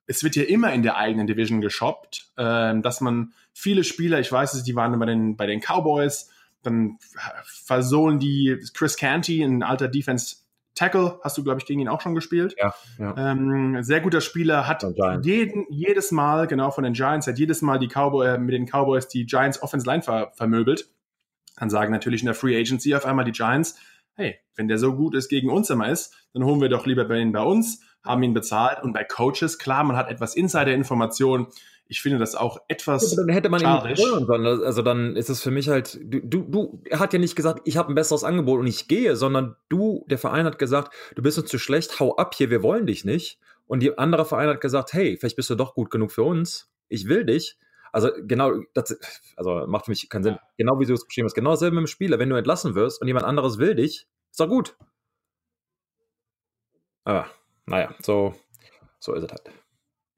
es 0.08 0.24
wird 0.24 0.36
ja 0.36 0.44
immer 0.44 0.74
in 0.74 0.82
der 0.82 0.98
eigenen 0.98 1.28
Division 1.28 1.62
geshoppt, 1.62 2.32
äh, 2.36 2.80
dass 2.82 3.00
man 3.02 3.34
viele 3.54 3.84
Spieler, 3.84 4.20
ich 4.20 4.32
weiß 4.32 4.54
es, 4.56 4.64
die 4.64 4.76
waren 4.76 4.98
bei 5.00 5.06
den, 5.06 5.38
bei 5.38 5.46
den 5.46 5.62
Cowboys, 5.62 6.30
dann 6.64 6.98
versohlen 7.46 8.20
die 8.20 8.58
Chris 8.74 8.98
Canty, 8.98 9.42
ein 9.44 9.64
alter 9.64 9.88
Defense 9.88 10.38
Tackle, 10.80 11.20
hast 11.22 11.38
du, 11.38 11.44
glaube 11.44 11.60
ich, 11.60 11.66
gegen 11.66 11.82
ihn 11.82 11.90
auch 11.90 12.00
schon 12.00 12.16
gespielt. 12.16 12.56
Ja. 12.58 12.74
ja. 12.98 13.32
Ähm, 13.32 13.84
sehr 13.84 14.00
guter 14.00 14.22
Spieler, 14.22 14.66
hat 14.66 14.86
jeden, 15.24 15.66
jedes 15.70 16.12
Mal, 16.12 16.48
genau 16.48 16.72
von 16.72 16.86
den 16.86 16.94
Giants, 16.94 17.28
hat 17.28 17.38
jedes 17.38 17.62
Mal 17.62 17.80
die 17.80 17.90
Cowboy, 17.90 18.28
äh, 18.28 18.38
mit 18.38 18.54
den 18.54 18.66
Cowboys 18.66 19.10
die 19.10 19.26
Giants 19.26 19.62
Offense 19.62 19.86
Line 19.86 20.02
ver 20.02 20.32
vermöbelt. 20.36 20.90
Dann 21.58 21.70
sagen 21.70 21.92
natürlich 21.92 22.22
in 22.22 22.28
der 22.28 22.36
Free 22.36 22.58
Agency 22.58 22.96
auf 22.96 23.06
einmal 23.06 23.26
die 23.26 23.34
Giants, 23.34 23.78
hey, 24.14 24.40
wenn 24.56 24.70
der 24.70 24.78
so 24.78 24.96
gut 24.96 25.16
ist 25.16 25.28
gegen 25.28 25.50
uns 25.50 25.70
immer 25.70 25.90
ist, 25.90 26.16
dann 26.34 26.46
holen 26.46 26.62
wir 26.62 26.70
doch 26.70 26.86
lieber 26.86 27.04
bei 27.04 27.20
ihn 27.20 27.34
bei 27.34 27.42
uns, 27.42 27.82
haben 28.02 28.24
ihn 28.24 28.34
bezahlt. 28.34 28.82
Und 28.82 28.94
bei 28.94 29.04
Coaches, 29.04 29.60
klar, 29.60 29.84
man 29.84 29.98
hat 29.98 30.10
etwas 30.10 30.36
Insider-Informationen. 30.36 31.48
Ich 31.92 32.04
finde 32.04 32.20
das 32.20 32.36
auch 32.36 32.60
etwas. 32.68 33.12
Ja, 33.12 33.18
dann 33.18 33.30
hätte 33.30 33.50
man 33.50 33.62
ihn 33.62 33.90
nicht 33.90 33.98
sollen. 33.98 34.46
Also 34.46 34.84
dann 34.84 35.16
ist 35.16 35.30
es 35.30 35.42
für 35.42 35.50
mich 35.50 35.70
halt, 35.70 36.00
du, 36.04 36.20
du, 36.20 36.44
du 36.44 36.84
er 36.86 37.00
hat 37.00 37.14
ja 37.14 37.20
nicht 37.20 37.36
gesagt, 37.36 37.62
ich 37.66 37.78
habe 37.78 37.92
ein 37.92 37.96
besseres 37.96 38.24
Angebot 38.24 38.60
und 38.60 38.68
ich 38.68 38.88
gehe, 38.88 39.16
sondern 39.16 39.56
du, 39.70 40.06
der 40.08 40.20
Verein 40.20 40.46
hat 40.46 40.60
gesagt, 40.60 40.94
du 41.16 41.24
bist 41.24 41.40
uns 41.40 41.50
zu 41.50 41.58
schlecht, 41.58 42.00
hau 42.00 42.16
ab 42.16 42.36
hier, 42.36 42.52
wir 42.52 42.62
wollen 42.62 42.86
dich 42.86 43.06
nicht. 43.06 43.40
Und 43.66 43.82
die 43.82 43.98
andere 43.98 44.26
Verein 44.26 44.50
hat 44.50 44.62
gesagt, 44.62 44.94
hey, 44.94 45.18
vielleicht 45.18 45.36
bist 45.36 45.50
du 45.50 45.56
doch 45.56 45.74
gut 45.74 45.90
genug 45.90 46.12
für 46.12 46.22
uns. 46.22 46.72
Ich 46.90 47.08
will 47.08 47.26
dich. 47.26 47.58
Also 47.92 48.12
genau, 48.22 48.54
das 48.76 48.96
also 49.36 49.66
macht 49.66 49.86
für 49.86 49.92
mich 49.92 50.08
keinen 50.10 50.24
Sinn. 50.24 50.38
Genau 50.58 50.80
wie 50.80 50.86
du 50.86 50.94
es 50.94 51.08
beschrieben 51.08 51.26
hast. 51.26 51.34
Genau 51.34 51.52
dasselbe 51.52 51.76
mit 51.76 51.86
dem 51.86 51.88
Spieler. 51.88 52.20
Wenn 52.20 52.30
du 52.30 52.36
entlassen 52.36 52.76
wirst 52.76 53.02
und 53.02 53.08
jemand 53.08 53.26
anderes 53.26 53.58
will 53.58 53.74
dich, 53.74 54.08
ist 54.30 54.40
doch 54.40 54.48
gut. 54.48 54.78
Aber 57.04 57.26
naja, 57.66 57.96
so, 58.00 58.36
so 59.00 59.14
ist 59.14 59.24
es 59.24 59.32
halt. 59.32 59.50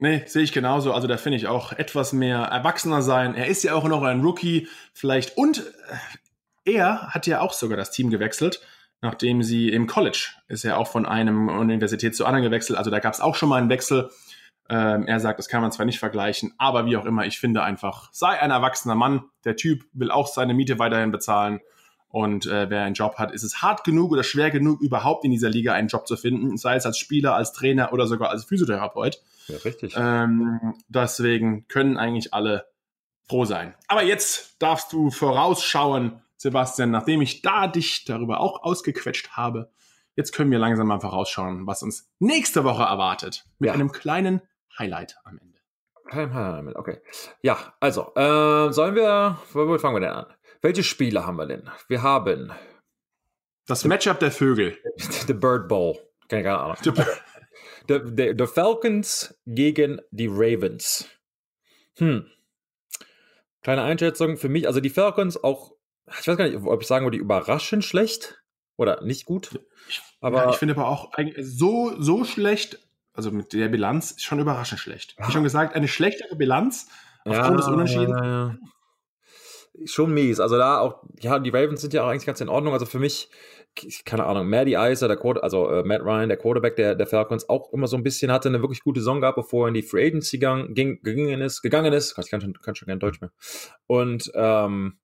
Nee, 0.02 0.24
sehe 0.26 0.42
ich 0.42 0.50
genauso. 0.50 0.92
Also 0.92 1.06
da 1.06 1.16
finde 1.16 1.36
ich 1.36 1.46
auch 1.46 1.70
etwas 1.70 2.12
mehr 2.12 2.38
erwachsener 2.38 3.02
sein. 3.02 3.36
Er 3.36 3.46
ist 3.46 3.62
ja 3.62 3.74
auch 3.74 3.86
noch 3.86 4.02
ein 4.02 4.20
Rookie, 4.20 4.66
vielleicht. 4.92 5.36
Und 5.36 5.58
äh, 6.64 6.72
er 6.72 7.10
hat 7.10 7.28
ja 7.28 7.40
auch 7.40 7.52
sogar 7.52 7.76
das 7.76 7.92
Team 7.92 8.10
gewechselt, 8.10 8.60
nachdem 9.00 9.44
sie 9.44 9.68
im 9.68 9.86
College 9.86 10.30
ist 10.48 10.64
er 10.64 10.78
auch 10.78 10.88
von 10.88 11.06
einem 11.06 11.48
Universität 11.48 12.16
zu 12.16 12.26
anderen 12.26 12.42
gewechselt. 12.42 12.80
Also 12.80 12.90
da 12.90 12.98
gab 12.98 13.14
es 13.14 13.20
auch 13.20 13.36
schon 13.36 13.48
mal 13.48 13.58
einen 13.58 13.70
Wechsel. 13.70 14.10
Ähm, 14.68 15.06
er 15.06 15.20
sagt, 15.20 15.38
das 15.38 15.46
kann 15.46 15.62
man 15.62 15.70
zwar 15.70 15.86
nicht 15.86 16.00
vergleichen, 16.00 16.52
aber 16.58 16.84
wie 16.84 16.96
auch 16.96 17.04
immer, 17.04 17.24
ich 17.24 17.38
finde 17.38 17.62
einfach, 17.62 18.08
sei 18.10 18.40
ein 18.40 18.50
erwachsener 18.50 18.96
Mann. 18.96 19.26
Der 19.44 19.54
Typ 19.54 19.84
will 19.92 20.10
auch 20.10 20.26
seine 20.26 20.52
Miete 20.52 20.80
weiterhin 20.80 21.12
bezahlen. 21.12 21.60
Und 22.12 22.44
äh, 22.44 22.68
wer 22.68 22.82
einen 22.82 22.94
Job 22.94 23.16
hat, 23.16 23.32
ist 23.32 23.42
es 23.42 23.62
hart 23.62 23.84
genug 23.84 24.12
oder 24.12 24.22
schwer 24.22 24.50
genug, 24.50 24.82
überhaupt 24.82 25.24
in 25.24 25.30
dieser 25.30 25.48
Liga 25.48 25.72
einen 25.72 25.88
Job 25.88 26.06
zu 26.06 26.16
finden, 26.18 26.58
sei 26.58 26.76
es 26.76 26.84
als 26.84 26.98
Spieler, 26.98 27.34
als 27.34 27.54
Trainer 27.54 27.92
oder 27.94 28.06
sogar 28.06 28.28
als 28.28 28.44
Physiotherapeut. 28.44 29.18
Ja, 29.48 29.56
richtig. 29.64 29.94
Ähm, 29.96 30.74
deswegen 30.88 31.66
können 31.68 31.96
eigentlich 31.96 32.34
alle 32.34 32.66
froh 33.26 33.46
sein. 33.46 33.74
Aber 33.88 34.02
jetzt 34.02 34.56
darfst 34.62 34.92
du 34.92 35.10
vorausschauen, 35.10 36.20
Sebastian, 36.36 36.90
nachdem 36.90 37.22
ich 37.22 37.40
da 37.40 37.66
dich 37.66 38.04
darüber 38.04 38.40
auch 38.40 38.62
ausgequetscht 38.62 39.30
habe. 39.30 39.70
Jetzt 40.14 40.32
können 40.32 40.50
wir 40.50 40.58
langsam 40.58 40.88
mal 40.88 41.00
vorausschauen, 41.00 41.66
was 41.66 41.82
uns 41.82 42.10
nächste 42.18 42.64
Woche 42.64 42.82
erwartet. 42.82 43.46
Mit 43.58 43.68
ja. 43.68 43.74
einem 43.74 43.90
kleinen 43.90 44.42
Highlight 44.78 45.16
am 45.24 45.38
Ende. 45.38 46.76
Okay. 46.76 47.00
Ja, 47.40 47.56
also, 47.80 48.12
äh, 48.16 48.70
sollen 48.70 48.94
wir, 48.96 49.38
wo 49.54 49.78
fangen 49.78 49.96
wir 49.96 50.00
denn 50.00 50.10
an? 50.10 50.26
Welche 50.62 50.82
Spiele 50.82 51.26
haben 51.26 51.36
wir 51.36 51.46
denn? 51.46 51.70
Wir 51.88 52.02
haben 52.02 52.52
das 53.66 53.84
Matchup 53.84 54.18
der 54.20 54.30
Vögel. 54.30 54.78
The 54.96 55.34
Bird 55.34 55.68
Bowl. 55.68 55.98
Keine 56.28 56.58
Ahnung. 56.58 56.76
The, 56.82 58.00
the, 58.16 58.34
the 58.38 58.46
Falcons 58.46 59.34
gegen 59.44 60.00
die 60.10 60.28
Ravens. 60.28 61.08
Hm. 61.98 62.26
Kleine 63.62 63.82
Einschätzung 63.82 64.36
für 64.36 64.48
mich. 64.48 64.66
Also 64.66 64.80
die 64.80 64.90
Falcons 64.90 65.42
auch, 65.42 65.74
ich 66.20 66.26
weiß 66.26 66.36
gar 66.36 66.48
nicht, 66.48 66.56
ob 66.64 66.80
ich 66.80 66.86
sagen 66.86 67.04
würde, 67.04 67.18
überraschend 67.18 67.84
schlecht 67.84 68.42
oder 68.76 69.02
nicht 69.02 69.26
gut. 69.26 69.60
Aber 70.20 70.44
ja, 70.44 70.50
ich 70.50 70.56
finde 70.56 70.74
aber 70.74 70.88
auch 70.88 71.12
so, 71.38 72.00
so 72.00 72.24
schlecht 72.24 72.78
also 73.14 73.30
mit 73.30 73.52
der 73.52 73.68
Bilanz, 73.68 74.12
ist 74.12 74.24
schon 74.24 74.38
überraschend 74.38 74.80
schlecht. 74.80 75.16
Wie 75.18 75.30
schon 75.32 75.42
gesagt, 75.42 75.74
eine 75.74 75.88
schlechtere 75.88 76.34
Bilanz 76.36 76.88
aufgrund 77.24 77.50
ja, 77.50 77.56
des 77.56 77.66
Unentschiedens. 77.66 78.18
Ja, 78.20 78.56
schon 79.84 80.12
mies. 80.12 80.40
Also 80.40 80.56
da 80.56 80.80
auch, 80.80 81.02
ja, 81.20 81.38
die 81.38 81.50
Ravens 81.50 81.80
sind 81.80 81.94
ja 81.94 82.04
auch 82.04 82.08
eigentlich 82.08 82.26
ganz 82.26 82.40
in 82.40 82.48
Ordnung. 82.48 82.72
Also 82.72 82.86
für 82.86 82.98
mich, 82.98 83.30
keine 84.04 84.24
Ahnung, 84.24 84.48
Maddie 84.48 84.74
Icer, 84.74 85.08
der 85.08 85.16
Quarter, 85.16 85.42
also 85.42 85.68
äh, 85.70 85.82
Matt 85.82 86.02
Ryan, 86.02 86.28
der 86.28 86.38
Quarterback 86.38 86.76
der, 86.76 86.94
der 86.94 87.06
Falcons, 87.06 87.48
auch 87.48 87.72
immer 87.72 87.86
so 87.86 87.96
ein 87.96 88.02
bisschen 88.02 88.30
hatte 88.30 88.48
eine 88.48 88.60
wirklich 88.60 88.82
gute 88.82 89.00
Saison 89.00 89.20
gehabt, 89.20 89.36
bevor 89.36 89.66
er 89.66 89.68
in 89.68 89.74
die 89.74 89.82
Free 89.82 90.06
Agency 90.06 90.38
gang, 90.38 90.74
ging, 90.74 91.00
gegangen 91.02 91.40
ist, 91.40 91.62
gegangen 91.62 91.92
ist. 91.92 92.16
Ich 92.18 92.30
kann 92.30 92.40
schon, 92.40 92.52
kann 92.54 92.74
schon 92.74 92.88
kein 92.88 93.00
Deutsch 93.00 93.20
mehr. 93.20 93.32
Und 93.86 94.30
ähm, 94.34 94.98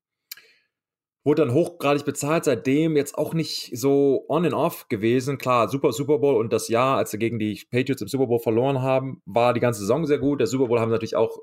wurde 1.25 1.43
dann 1.43 1.55
hochgradig 1.55 2.05
bezahlt, 2.05 2.45
seitdem 2.45 2.97
jetzt 2.97 3.17
auch 3.17 3.35
nicht 3.35 3.71
so 3.75 4.25
on 4.29 4.45
and 4.45 4.55
off 4.55 4.89
gewesen. 4.89 5.37
Klar, 5.39 5.69
super 5.69 5.93
Super 5.93 6.19
Bowl 6.19 6.37
und 6.37 6.53
das 6.53 6.69
Jahr, 6.69 6.97
als 6.97 7.11
sie 7.11 7.19
gegen 7.19 7.39
die 7.39 7.63
Patriots 7.71 8.03
im 8.03 8.09
Super 8.09 8.27
Bowl 8.27 8.39
verloren 8.39 8.81
haben, 8.83 9.21
war 9.27 9.53
die 9.53 9.61
ganze 9.61 9.81
Saison 9.81 10.07
sehr 10.07 10.19
gut. 10.19 10.41
Der 10.41 10.47
Super 10.47 10.69
Bowl 10.69 10.81
haben 10.81 10.91
natürlich 10.91 11.17
auch 11.17 11.39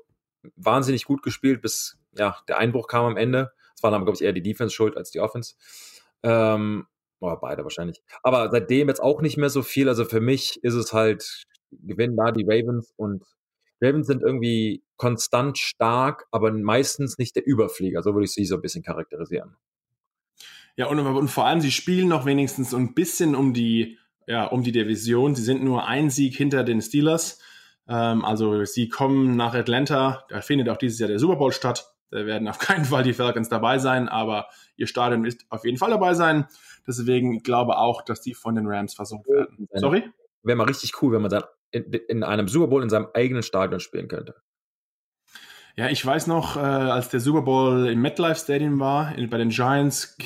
wahnsinnig 0.56 1.04
gut 1.04 1.22
gespielt, 1.22 1.62
bis 1.62 1.98
ja, 2.16 2.38
der 2.48 2.58
Einbruch 2.58 2.88
kam 2.88 3.04
am 3.04 3.16
Ende. 3.16 3.52
Es 3.74 3.82
war 3.82 3.90
dann, 3.90 4.04
glaube 4.04 4.16
ich, 4.16 4.22
eher 4.22 4.32
die 4.32 4.42
Defense 4.42 4.74
schuld 4.74 4.96
als 4.96 5.10
die 5.10 5.20
Offense. 5.20 5.54
Ähm, 6.22 6.86
oder 7.20 7.36
beide 7.36 7.62
wahrscheinlich. 7.62 8.02
Aber 8.22 8.50
seitdem 8.50 8.88
jetzt 8.88 9.02
auch 9.02 9.20
nicht 9.22 9.36
mehr 9.36 9.50
so 9.50 9.62
viel. 9.62 9.88
Also 9.88 10.04
für 10.04 10.20
mich 10.20 10.62
ist 10.62 10.74
es 10.74 10.92
halt, 10.92 11.46
gewinnen 11.70 12.16
da 12.16 12.30
die 12.32 12.44
Ravens 12.46 12.92
und 12.96 13.24
Ravens 13.80 14.06
sind 14.06 14.22
irgendwie 14.22 14.82
konstant 14.96 15.58
stark, 15.58 16.24
aber 16.30 16.50
meistens 16.52 17.18
nicht 17.18 17.36
der 17.36 17.46
Überflieger. 17.46 18.02
So 18.02 18.14
würde 18.14 18.24
ich 18.24 18.32
sie 18.32 18.44
so 18.46 18.56
ein 18.56 18.62
bisschen 18.62 18.82
charakterisieren. 18.82 19.56
Ja, 20.76 20.86
und, 20.86 20.98
und 20.98 21.28
vor 21.28 21.46
allem, 21.46 21.60
sie 21.60 21.70
spielen 21.70 22.08
noch 22.08 22.26
wenigstens 22.26 22.74
ein 22.74 22.94
bisschen 22.94 23.34
um 23.34 23.54
die, 23.54 23.98
ja, 24.26 24.46
um 24.46 24.62
die 24.62 24.72
Division. 24.72 25.34
Sie 25.34 25.42
sind 25.42 25.62
nur 25.62 25.86
ein 25.86 26.10
Sieg 26.10 26.36
hinter 26.36 26.64
den 26.64 26.82
Steelers. 26.82 27.40
Ähm, 27.88 28.24
also 28.24 28.64
sie 28.64 28.88
kommen 28.88 29.36
nach 29.36 29.54
Atlanta. 29.54 30.24
Da 30.28 30.40
findet 30.40 30.68
auch 30.68 30.76
dieses 30.76 30.98
Jahr 30.98 31.08
der 31.08 31.18
Super 31.18 31.36
Bowl 31.36 31.52
statt. 31.52 31.92
Da 32.10 32.26
werden 32.26 32.48
auf 32.48 32.58
keinen 32.60 32.84
Fall 32.84 33.02
die 33.02 33.12
Falcons 33.12 33.48
dabei 33.48 33.78
sein, 33.78 34.08
aber 34.08 34.48
ihr 34.76 34.86
Stadion 34.86 35.24
wird 35.24 35.42
auf 35.48 35.64
jeden 35.64 35.78
Fall 35.78 35.90
dabei 35.90 36.14
sein. 36.14 36.46
Deswegen 36.86 37.42
glaube 37.42 37.78
auch, 37.78 38.02
dass 38.02 38.20
die 38.20 38.34
von 38.34 38.54
den 38.54 38.66
Rams 38.66 38.94
versucht 38.94 39.28
werden. 39.28 39.68
Sorry? 39.74 40.04
Wäre 40.42 40.56
mal 40.56 40.64
richtig 40.64 41.02
cool, 41.02 41.12
wenn 41.12 41.22
man 41.22 41.30
dann 41.30 41.44
in, 41.70 41.92
in 41.92 42.22
einem 42.22 42.48
Super 42.48 42.68
Bowl 42.68 42.82
in 42.82 42.88
seinem 42.88 43.08
eigenen 43.14 43.42
Stadion 43.42 43.80
spielen 43.80 44.08
könnte. 44.08 44.36
Ja, 45.74 45.90
ich 45.90 46.04
weiß 46.04 46.26
noch, 46.26 46.56
äh, 46.56 46.60
als 46.60 47.10
der 47.10 47.20
Super 47.20 47.42
Bowl 47.42 47.88
im 47.88 48.00
MetLife 48.00 48.40
Stadium 48.40 48.80
war, 48.80 49.14
in, 49.16 49.28
bei 49.28 49.36
den 49.36 49.50
Giants, 49.50 50.16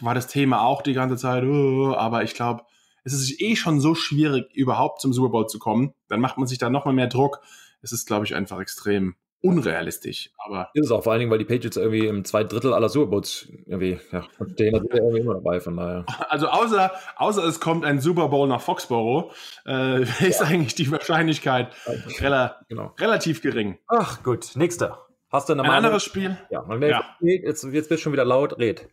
war 0.00 0.14
das 0.14 0.26
Thema 0.26 0.62
auch 0.62 0.82
die 0.82 0.92
ganze 0.92 1.16
Zeit, 1.16 1.42
uh, 1.44 1.94
aber 1.94 2.22
ich 2.22 2.34
glaube, 2.34 2.64
es 3.04 3.12
ist 3.12 3.40
eh 3.40 3.54
schon 3.54 3.80
so 3.80 3.94
schwierig, 3.94 4.52
überhaupt 4.54 5.00
zum 5.00 5.12
Super 5.12 5.30
Bowl 5.30 5.46
zu 5.46 5.58
kommen. 5.58 5.94
Dann 6.08 6.20
macht 6.20 6.38
man 6.38 6.46
sich 6.46 6.58
da 6.58 6.70
nochmal 6.70 6.94
mehr 6.94 7.06
Druck. 7.06 7.40
Es 7.82 7.92
ist, 7.92 8.06
glaube 8.06 8.24
ich, 8.24 8.34
einfach 8.34 8.60
extrem 8.60 9.14
unrealistisch. 9.44 10.30
Aber 10.38 10.70
ist 10.72 10.86
es 10.86 10.90
auch 10.90 11.04
vor 11.04 11.12
allen 11.12 11.20
Dingen, 11.20 11.30
weil 11.30 11.38
die 11.38 11.44
Patriots 11.44 11.76
irgendwie 11.76 12.06
im 12.06 12.24
zwei 12.24 12.44
Drittel 12.44 12.72
aller 12.72 12.88
Super 12.88 13.10
Bowls 13.10 13.46
irgendwie 13.66 13.98
ja, 14.10 14.24
stehen, 14.52 14.72
da 14.72 14.78
sind 14.80 14.90
wir 14.90 15.00
irgendwie 15.00 15.20
immer 15.20 15.34
dabei, 15.34 15.60
von 15.60 15.76
daher. 15.76 16.06
Also 16.30 16.48
außer, 16.48 16.90
außer 17.16 17.44
es 17.44 17.60
kommt 17.60 17.84
ein 17.84 18.00
Super 18.00 18.28
Bowl 18.28 18.48
nach 18.48 18.62
Foxborough, 18.62 19.34
äh, 19.66 20.02
ist 20.26 20.40
ja. 20.40 20.46
eigentlich 20.46 20.74
die 20.74 20.90
Wahrscheinlichkeit 20.90 21.74
rela 22.20 22.64
genau. 22.70 22.94
relativ 22.98 23.42
gering. 23.42 23.78
Ach 23.86 24.22
gut, 24.22 24.52
nächster. 24.54 25.06
Hast 25.30 25.50
du 25.50 25.52
eine 25.52 25.62
ein 25.62 25.70
anderes 25.70 26.04
Spiel? 26.04 26.38
Ja, 26.50 26.64
ja. 26.80 27.04
Jetzt, 27.20 27.64
jetzt 27.64 27.90
wird 27.90 28.00
schon 28.00 28.12
wieder 28.12 28.24
laut, 28.24 28.58
red. 28.58 28.88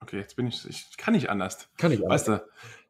Okay, 0.00 0.18
jetzt 0.18 0.36
bin 0.36 0.46
ich, 0.46 0.68
ich 0.68 0.96
kann 0.96 1.14
nicht 1.14 1.30
anders. 1.30 1.68
Kann 1.78 1.90
ich 1.90 2.02
Weißt 2.02 2.28
du, 2.28 2.44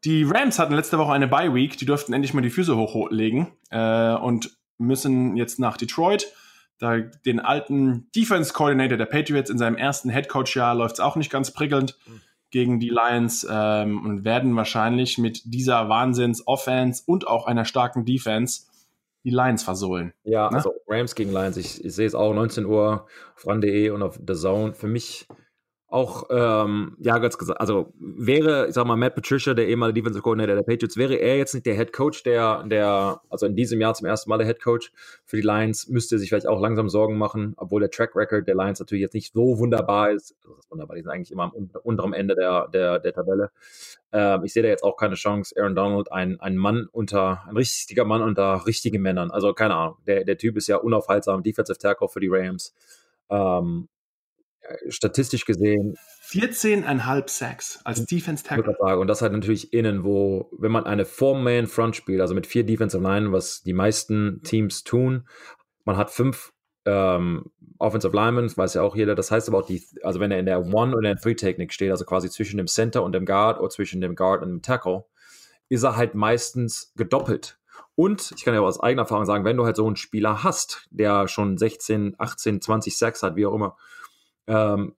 die 0.05 0.25
Rams 0.25 0.59
hatten 0.59 0.75
letzte 0.75 0.99
Woche 0.99 1.13
eine 1.13 1.29
Bye 1.29 1.55
Week, 1.55 1.77
die 1.77 1.87
durften 1.87 2.13
endlich 2.13 2.35
mal 2.35 2.41
die 2.41 2.51
Füße 2.51 2.77
hochlegen 2.77 3.49
äh, 3.71 4.15
und 4.15 4.57
müssen 4.79 5.37
jetzt 5.37 5.59
nach 5.59 5.77
Detroit. 5.77 6.33
Da 6.79 6.99
den 6.99 7.39
alten 7.39 8.11
Defense 8.15 8.53
Coordinator 8.53 8.99
der 8.99 9.07
Patriots 9.07 9.51
in 9.51 9.59
seinem 9.59 9.77
ersten 9.77 10.11
Head 10.11 10.29
Coach 10.29 10.57
Jahr 10.57 10.75
läuft 10.75 10.95
es 10.95 11.01
auch 11.01 11.15
nicht 11.15 11.31
ganz 11.31 11.53
prickelnd 11.53 11.97
gegen 12.51 12.81
die 12.81 12.91
Lions 12.91 13.47
ähm, 13.49 14.05
und 14.05 14.25
werden 14.25 14.57
wahrscheinlich 14.57 15.19
mit 15.19 15.43
dieser 15.45 15.89
Wahnsinns 15.89 16.47
Offense 16.47 17.03
und 17.07 17.27
auch 17.27 17.47
einer 17.47 17.65
starken 17.65 18.05
Defense 18.05 18.63
die 19.25 19.31
Lions 19.31 19.63
versohlen. 19.63 20.13
Ja, 20.25 20.51
Ne? 20.51 20.57
also 20.57 20.75
Rams 20.89 21.15
gegen 21.15 21.33
Lions. 21.33 21.57
Ich, 21.57 21.85
ich 21.85 21.95
sehe 21.95 22.07
es 22.07 22.15
auch 22.15 22.35
19 22.35 22.67
Uhr 22.67 23.07
auf 23.37 23.47
ran.de 23.47 23.91
und 23.91 24.03
auf 24.03 24.19
The 24.27 24.35
Zone. 24.35 24.75
Für 24.75 24.89
mich 24.89 25.29
auch, 25.93 26.29
ähm, 26.31 26.97
ja, 27.01 27.19
ganz 27.19 27.37
gesagt, 27.37 27.61
also 27.61 27.93
wäre, 27.99 28.67
ich 28.69 28.75
sag 28.75 28.87
mal, 28.87 28.97
Matt 28.97 29.15
Patricia, 29.15 29.53
der 29.53 29.69
ehemalige 29.69 30.01
Defensive 30.01 30.23
Coordinator 30.23 30.55
der 30.57 30.63
Patriots, 30.63 30.97
wäre 30.97 31.17
er 31.17 31.37
jetzt 31.37 31.53
nicht 31.53 31.67
der 31.67 31.75
Head 31.75 31.93
Coach, 31.93 32.23
der, 32.23 32.65
der, 32.65 33.21
also 33.29 33.45
in 33.45 33.55
diesem 33.57 33.81
Jahr 33.81 33.93
zum 33.93 34.07
ersten 34.07 34.31
Mal 34.31 34.39
der 34.39 34.47
Head 34.47 34.63
Coach 34.63 34.91
für 35.27 35.37
die 35.37 35.43
Lions, 35.43 35.89
müsste 35.89 36.17
er 36.17 36.19
sich 36.19 36.31
vielleicht 36.31 36.47
auch 36.47 36.61
langsam 36.61 36.89
Sorgen 36.89 37.19
machen, 37.19 37.53
obwohl 37.59 37.81
der 37.81 37.91
Track 37.91 38.17
Record 38.17 38.49
der 38.49 38.55
Lions 38.55 38.81
natürlich 38.81 39.03
jetzt 39.03 39.13
nicht 39.13 39.35
so 39.35 39.59
wunderbar 39.59 40.13
ist. 40.13 40.35
Also 40.41 40.55
das 40.55 40.65
ist 40.65 40.71
wunderbar, 40.71 40.97
die 40.97 41.03
sind 41.03 41.11
eigentlich 41.11 41.31
immer 41.31 41.45
am 41.45 41.53
un- 41.53 41.71
unteren 41.83 42.15
Ende 42.15 42.37
der, 42.37 42.69
der, 42.69 42.99
der 42.99 43.13
Tabelle. 43.13 43.51
Ähm, 44.13 44.45
ich 44.45 44.55
sehe 44.55 44.63
da 44.63 44.71
jetzt 44.71 44.85
auch 44.85 44.97
keine 44.97 45.15
Chance. 45.15 45.55
Aaron 45.59 45.75
Donald, 45.75 46.11
ein, 46.11 46.41
ein 46.41 46.57
Mann 46.57 46.89
unter, 46.91 47.43
ein 47.47 47.57
richtiger 47.57 48.07
Mann 48.07 48.23
unter 48.23 48.67
richtigen 48.67 49.03
Männern. 49.03 49.31
Also 49.31 49.53
keine 49.53 49.75
Ahnung. 49.75 49.97
Der, 50.07 50.25
der 50.25 50.39
Typ 50.39 50.57
ist 50.57 50.69
ja 50.69 50.77
unaufhaltsam, 50.77 51.43
Defensive 51.43 51.79
Tackle 51.79 52.09
für 52.09 52.21
die 52.21 52.29
Rams. 52.31 52.75
Ähm, 53.29 53.89
statistisch 54.89 55.45
gesehen, 55.45 55.97
14,5 56.31 57.29
Sacks 57.29 57.81
als 57.85 58.07
Defense 58.07 58.45
ich 58.45 58.57
würde 58.57 58.75
Tackle. 58.75 58.99
und 58.99 59.07
das 59.07 59.23
halt 59.23 59.33
natürlich 59.33 59.73
innen, 59.73 60.05
wo, 60.05 60.51
wenn 60.59 60.73
man 60.73 60.85
eine 60.85 61.05
Four-Man-Front 61.05 61.97
spielt, 61.97 62.21
also 62.21 62.35
mit 62.35 62.47
vier 62.47 62.65
Defensive 62.65 63.03
Line, 63.03 63.33
was 63.33 63.63
die 63.63 63.75
meisten 63.75 64.41
Teams 64.43 64.85
tun, 64.85 65.29
man 65.85 65.97
hat 65.97 66.11
fünf 66.11 66.53
ähm, 66.85 67.51
Offensive 67.79 68.15
Linemen, 68.15 68.45
das 68.45 68.57
weiß 68.57 68.75
ja 68.75 68.83
auch 68.83 68.97
jeder, 68.97 69.15
das 69.15 69.31
heißt 69.31 69.49
aber 69.49 69.59
auch 69.59 69.67
die, 69.67 69.85
also 70.03 70.21
wenn 70.21 70.31
er 70.31 70.39
in 70.39 70.47
der 70.47 70.61
One- 70.61 70.97
oder 70.97 71.11
in 71.11 71.17
der 71.17 71.23
Three-Technik 71.23 71.73
steht, 71.73 71.91
also 71.91 72.05
quasi 72.05 72.31
zwischen 72.31 72.57
dem 72.57 72.67
Center 72.67 73.03
und 73.03 73.13
dem 73.13 73.27
Guard 73.27 73.59
oder 73.59 73.71
zwischen 73.71 74.01
dem 74.01 74.15
Guard 74.15 74.43
und 74.43 74.49
dem 74.49 74.63
Tackle, 74.63 75.05
ist 75.69 75.83
er 75.83 75.97
halt 75.97 76.15
meistens 76.15 76.93
gedoppelt. 76.97 77.59
Und 77.95 78.33
ich 78.37 78.45
kann 78.45 78.55
ja 78.55 78.61
aus 78.61 78.81
eigener 78.81 79.03
Erfahrung 79.03 79.27
sagen, 79.27 79.45
wenn 79.45 79.57
du 79.57 79.65
halt 79.65 79.77
so 79.77 79.87
einen 79.87 79.97
Spieler 79.97 80.43
hast, 80.43 80.87
der 80.91 81.29
schon 81.29 81.59
16, 81.59 82.15
18, 82.19 82.61
20 82.61 82.97
Sacks 82.97 83.23
hat, 83.23 83.37
wie 83.37 83.47
auch 83.47 83.55
immer, 83.55 83.77
ähm, 84.53 84.95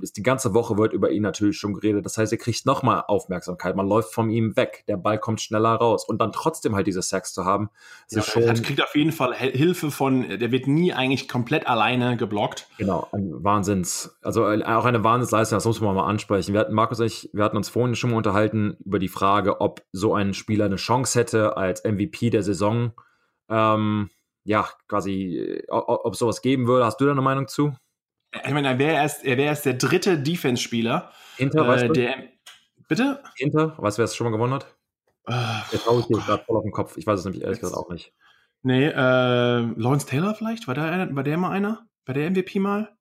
ist 0.00 0.16
die 0.16 0.22
ganze 0.22 0.52
Woche 0.52 0.76
wird 0.76 0.92
über 0.92 1.10
ihn 1.10 1.22
natürlich 1.22 1.58
schon 1.58 1.74
geredet. 1.74 2.04
Das 2.04 2.18
heißt, 2.18 2.32
er 2.32 2.38
kriegt 2.38 2.66
nochmal 2.66 3.04
Aufmerksamkeit. 3.06 3.76
Man 3.76 3.86
läuft 3.86 4.12
von 4.12 4.28
ihm 4.28 4.56
weg. 4.56 4.84
Der 4.88 4.96
Ball 4.96 5.18
kommt 5.18 5.40
schneller 5.40 5.74
raus. 5.74 6.04
Und 6.04 6.20
dann 6.20 6.32
trotzdem 6.32 6.74
halt 6.74 6.86
diese 6.86 7.02
Sacks 7.02 7.32
zu 7.32 7.44
haben, 7.44 7.70
Ja, 8.10 8.18
ist 8.18 8.30
schon, 8.30 8.42
er 8.42 8.54
kriegt 8.54 8.82
auf 8.82 8.94
jeden 8.94 9.12
Fall 9.12 9.34
Hilfe 9.34 9.90
von, 9.90 10.28
der 10.28 10.50
wird 10.50 10.66
nie 10.66 10.92
eigentlich 10.92 11.28
komplett 11.28 11.66
alleine 11.66 12.16
geblockt. 12.16 12.68
genau, 12.78 13.08
ein 13.12 13.44
Wahnsinns, 13.44 14.16
also 14.22 14.48
äh, 14.48 14.62
auch 14.64 14.84
eine 14.84 15.04
Wahnsinnsleistung, 15.04 15.56
das 15.56 15.64
muss 15.64 15.80
man 15.80 15.94
mal 15.94 16.06
ansprechen. 16.06 16.52
Wir 16.52 16.60
hatten, 16.60 16.74
Markus 16.74 17.00
und 17.00 17.06
ich, 17.06 17.30
wir 17.32 17.44
hatten 17.44 17.56
uns 17.56 17.68
vorhin 17.68 17.94
schon 17.94 18.10
mal 18.10 18.16
unterhalten 18.16 18.76
über 18.84 18.98
die 18.98 19.08
Frage, 19.08 19.60
ob 19.60 19.82
so 19.92 20.14
ein 20.14 20.34
Spieler 20.34 20.66
eine 20.66 20.76
Chance 20.76 21.18
hätte 21.18 21.56
als 21.56 21.84
MVP 21.84 22.30
der 22.30 22.42
Saison. 22.42 22.92
Ähm, 23.48 24.10
ja, 24.44 24.68
quasi, 24.88 25.38
äh, 25.38 25.66
ob 25.70 26.04
ob 26.04 26.16
sowas 26.16 26.42
geben 26.42 26.66
würde. 26.66 26.84
Hast 26.84 27.00
du 27.00 27.06
da 27.06 27.12
eine 27.12 27.22
Meinung 27.22 27.48
zu? 27.48 27.74
Ich 28.44 28.52
meine, 28.52 28.68
er 28.68 28.78
wäre 28.78 28.94
erst, 28.94 29.24
er 29.24 29.36
wäre 29.36 29.48
erst 29.48 29.64
der 29.66 29.74
dritte 29.74 30.18
Defense-Spieler, 30.18 31.12
Hinter, 31.36 31.66
weißt 31.66 31.84
äh, 31.84 31.86
du? 31.88 31.92
der. 31.92 32.14
Bitte? 32.88 33.22
Hinter, 33.36 33.74
weißt 33.78 33.98
du, 33.98 34.00
wer 34.00 34.04
es 34.04 34.16
schon 34.16 34.24
mal 34.26 34.30
gewonnen 34.30 34.54
hat? 34.54 34.66
Äh, 35.26 35.32
Jetzt 35.72 35.86
hau 35.86 35.98
ich 36.00 36.06
dir 36.06 36.18
gerade 36.18 36.44
voll 36.44 36.56
auf 36.56 36.64
den 36.64 36.72
Kopf. 36.72 36.96
Ich 36.96 37.06
weiß 37.06 37.20
es 37.20 37.24
nämlich 37.24 37.42
ehrlich 37.42 37.60
gesagt 37.60 37.76
auch 37.76 37.88
nicht. 37.90 38.12
nee, 38.62 38.86
äh, 38.86 38.92
Lawrence 38.92 40.06
Taylor 40.06 40.34
vielleicht? 40.34 40.66
War 40.66 40.74
der, 40.74 40.84
einer, 40.84 41.14
war 41.16 41.22
der 41.22 41.36
mal 41.38 41.50
einer? 41.50 41.86
War 42.04 42.14
der 42.14 42.30
MVP 42.30 42.58
mal? 42.58 42.94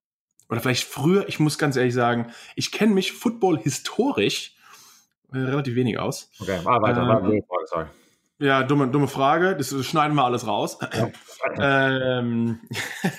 Oder 0.50 0.62
vielleicht 0.62 0.86
früher? 0.86 1.28
Ich 1.28 1.40
muss 1.40 1.58
ganz 1.58 1.76
ehrlich 1.76 1.94
sagen, 1.94 2.32
ich 2.56 2.72
kenne 2.72 2.94
mich 2.94 3.12
Football 3.12 3.60
historisch 3.60 4.56
äh, 5.34 5.38
relativ 5.40 5.76
wenig 5.76 6.00
aus. 6.00 6.30
Okay, 6.40 6.60
ah, 6.64 6.82
weiter. 6.82 7.02
Ähm, 7.02 7.44
Frage, 7.48 7.66
sorry. 7.66 7.86
Ja, 8.44 8.62
dumme, 8.62 8.90
dumme 8.90 9.08
Frage. 9.08 9.56
Das 9.56 9.74
schneiden 9.86 10.16
wir 10.16 10.26
alles 10.26 10.46
raus. 10.46 10.78
ähm, 11.58 12.60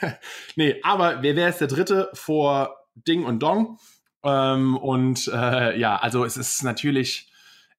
nee, 0.56 0.76
aber 0.82 1.22
wer 1.22 1.34
wäre 1.34 1.48
jetzt 1.48 1.62
der 1.62 1.68
Dritte 1.68 2.10
vor 2.12 2.76
Ding 2.94 3.24
und 3.24 3.42
Dong? 3.42 3.78
Ähm, 4.22 4.76
und 4.76 5.26
äh, 5.28 5.78
ja, 5.78 5.96
also 5.96 6.26
es 6.26 6.36
ist 6.36 6.62
natürlich, 6.62 7.32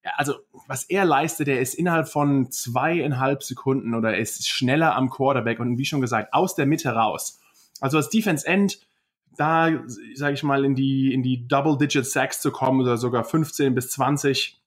ja, 0.04 0.10
also 0.16 0.34
was 0.66 0.90
er 0.90 1.04
leistet, 1.04 1.46
der 1.46 1.60
ist 1.60 1.74
innerhalb 1.74 2.08
von 2.08 2.50
zweieinhalb 2.50 3.44
Sekunden 3.44 3.94
oder 3.94 4.14
er 4.14 4.18
ist 4.18 4.48
schneller 4.48 4.96
am 4.96 5.08
Quarterback 5.08 5.60
und 5.60 5.78
wie 5.78 5.84
schon 5.84 6.00
gesagt, 6.00 6.34
aus 6.34 6.56
der 6.56 6.66
Mitte 6.66 6.90
raus. 6.90 7.38
Also 7.80 7.98
als 7.98 8.08
Defense 8.08 8.44
End, 8.44 8.80
da 9.36 9.70
sage 10.14 10.34
ich 10.34 10.42
mal, 10.42 10.64
in 10.64 10.74
die, 10.74 11.14
in 11.14 11.22
die 11.22 11.46
Double-Digit 11.46 12.06
Sacks 12.06 12.40
zu 12.40 12.50
kommen 12.50 12.80
oder 12.80 12.96
sogar 12.96 13.22
15 13.22 13.72
bis 13.72 13.90
20, 13.90 14.54
äh, 14.54 14.65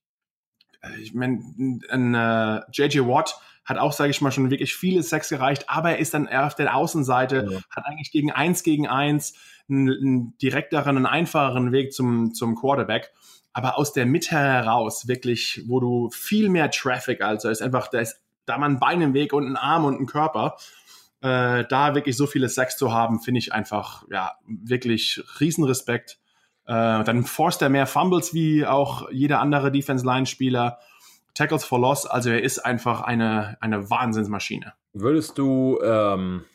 ich 1.01 1.13
meine, 1.13 1.41
ein 1.89 2.13
äh, 2.15 2.61
JJ 2.71 2.99
Watt 3.01 3.39
hat 3.65 3.77
auch, 3.77 3.93
sage 3.93 4.09
ich 4.09 4.21
mal, 4.21 4.31
schon 4.31 4.49
wirklich 4.49 4.73
viele 4.75 5.03
Sacks 5.03 5.29
gereicht, 5.29 5.65
aber 5.69 5.91
er 5.91 5.99
ist 5.99 6.13
dann 6.13 6.25
eher 6.25 6.47
auf 6.47 6.55
der 6.55 6.75
Außenseite, 6.75 7.47
Ja. 7.51 7.59
hat 7.69 7.85
eigentlich 7.85 8.11
gegen 8.11 8.31
eins 8.31 8.63
gegen 8.63 8.87
eins 8.87 9.33
einen, 9.69 9.89
einen 9.89 10.37
direkteren, 10.39 10.97
einen 10.97 11.05
einfacheren 11.05 11.71
Weg 11.71 11.93
zum, 11.93 12.33
zum 12.33 12.55
Quarterback. 12.55 13.11
Aber 13.53 13.77
aus 13.77 13.93
der 13.93 14.05
Mitte 14.05 14.31
heraus, 14.31 15.07
wirklich, 15.07 15.63
wo 15.67 15.79
du 15.79 16.09
viel 16.11 16.49
mehr 16.49 16.71
Traffic, 16.71 17.21
also 17.21 17.49
ist 17.49 17.61
einfach, 17.61 17.87
da 17.87 17.99
ist 17.99 18.21
da 18.45 18.57
mal 18.57 18.69
ein 18.69 18.79
Bein 18.79 19.01
im 19.01 19.13
Weg 19.13 19.33
und 19.33 19.45
ein 19.45 19.55
Arm 19.57 19.85
und 19.85 19.99
ein 19.99 20.05
Körper. 20.07 20.55
Äh, 21.21 21.65
da 21.67 21.93
wirklich 21.95 22.15
so 22.15 22.25
viele 22.25 22.47
Sacks 22.49 22.77
zu 22.77 22.93
haben, 22.93 23.19
finde 23.19 23.39
ich 23.39 23.53
einfach, 23.53 24.05
ja, 24.09 24.33
wirklich 24.47 25.21
Riesenrespekt. 25.39 26.17
Äh, 26.69 27.03
dann 27.03 27.23
forst 27.23 27.63
er 27.63 27.69
mehr 27.69 27.87
Fumbles 27.87 28.31
wie 28.35 28.63
auch 28.63 29.09
jeder 29.09 29.39
andere 29.39 29.71
Defense-Line-Spieler. 29.71 30.77
Tackles 31.33 31.65
for 31.65 31.79
Loss, 31.79 32.05
also 32.05 32.29
er 32.29 32.43
ist 32.43 32.59
einfach 32.59 33.01
eine, 33.01 33.57
eine 33.59 33.89
Wahnsinnsmaschine. 33.89 34.73
Würdest 34.93 35.39
du, 35.39 35.79
ähm, 35.83 36.45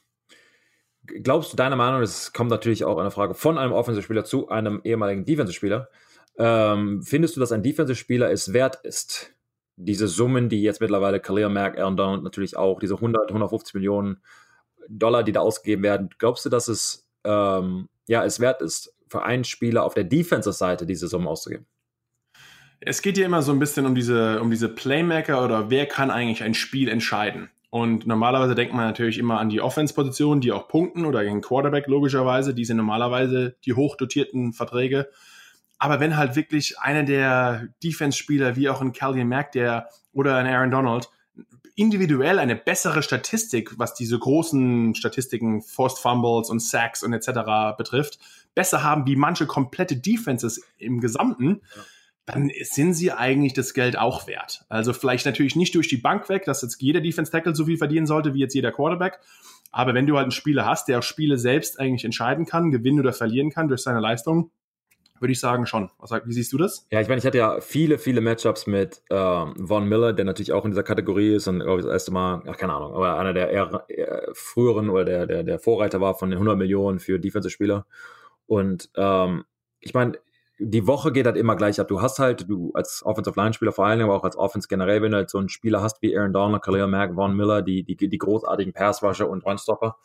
glaubst 1.05 1.53
du, 1.53 1.57
deiner 1.57 1.75
Meinung, 1.75 2.01
es 2.01 2.33
kommt 2.33 2.51
natürlich 2.51 2.85
auch 2.85 2.99
eine 2.99 3.11
Frage 3.11 3.35
von 3.35 3.59
einem 3.59 3.73
Offensive-Spieler 3.73 4.25
zu 4.25 4.49
einem 4.51 4.81
ehemaligen 4.85 5.25
Defensive-Spieler, 5.25 5.89
ähm, 6.39 7.03
findest 7.03 7.35
du, 7.35 7.41
dass 7.41 7.51
ein 7.51 7.65
Defensive-Spieler 7.65 8.31
es 8.31 8.53
wert 8.53 8.77
ist, 8.85 9.35
diese 9.75 10.07
Summen, 10.07 10.49
die 10.49 10.63
jetzt 10.63 10.81
mittlerweile 10.81 11.19
Khalil 11.19 11.49
Mack, 11.49 11.77
Aaron 11.77 11.97
Donald 11.97 12.23
natürlich 12.23 12.57
auch, 12.57 12.79
diese 12.79 12.95
100, 12.95 13.31
150 13.31 13.75
Millionen 13.75 14.23
Dollar, 14.89 15.25
die 15.25 15.33
da 15.33 15.41
ausgegeben 15.41 15.83
werden, 15.83 16.11
glaubst 16.19 16.45
du, 16.45 16.51
dass 16.51 16.69
es 16.69 17.09
ähm, 17.25 17.89
ja, 18.07 18.25
es 18.25 18.41
wert 18.41 18.61
ist, 18.61 18.94
für 19.09 19.25
einen 19.25 19.45
Spieler 19.45 19.85
auf 19.85 19.95
der 19.95 20.05
Defensive-Seite 20.05 20.87
diese 20.87 21.09
Summen 21.09 21.27
auszugeben? 21.27 21.67
Es 22.81 23.01
geht 23.01 23.17
ja 23.17 23.25
immer 23.25 23.43
so 23.43 23.53
ein 23.53 23.59
bisschen 23.59 23.87
um 23.87 23.95
diese, 23.95 24.41
um 24.41 24.51
diese 24.51 24.69
Playmaker 24.69 25.43
oder 25.45 25.71
wer 25.71 25.87
kann 25.87 26.11
eigentlich 26.11 26.43
ein 26.43 26.55
Spiel 26.55 26.89
entscheiden. 26.89 27.51
Und 27.71 28.07
normalerweise 28.07 28.55
denkt 28.55 28.73
man 28.73 28.87
natürlich 28.87 29.19
immer 29.19 29.41
an 29.41 29.49
die 29.49 29.61
Offense-Positionen, 29.61 30.41
die 30.41 30.53
auch 30.53 30.69
punkten 30.69 31.05
oder 31.05 31.25
den 31.25 31.41
Quarterback 31.41 31.89
logischerweise. 31.89 32.55
Die 32.55 32.65
sind 32.65 32.77
normalerweise 32.77 33.57
die 33.65 33.73
hochdotierten 33.73 34.53
Verträge. 34.53 35.09
Aber 35.79 35.99
wenn 35.99 36.17
halt 36.17 36.37
wirklich 36.37 36.79
einer 36.79 37.03
der 37.03 37.69
Defense-Spieler, 37.83 38.55
wie 38.55 38.69
auch 38.69 38.81
ein 38.81 38.93
Calvin 38.93 39.29
Mack, 39.29 39.53
der 39.53 39.89
oder 40.13 40.37
ein 40.37 40.47
Aaron 40.47 40.71
Donald, 40.71 41.11
individuell 41.75 42.39
eine 42.39 42.55
bessere 42.55 43.03
Statistik, 43.03 43.79
was 43.79 43.95
diese 43.95 44.19
großen 44.19 44.95
Statistiken, 44.95 45.61
Forced 45.61 45.99
Fumbles 45.99 46.51
und 46.51 46.61
Sacks 46.61 47.03
und 47.03 47.13
etc. 47.13 47.77
betrifft, 47.77 48.19
besser 48.55 48.83
haben 48.83 49.07
wie 49.07 49.17
manche 49.17 49.47
komplette 49.47 49.97
Defenses 49.97 50.63
im 50.79 51.01
Gesamten, 51.01 51.61
dann 52.27 52.51
sind 52.63 52.95
sie 52.95 53.13
eigentlich 53.13 53.53
das 53.53 53.75
Geld 53.75 53.99
auch 53.99 54.27
wert. 54.27 54.65
Also 54.69 54.93
vielleicht 54.93 55.27
natürlich 55.27 55.57
nicht 55.57 55.75
durch 55.75 55.89
die 55.89 55.99
Bank 55.99 56.29
weg, 56.29 56.45
dass 56.45 56.63
jetzt 56.63 56.81
jeder 56.81 57.01
Defense 57.01 57.31
Tackle 57.31 57.55
so 57.55 57.67
viel 57.67 57.77
verdienen 57.77 58.07
sollte 58.07 58.35
wie 58.35 58.41
jetzt 58.41 58.55
jeder 58.55 58.73
Quarterback. 58.73 59.19
Aber 59.71 59.93
wenn 59.93 60.07
du 60.07 60.15
halt 60.15 60.25
einen 60.25 60.31
Spieler 60.31 60.65
hast, 60.65 60.89
der 60.89 61.01
auch 61.01 61.03
Spiele 61.03 61.37
selbst 61.37 61.79
eigentlich 61.79 62.05
entscheiden 62.05 62.47
kann, 62.47 62.71
gewinnen 62.71 63.01
oder 63.01 63.13
verlieren 63.13 63.51
kann 63.51 63.69
durch 63.69 63.83
seine 63.83 64.01
Leistung, 64.01 64.51
würde 65.21 65.33
ich 65.33 65.41
sagen 65.41 65.67
schon. 65.67 65.91
Was, 65.99 66.13
wie 66.25 66.33
siehst 66.33 66.53
du 66.53 66.59
das? 66.59 66.87
Ja, 66.91 67.01
ich 67.01 67.09
meine, 67.09 67.19
ich 67.19 67.27
hatte 67.27 67.39
ja 67.39 67.61
viele, 67.61 67.99
viele 67.99 68.21
Matchups 68.21 68.67
mit 68.67 69.03
ähm, 69.11 69.67
Von 69.67 69.89
Miller, 69.89 70.13
der 70.13 70.25
natürlich 70.25 70.53
auch 70.53 70.65
in 70.65 70.71
dieser 70.71 70.83
Kategorie 70.83 71.35
ist 71.35 71.47
und 71.47 71.61
glaube 71.61 71.81
ich 71.81 71.87
das 71.87 71.93
erste 71.93 72.13
Mal, 72.13 72.43
ach, 72.47 72.57
keine 72.57 72.75
Ahnung, 72.75 72.95
aber 72.95 73.19
einer 73.19 73.33
der 73.33 73.51
eher, 73.51 73.85
eher 73.89 74.29
früheren 74.33 74.91
oder 74.91 75.05
der, 75.05 75.27
der, 75.27 75.43
der 75.43 75.59
Vorreiter 75.59 76.01
war 76.01 76.15
von 76.15 76.31
den 76.31 76.37
100 76.37 76.57
Millionen 76.57 77.01
für 77.01 77.19
Defensive-Spieler. 77.19 77.87
Und 78.47 78.91
ähm, 78.97 79.45
ich 79.81 79.95
meine, 79.95 80.19
die 80.59 80.87
Woche 80.87 81.13
geht 81.13 81.27
halt 81.27 81.37
immer 81.37 81.57
gleich 81.57 81.81
ab. 81.81 81.89
Du 81.89 82.01
hast 82.01 82.19
halt, 82.19 82.49
du 82.49 82.71
als 82.75 83.03
Offensive 83.05 83.39
Line-Spieler 83.39 83.73
vor 83.73 83.87
allen 83.87 83.99
Dingen, 83.99 84.11
aber 84.11 84.19
auch 84.19 84.25
als 84.25 84.37
Offense 84.37 84.69
generell, 84.69 85.03
wenn 85.03 85.11
du 85.11 85.17
halt 85.17 85.31
so 85.31 85.39
einen 85.39 85.49
Spieler 85.49 85.83
hast 85.83 86.01
wie 86.01 86.17
Aaron 86.17 86.33
Donald, 86.33 86.63
Khalil 86.63 86.87
Mack, 86.87 87.15
Von 87.15 87.37
Miller, 87.37 87.63
die, 87.63 87.83
die, 87.83 87.97
die 87.97 88.19
großartigen 88.19 88.73
Pass-Rusher 88.73 89.29
und 89.29 89.45
Run-Stopper, 89.45 89.97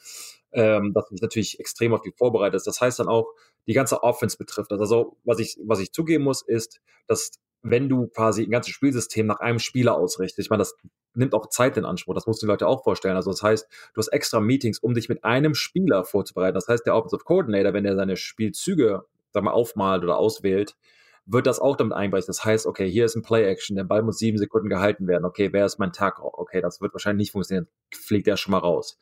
ähm, 0.51 0.93
dass 0.93 1.07
du 1.07 1.15
dich 1.15 1.21
natürlich 1.21 1.59
extrem 1.59 1.93
auf 1.93 2.01
die 2.01 2.11
vorbereitest. 2.11 2.65
Das 2.65 2.81
heißt 2.81 2.99
dann 2.99 3.07
auch, 3.07 3.27
die 3.67 3.73
ganze 3.73 4.01
Offense 4.01 4.37
betrifft. 4.37 4.71
Also, 4.71 5.17
was 5.23 5.39
ich, 5.39 5.59
was 5.63 5.79
ich 5.79 5.91
zugeben 5.91 6.23
muss, 6.23 6.41
ist, 6.41 6.81
dass 7.07 7.31
wenn 7.61 7.87
du 7.89 8.07
quasi 8.07 8.43
ein 8.43 8.51
ganzes 8.51 8.73
Spielsystem 8.73 9.27
nach 9.27 9.41
einem 9.41 9.59
Spieler 9.59 9.95
ausrichtest, 9.95 10.39
ich 10.39 10.49
meine, 10.49 10.61
das 10.61 10.75
nimmt 11.19 11.35
auch 11.35 11.49
Zeit 11.49 11.77
in 11.77 11.85
Anspruch, 11.85 12.15
das 12.15 12.25
musst 12.25 12.41
du 12.41 12.47
die 12.47 12.51
Leute 12.51 12.67
auch 12.67 12.83
vorstellen. 12.83 13.15
Also 13.15 13.31
das 13.31 13.43
heißt, 13.43 13.67
du 13.93 13.99
hast 13.99 14.07
extra 14.07 14.39
Meetings, 14.39 14.79
um 14.79 14.93
dich 14.93 15.09
mit 15.09 15.23
einem 15.23 15.53
Spieler 15.53 16.03
vorzubereiten. 16.03 16.55
Das 16.55 16.67
heißt, 16.67 16.85
der 16.85 16.95
Offensive 16.95 17.23
Coordinator, 17.23 17.73
wenn 17.73 17.85
er 17.85 17.95
seine 17.95 18.17
Spielzüge, 18.17 19.03
sag 19.31 19.43
mal, 19.43 19.51
aufmalt 19.51 20.03
oder 20.03 20.17
auswählt, 20.17 20.75
wird 21.31 21.45
das 21.45 21.59
auch 21.59 21.75
damit 21.75 21.93
einberechnet. 21.93 22.29
Das 22.29 22.43
heißt, 22.43 22.65
okay, 22.65 22.89
hier 22.89 23.05
ist 23.05 23.15
ein 23.15 23.21
Play-Action, 23.21 23.75
der 23.75 23.83
Ball 23.83 24.01
muss 24.01 24.17
sieben 24.17 24.39
Sekunden 24.39 24.67
gehalten 24.67 25.07
werden. 25.07 25.25
Okay, 25.25 25.53
wer 25.53 25.65
ist 25.65 25.77
mein 25.77 25.91
Tackle? 25.91 26.25
Okay, 26.25 26.59
das 26.59 26.81
wird 26.81 26.93
wahrscheinlich 26.93 27.25
nicht 27.25 27.31
funktionieren. 27.33 27.67
Fliegt 27.93 28.25
der 28.25 28.35
schon 28.35 28.51
mal 28.51 28.57
raus. 28.57 28.97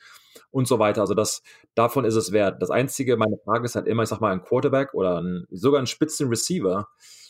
Und 0.52 0.68
so 0.68 0.78
weiter. 0.78 1.02
Also 1.02 1.14
das, 1.14 1.42
davon 1.74 2.04
ist 2.04 2.16
es 2.16 2.34
wert. 2.34 2.62
Das 2.62 2.70
einzige, 2.70 3.16
meine 3.16 3.38
Frage 3.46 3.64
ist 3.64 3.76
halt 3.76 3.88
immer, 3.88 4.04
ich 4.04 4.10
sag 4.10 4.20
mal, 4.20 4.34
ein 4.34 4.42
Quarterback 4.42 4.94
oder 4.94 5.22
ein, 5.22 5.46
sogar 5.52 5.80
ein 5.80 5.88
Spitzen-Receiver, 5.88 6.90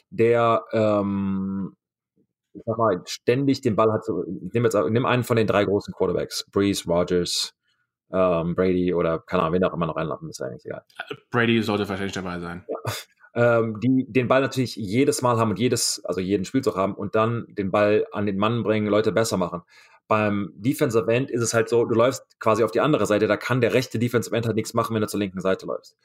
der, 0.09 0.63
ähm, 0.71 1.75
ich 2.57 2.63
sag 2.65 2.77
mal, 2.77 3.01
ständig 3.05 3.61
den 3.61 3.75
Ball 3.75 3.91
hat. 3.91 4.05
So, 4.05 4.23
ich 4.23 4.53
nehme 4.53 4.67
jetzt, 4.67 4.77
nimm 4.89 5.05
einen 5.05 5.23
von 5.23 5.37
den 5.37 5.47
drei 5.47 5.65
großen 5.65 5.93
Quarterbacks. 5.93 6.45
Breeze, 6.51 6.85
Rogers, 6.87 7.53
ähm, 8.11 8.55
Brady 8.55 8.93
oder 8.93 9.19
keine 9.19 9.43
Ahnung, 9.43 9.55
wen 9.55 9.63
auch 9.63 9.73
immer 9.73 9.87
noch 9.87 9.95
reinlappen, 9.95 10.29
ist 10.29 10.41
eigentlich 10.41 10.65
egal. 10.65 10.83
Brady 11.31 11.61
sollte 11.61 11.87
wahrscheinlich 11.87 12.13
dabei 12.13 12.39
sein. 12.39 12.65
Ja 12.67 12.93
ähm, 13.37 13.79
die 13.79 14.05
den 14.09 14.27
Ball 14.27 14.41
natürlich 14.41 14.75
jedes 14.75 15.21
Mal 15.21 15.37
haben 15.37 15.51
und 15.51 15.59
jedes, 15.59 16.03
also 16.03 16.19
jeden 16.19 16.43
Spielzug 16.43 16.75
haben 16.75 16.95
und 16.95 17.13
dann 17.13 17.45
den 17.49 17.69
Ball 17.69 18.07
an 18.11 18.25
den 18.25 18.37
Mann 18.37 18.63
bringen, 18.63 18.87
Leute 18.87 19.11
besser 19.11 19.37
machen. 19.37 19.61
Beim 20.07 20.51
Defensive 20.55 21.07
End 21.07 21.29
ist 21.29 21.43
es 21.43 21.53
halt 21.53 21.69
so, 21.69 21.85
du 21.85 21.93
läufst 21.93 22.39
quasi 22.39 22.63
auf 22.63 22.71
die 22.71 22.79
andere 22.79 23.05
Seite, 23.05 23.27
da 23.27 23.37
kann 23.37 23.61
der 23.61 23.75
rechte 23.75 23.99
Defensive 23.99 24.35
End 24.35 24.47
halt 24.47 24.55
nichts 24.55 24.73
machen, 24.73 24.95
wenn 24.95 25.01
du 25.01 25.07
zur 25.07 25.19
linken 25.19 25.39
Seite 25.39 25.67
läufst. 25.67 25.95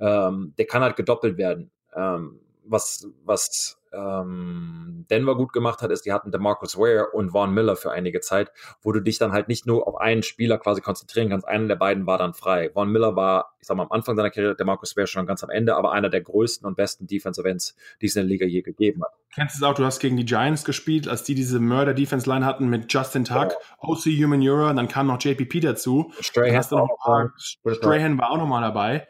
Ähm, 0.00 0.54
der 0.58 0.66
kann 0.66 0.82
halt 0.82 0.96
gedoppelt 0.96 1.38
werden. 1.38 1.70
Ähm, 1.94 2.40
was, 2.70 3.06
was 3.24 3.80
ähm, 3.92 5.06
Denver 5.10 5.36
gut 5.36 5.52
gemacht 5.52 5.82
hat, 5.82 5.90
ist, 5.90 6.06
die 6.06 6.12
hatten 6.12 6.30
DeMarcus 6.30 6.76
Ware 6.78 7.08
und 7.12 7.30
Vaughn 7.30 7.52
Miller 7.52 7.76
für 7.76 7.90
einige 7.90 8.20
Zeit, 8.20 8.52
wo 8.82 8.92
du 8.92 9.00
dich 9.00 9.18
dann 9.18 9.32
halt 9.32 9.48
nicht 9.48 9.66
nur 9.66 9.88
auf 9.88 9.96
einen 9.96 10.22
Spieler 10.22 10.58
quasi 10.58 10.80
konzentrieren 10.80 11.30
kannst. 11.30 11.46
Einer 11.46 11.66
der 11.66 11.76
beiden 11.76 12.06
war 12.06 12.18
dann 12.18 12.34
frei. 12.34 12.70
Vaughn 12.72 12.90
Miller 12.90 13.16
war, 13.16 13.56
ich 13.60 13.66
sag 13.66 13.76
mal, 13.76 13.84
am 13.84 13.92
Anfang 13.92 14.16
seiner 14.16 14.30
Karriere, 14.30 14.54
DeMarcus 14.54 14.96
Ware 14.96 15.06
schon 15.06 15.26
ganz 15.26 15.42
am 15.42 15.50
Ende, 15.50 15.76
aber 15.76 15.92
einer 15.92 16.08
der 16.08 16.20
größten 16.20 16.66
und 16.66 16.76
besten 16.76 17.06
Defensive 17.06 17.48
Ends, 17.48 17.76
die 18.00 18.06
es 18.06 18.16
in 18.16 18.22
der 18.22 18.28
Liga 18.28 18.46
je 18.46 18.62
gegeben 18.62 19.02
hat. 19.02 19.12
Kennst 19.34 19.56
du 19.56 19.64
es 19.64 19.68
auch, 19.68 19.74
du 19.74 19.84
hast 19.84 20.00
gegen 20.00 20.16
die 20.16 20.24
Giants 20.24 20.64
gespielt, 20.64 21.08
als 21.08 21.22
die 21.24 21.34
diese 21.34 21.60
Murder-Defense-Line 21.60 22.44
hatten 22.44 22.68
mit 22.68 22.92
Justin 22.92 23.24
Tuck, 23.24 23.52
ja. 23.52 23.56
OC 23.78 24.04
Humanura, 24.06 24.72
dann 24.72 24.88
kam 24.88 25.06
noch 25.06 25.20
JPP 25.20 25.60
dazu. 25.60 26.12
Strahan, 26.20 27.32
Strahan 27.36 28.18
war 28.18 28.30
auch 28.30 28.38
nochmal 28.38 28.62
dabei. 28.62 29.06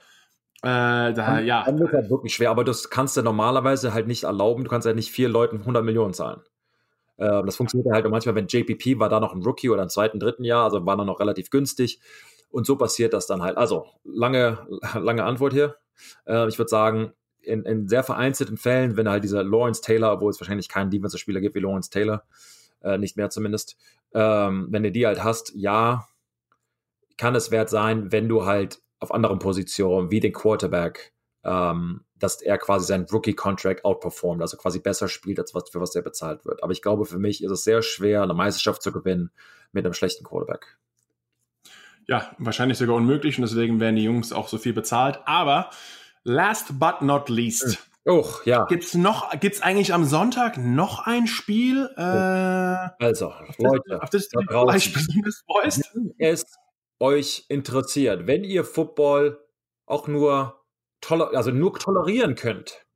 Äh, 0.63 0.67
da, 0.67 1.13
dann, 1.13 1.47
ja. 1.47 1.65
Dann 1.65 1.79
wird 1.79 1.93
halt 1.93 2.11
wirklich 2.11 2.35
schwer, 2.35 2.51
aber 2.51 2.65
das 2.65 2.91
kannst 2.91 3.17
du 3.17 3.23
normalerweise 3.23 3.95
halt 3.95 4.07
nicht 4.07 4.25
erlauben. 4.25 4.65
Du 4.65 4.71
kannst 4.71 4.87
halt 4.87 4.97
nicht 4.97 5.11
vier 5.11 5.29
Leuten 5.29 5.61
100 5.61 5.85
Millionen 5.85 6.13
zahlen. 6.13 6.41
Äh, 7.17 7.43
das 7.45 7.57
funktioniert 7.57 7.93
halt 7.93 8.09
manchmal, 8.11 8.35
wenn 8.35 8.47
JPP 8.47 8.99
war 8.99 9.09
da 9.09 9.21
noch 9.21 9.35
ein 9.35 9.43
Rookie 9.43 9.71
oder 9.71 9.83
im 9.83 9.89
zweiten, 9.89 10.19
dritten 10.19 10.45
Jahr, 10.45 10.65
also 10.65 10.85
war 10.85 10.99
er 10.99 11.05
noch 11.05 11.21
relativ 11.21 11.51
günstig. 11.51 12.01
Und 12.51 12.67
so 12.67 12.77
passiert 12.77 13.13
das 13.13 13.27
dann 13.27 13.43
halt. 13.43 13.57
Also, 13.57 13.87
lange, 14.05 14.67
lange 14.95 15.25
Antwort 15.25 15.53
hier. 15.53 15.77
Äh, 16.27 16.49
ich 16.49 16.59
würde 16.59 16.69
sagen, 16.69 17.13
in, 17.43 17.65
in, 17.65 17.89
sehr 17.89 18.03
vereinzelten 18.03 18.57
Fällen, 18.57 18.97
wenn 18.97 19.09
halt 19.09 19.25
dieser 19.25 19.43
Lawrence 19.43 19.81
Taylor, 19.81 20.21
wo 20.21 20.29
es 20.29 20.41
wahrscheinlich 20.41 20.69
keinen 20.69 20.91
Defensive-Spieler 20.91 21.41
gibt 21.41 21.55
wie 21.55 21.61
Lawrence 21.61 21.91
Taylor, 21.91 22.25
äh, 22.83 22.99
nicht 22.99 23.17
mehr 23.17 23.31
zumindest, 23.31 23.77
ähm, 24.13 24.69
wenn 24.71 24.83
du 24.83 24.93
die 24.93 25.07
halt 25.07 25.23
hast, 25.25 25.53
ja, 25.55 26.07
kann 27.17 27.35
es 27.35 27.51
wert 27.51 27.71
sein, 27.71 28.13
wenn 28.13 28.29
du 28.29 28.47
halt 28.47 28.81
auf 29.01 29.13
anderen 29.13 29.39
Positionen 29.39 30.11
wie 30.11 30.21
den 30.21 30.33
Quarterback, 30.33 31.13
ähm, 31.43 32.05
dass 32.19 32.43
er 32.43 32.59
quasi 32.59 32.87
seinen 32.87 33.07
Rookie-Contract 33.07 33.85
outperformt, 33.85 34.43
also 34.43 34.57
quasi 34.57 34.79
besser 34.79 35.09
spielt, 35.09 35.39
als 35.39 35.55
was, 35.55 35.71
für 35.71 35.81
was 35.81 35.95
er 35.95 36.03
bezahlt 36.03 36.45
wird. 36.45 36.63
Aber 36.63 36.73
ich 36.73 36.83
glaube, 36.83 37.07
für 37.07 37.19
mich 37.19 37.43
ist 37.43 37.51
es 37.51 37.65
sehr 37.65 37.83
schwer, 37.83 38.23
eine 38.23 38.35
Meisterschaft 38.35 38.83
zu 38.83 38.93
gewinnen 38.93 39.31
mit 39.73 39.85
einem 39.85 39.95
schlechten 39.95 40.25
Quarterback. 40.25 40.79
Ja, 42.07 42.31
wahrscheinlich 42.39 42.79
sogar 42.79 42.97
unmöglich 42.97 43.39
und 43.39 43.43
deswegen 43.43 43.81
werden 43.81 43.97
die 43.97 44.05
Jungs 44.05 44.33
auch 44.33 44.49
so 44.49 44.59
viel 44.59 44.73
bezahlt. 44.73 45.21
Aber 45.25 45.71
last 46.25 46.79
but 46.79 47.03
not 47.03 47.29
least. 47.29 47.79
Oh, 48.07 48.27
ja. 48.45 48.65
Gibt's 48.65 48.95
noch, 48.95 49.39
gibt's 49.39 49.61
eigentlich 49.61 49.93
am 49.93 50.05
Sonntag 50.05 50.57
noch 50.57 51.07
ein 51.07 51.27
Spiel? 51.27 51.89
Äh, 51.97 52.01
also, 52.01 53.33
Leute, 53.59 54.03
auf 54.03 54.11
das 54.11 54.29
du 54.29 54.41
dich 54.41 54.49
vielleicht 54.49 54.95
besonders 54.95 55.45
freust? 55.47 55.97
Es 56.19 56.45
euch 57.01 57.47
interessiert, 57.49 58.27
wenn 58.27 58.45
ihr 58.45 58.65
Football 58.65 59.43
auch 59.87 60.07
nur, 60.07 60.63
toler 61.01 61.35
also 61.35 61.51
nur 61.51 61.75
tolerieren 61.79 62.35
könnt, 62.35 62.87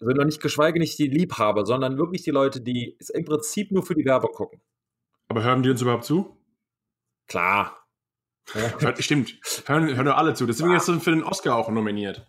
also 0.00 0.12
noch 0.12 0.24
nicht 0.24 0.42
geschweige 0.42 0.78
nicht 0.78 0.98
die 0.98 1.06
Liebhaber, 1.06 1.64
sondern 1.64 1.96
wirklich 1.96 2.22
die 2.22 2.32
Leute, 2.32 2.60
die 2.60 2.96
es 2.98 3.08
im 3.08 3.24
Prinzip 3.24 3.70
nur 3.70 3.84
für 3.84 3.94
die 3.94 4.04
Werbung 4.04 4.32
gucken. 4.32 4.60
Aber 5.28 5.42
hören 5.42 5.62
die 5.62 5.70
uns 5.70 5.80
überhaupt 5.80 6.04
zu? 6.04 6.36
Klar. 7.26 7.86
Ja. 8.52 8.94
Stimmt, 9.00 9.40
hören, 9.66 9.96
hören 9.96 10.08
alle 10.08 10.34
zu. 10.34 10.44
Deswegen 10.44 10.72
ja. 10.72 10.76
ist 10.76 10.88
er 10.88 11.00
für 11.00 11.12
den 11.12 11.22
Oscar 11.22 11.56
auch 11.56 11.70
nominiert. 11.70 12.26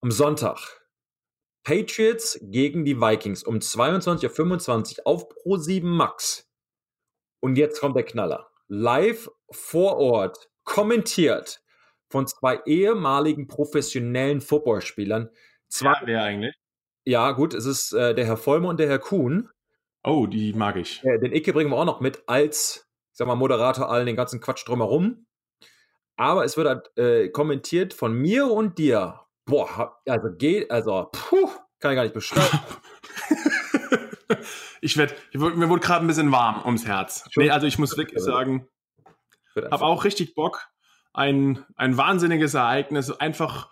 Am 0.00 0.10
Sonntag. 0.10 0.80
Patriots 1.64 2.38
gegen 2.42 2.84
die 2.84 3.00
Vikings 3.00 3.42
um 3.42 3.56
22.25 3.56 4.98
Uhr 4.98 5.06
auf 5.06 5.28
Pro 5.28 5.56
7 5.56 5.88
Max. 5.88 6.50
Und 7.40 7.56
jetzt 7.56 7.80
kommt 7.80 7.96
der 7.96 8.04
Knaller 8.04 8.53
live 8.68 9.30
vor 9.50 9.96
Ort 9.96 10.50
kommentiert 10.64 11.62
von 12.08 12.26
zwei 12.26 12.60
ehemaligen 12.66 13.46
professionellen 13.46 14.40
Footballspielern. 14.40 15.30
Zwei, 15.68 15.92
ja, 15.92 16.02
wer 16.04 16.22
eigentlich? 16.22 16.54
Ja, 17.04 17.32
gut, 17.32 17.54
es 17.54 17.66
ist 17.66 17.92
äh, 17.92 18.14
der 18.14 18.24
Herr 18.24 18.36
Vollmer 18.36 18.68
und 18.68 18.80
der 18.80 18.88
Herr 18.88 18.98
Kuhn. 18.98 19.48
Oh, 20.04 20.26
die 20.26 20.52
mag 20.52 20.76
ich. 20.76 21.02
Äh, 21.04 21.18
den 21.18 21.32
Icke 21.32 21.52
bringen 21.52 21.70
wir 21.70 21.76
auch 21.76 21.84
noch 21.84 22.00
mit 22.00 22.22
als, 22.26 22.88
ich 23.10 23.18
sag 23.18 23.26
mal, 23.26 23.34
Moderator 23.34 23.90
allen 23.90 24.06
den 24.06 24.16
ganzen 24.16 24.40
Quatsch 24.40 24.66
drumherum. 24.66 25.26
Aber 26.16 26.44
es 26.44 26.56
wird 26.56 26.68
halt, 26.68 26.96
äh, 26.96 27.28
kommentiert 27.30 27.92
von 27.92 28.14
mir 28.14 28.46
und 28.46 28.78
dir. 28.78 29.20
Boah, 29.44 30.00
also 30.06 30.28
geht, 30.36 30.70
also, 30.70 31.08
puh, 31.12 31.50
kann 31.80 31.92
ich 31.92 31.96
gar 31.96 32.02
nicht 32.04 32.14
beschreiben. 32.14 32.60
ich 34.80 34.96
werde, 34.96 35.14
mir 35.32 35.68
wurde 35.68 35.80
gerade 35.80 36.04
ein 36.04 36.06
bisschen 36.06 36.32
warm 36.32 36.64
ums 36.64 36.86
Herz. 36.86 37.24
Nee, 37.36 37.50
also 37.50 37.66
ich 37.66 37.78
muss 37.78 37.96
wirklich 37.96 38.22
sagen, 38.22 38.66
habe 39.56 39.84
auch 39.84 40.04
richtig 40.04 40.34
Bock. 40.34 40.68
Ein, 41.12 41.64
ein 41.76 41.96
wahnsinniges 41.96 42.54
Ereignis. 42.54 43.10
Einfach, 43.10 43.70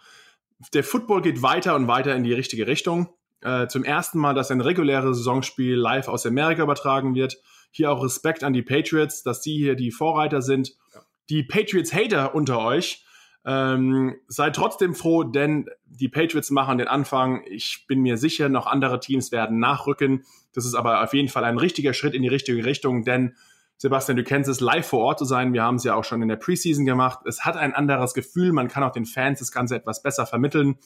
der 0.74 0.84
Football 0.84 1.22
geht 1.22 1.42
weiter 1.42 1.74
und 1.74 1.88
weiter 1.88 2.14
in 2.14 2.22
die 2.22 2.32
richtige 2.32 2.66
Richtung. 2.66 3.08
Äh, 3.40 3.66
zum 3.66 3.82
ersten 3.82 4.18
Mal, 4.18 4.34
dass 4.34 4.50
ein 4.50 4.60
reguläres 4.60 5.16
Saisonspiel 5.16 5.74
live 5.74 6.08
aus 6.08 6.24
Amerika 6.24 6.62
übertragen 6.62 7.14
wird. 7.14 7.36
Hier 7.72 7.90
auch 7.90 8.04
Respekt 8.04 8.44
an 8.44 8.52
die 8.52 8.62
Patriots, 8.62 9.22
dass 9.22 9.42
sie 9.42 9.56
hier 9.56 9.74
die 9.74 9.90
Vorreiter 9.90 10.42
sind. 10.42 10.76
Ja. 10.94 11.00
Die 11.30 11.42
Patriots-Hater 11.42 12.34
unter 12.34 12.60
euch, 12.60 13.04
ähm, 13.44 14.14
seid 14.28 14.54
trotzdem 14.54 14.94
froh, 14.94 15.24
denn 15.24 15.68
die 15.86 16.08
Patriots 16.08 16.50
machen 16.50 16.78
den 16.78 16.88
Anfang. 16.88 17.42
Ich 17.46 17.86
bin 17.88 18.00
mir 18.00 18.16
sicher, 18.16 18.48
noch 18.48 18.66
andere 18.66 19.00
Teams 19.00 19.32
werden 19.32 19.58
nachrücken. 19.58 20.24
Das 20.52 20.64
ist 20.64 20.74
aber 20.74 21.02
auf 21.02 21.14
jeden 21.14 21.28
Fall 21.28 21.44
ein 21.44 21.58
richtiger 21.58 21.92
Schritt 21.92 22.14
in 22.14 22.22
die 22.22 22.28
richtige 22.28 22.64
Richtung, 22.64 23.04
denn 23.04 23.34
Sebastian, 23.82 24.16
du 24.16 24.22
kennst 24.22 24.48
es, 24.48 24.60
live 24.60 24.86
vor 24.86 25.00
Ort 25.00 25.18
zu 25.18 25.24
sein. 25.24 25.52
Wir 25.52 25.64
haben 25.64 25.74
es 25.74 25.82
ja 25.82 25.96
auch 25.96 26.04
schon 26.04 26.22
in 26.22 26.28
der 26.28 26.36
Preseason 26.36 26.84
gemacht. 26.84 27.20
Es 27.26 27.44
hat 27.44 27.56
ein 27.56 27.74
anderes 27.74 28.14
Gefühl. 28.14 28.52
Man 28.52 28.68
kann 28.68 28.84
auch 28.84 28.92
den 28.92 29.06
Fans 29.06 29.40
das 29.40 29.50
Ganze 29.50 29.74
etwas 29.74 30.02
besser 30.02 30.24
vermitteln. 30.24 30.76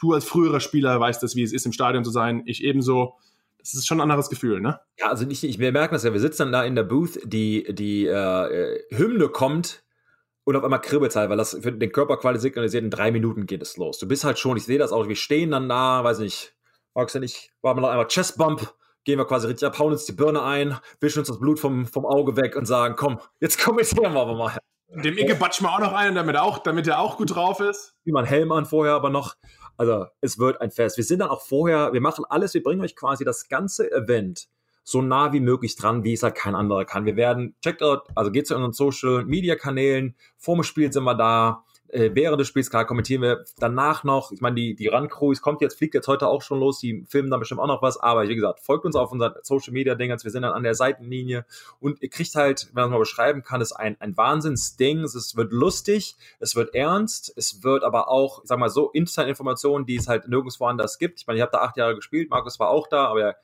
Du 0.00 0.14
als 0.14 0.24
früherer 0.24 0.60
Spieler 0.60 0.98
weißt 0.98 1.22
es, 1.24 1.36
wie 1.36 1.42
es 1.42 1.52
ist, 1.52 1.66
im 1.66 1.72
Stadion 1.72 2.04
zu 2.04 2.10
sein. 2.10 2.42
Ich 2.46 2.64
ebenso. 2.64 3.18
Das 3.58 3.74
ist 3.74 3.86
schon 3.86 3.98
ein 3.98 4.02
anderes 4.02 4.30
Gefühl, 4.30 4.62
ne? 4.62 4.80
Ja, 4.98 5.10
also 5.10 5.26
nicht, 5.26 5.44
ich, 5.44 5.58
wir 5.58 5.72
merken 5.72 5.92
das 5.92 6.04
ja. 6.04 6.12
Wir 6.14 6.20
sitzen 6.20 6.44
dann 6.44 6.52
da 6.52 6.64
in 6.64 6.74
der 6.74 6.84
Booth, 6.84 7.18
die, 7.22 7.66
die 7.74 8.06
äh, 8.06 8.78
Hymne 8.96 9.28
kommt 9.28 9.82
und 10.48 10.56
auf 10.56 10.64
einmal 10.64 10.80
kribbelt 10.80 11.14
halt, 11.14 11.28
weil 11.28 11.36
das 11.36 11.58
für 11.60 11.72
den 11.72 11.92
Körper 11.92 12.16
quasi 12.16 12.40
signalisiert, 12.40 12.82
in 12.82 12.90
drei 12.90 13.10
Minuten 13.10 13.44
geht 13.44 13.60
es 13.60 13.76
los. 13.76 13.98
Du 13.98 14.08
bist 14.08 14.24
halt 14.24 14.38
schon, 14.38 14.56
ich 14.56 14.64
sehe 14.64 14.78
das 14.78 14.92
auch, 14.92 15.06
wir 15.06 15.14
stehen 15.14 15.50
dann 15.50 15.68
da, 15.68 16.02
weiß 16.02 16.20
nicht, 16.20 16.54
magst 16.94 17.14
du 17.14 17.18
nicht, 17.18 17.52
war 17.60 17.74
mal 17.74 17.82
noch 17.82 17.90
einmal 17.90 18.06
Chestbump, 18.06 18.74
gehen 19.04 19.18
wir 19.18 19.26
quasi 19.26 19.46
richtig 19.46 19.68
ab, 19.68 19.78
hauen 19.78 19.92
uns 19.92 20.06
die 20.06 20.12
Birne 20.12 20.42
ein, 20.42 20.78
wischen 21.00 21.18
uns 21.18 21.28
das 21.28 21.38
Blut 21.38 21.60
vom, 21.60 21.84
vom 21.84 22.06
Auge 22.06 22.38
weg 22.38 22.56
und 22.56 22.64
sagen, 22.64 22.94
komm, 22.96 23.20
jetzt 23.40 23.62
kommentieren 23.62 24.14
wir 24.14 24.24
mal. 24.24 24.56
Dem 24.88 25.18
Icke 25.18 25.34
batschen 25.34 25.66
wir 25.66 25.74
auch 25.74 25.80
noch 25.80 25.92
ein, 25.92 26.14
damit, 26.14 26.38
auch, 26.38 26.56
damit 26.56 26.86
er 26.86 26.98
auch 26.98 27.18
gut 27.18 27.34
drauf 27.34 27.60
ist. 27.60 27.94
Wie 28.04 28.12
man 28.12 28.24
Helm 28.24 28.50
an 28.50 28.64
vorher, 28.64 28.94
aber 28.94 29.10
noch. 29.10 29.36
Also, 29.76 30.06
es 30.22 30.38
wird 30.38 30.62
ein 30.62 30.70
Fest. 30.70 30.96
Wir 30.96 31.04
sind 31.04 31.18
dann 31.18 31.28
auch 31.28 31.42
vorher, 31.42 31.92
wir 31.92 32.00
machen 32.00 32.24
alles, 32.26 32.54
wir 32.54 32.62
bringen 32.62 32.80
euch 32.80 32.96
quasi 32.96 33.22
das 33.22 33.48
ganze 33.48 33.92
Event 33.92 34.48
so 34.88 35.02
nah 35.02 35.32
wie 35.34 35.40
möglich 35.40 35.76
dran, 35.76 36.02
wie 36.02 36.14
es 36.14 36.22
halt 36.22 36.34
kein 36.34 36.54
anderer 36.54 36.86
kann. 36.86 37.04
Wir 37.04 37.16
werden, 37.16 37.54
checkt 37.62 37.82
out, 37.82 38.04
also 38.14 38.30
geht 38.30 38.46
zu 38.46 38.54
unseren 38.54 38.72
Social 38.72 39.24
Media 39.26 39.54
Kanälen, 39.54 40.14
vorm 40.38 40.62
Spiel 40.62 40.90
sind 40.90 41.04
wir 41.04 41.14
da, 41.14 41.64
äh, 41.88 42.10
während 42.14 42.40
des 42.40 42.48
Spiels, 42.48 42.70
klar, 42.70 42.86
kommentieren 42.86 43.20
wir 43.20 43.44
danach 43.58 44.02
noch. 44.02 44.32
Ich 44.32 44.40
meine, 44.40 44.56
die, 44.56 44.74
die 44.74 44.88
Run-Crews 44.88 45.42
kommt 45.42 45.60
jetzt, 45.60 45.76
fliegt 45.76 45.94
jetzt 45.94 46.08
heute 46.08 46.26
auch 46.26 46.40
schon 46.40 46.58
los, 46.58 46.78
die 46.78 47.04
filmen 47.06 47.30
dann 47.30 47.38
bestimmt 47.38 47.60
auch 47.60 47.66
noch 47.66 47.82
was, 47.82 47.98
aber 47.98 48.28
wie 48.28 48.34
gesagt, 48.34 48.60
folgt 48.60 48.86
uns 48.86 48.96
auf 48.96 49.12
unseren 49.12 49.34
Social-Media-Dingern, 49.42 50.18
wir 50.22 50.30
sind 50.30 50.42
dann 50.42 50.52
an 50.52 50.62
der 50.62 50.74
Seitenlinie. 50.74 51.44
Und 51.80 52.02
ihr 52.02 52.08
kriegt 52.08 52.34
halt, 52.34 52.68
wenn 52.72 52.84
man 52.84 52.92
mal 52.92 52.98
beschreiben 52.98 53.42
kann, 53.42 53.60
ist 53.60 53.72
ein, 53.72 53.96
ein 54.00 54.16
Wahnsinnsding, 54.16 55.00
es 55.04 55.36
wird 55.36 55.52
lustig, 55.52 56.16
es 56.40 56.56
wird 56.56 56.74
ernst, 56.74 57.32
es 57.36 57.62
wird 57.62 57.84
aber 57.84 58.08
auch, 58.08 58.42
ich 58.42 58.48
sag 58.48 58.58
mal 58.58 58.70
so, 58.70 58.90
Inside-Informationen, 58.90 59.84
die 59.84 59.96
es 59.96 60.08
halt 60.08 60.28
nirgendwo 60.28 60.64
anders 60.66 60.98
gibt. 60.98 61.20
Ich 61.20 61.26
meine, 61.26 61.38
ich 61.38 61.42
habe 61.42 61.52
da 61.52 61.58
acht 61.58 61.76
Jahre 61.76 61.94
gespielt, 61.94 62.30
Markus 62.30 62.58
war 62.58 62.70
auch 62.70 62.86
da, 62.88 63.06
aber 63.06 63.36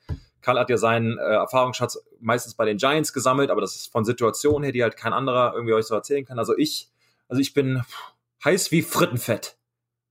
Karl 0.45 0.59
hat 0.59 0.69
ja 0.69 0.77
seinen 0.77 1.17
äh, 1.17 1.21
Erfahrungsschatz 1.21 2.05
meistens 2.19 2.53
bei 2.53 2.65
den 2.65 2.77
Giants 2.77 3.13
gesammelt, 3.13 3.49
aber 3.49 3.61
das 3.61 3.75
ist 3.75 3.91
von 3.91 4.05
Situationen 4.05 4.63
her, 4.63 4.71
die 4.71 4.83
halt 4.83 4.95
kein 4.95 5.11
anderer 5.11 5.53
irgendwie 5.55 5.73
euch 5.73 5.85
so 5.85 5.95
erzählen 5.95 6.23
kann. 6.23 6.37
Also 6.37 6.55
ich, 6.55 6.89
also 7.27 7.41
ich 7.41 7.55
bin 7.55 7.81
heiß 8.43 8.71
wie 8.71 8.83
Frittenfett. 8.83 9.57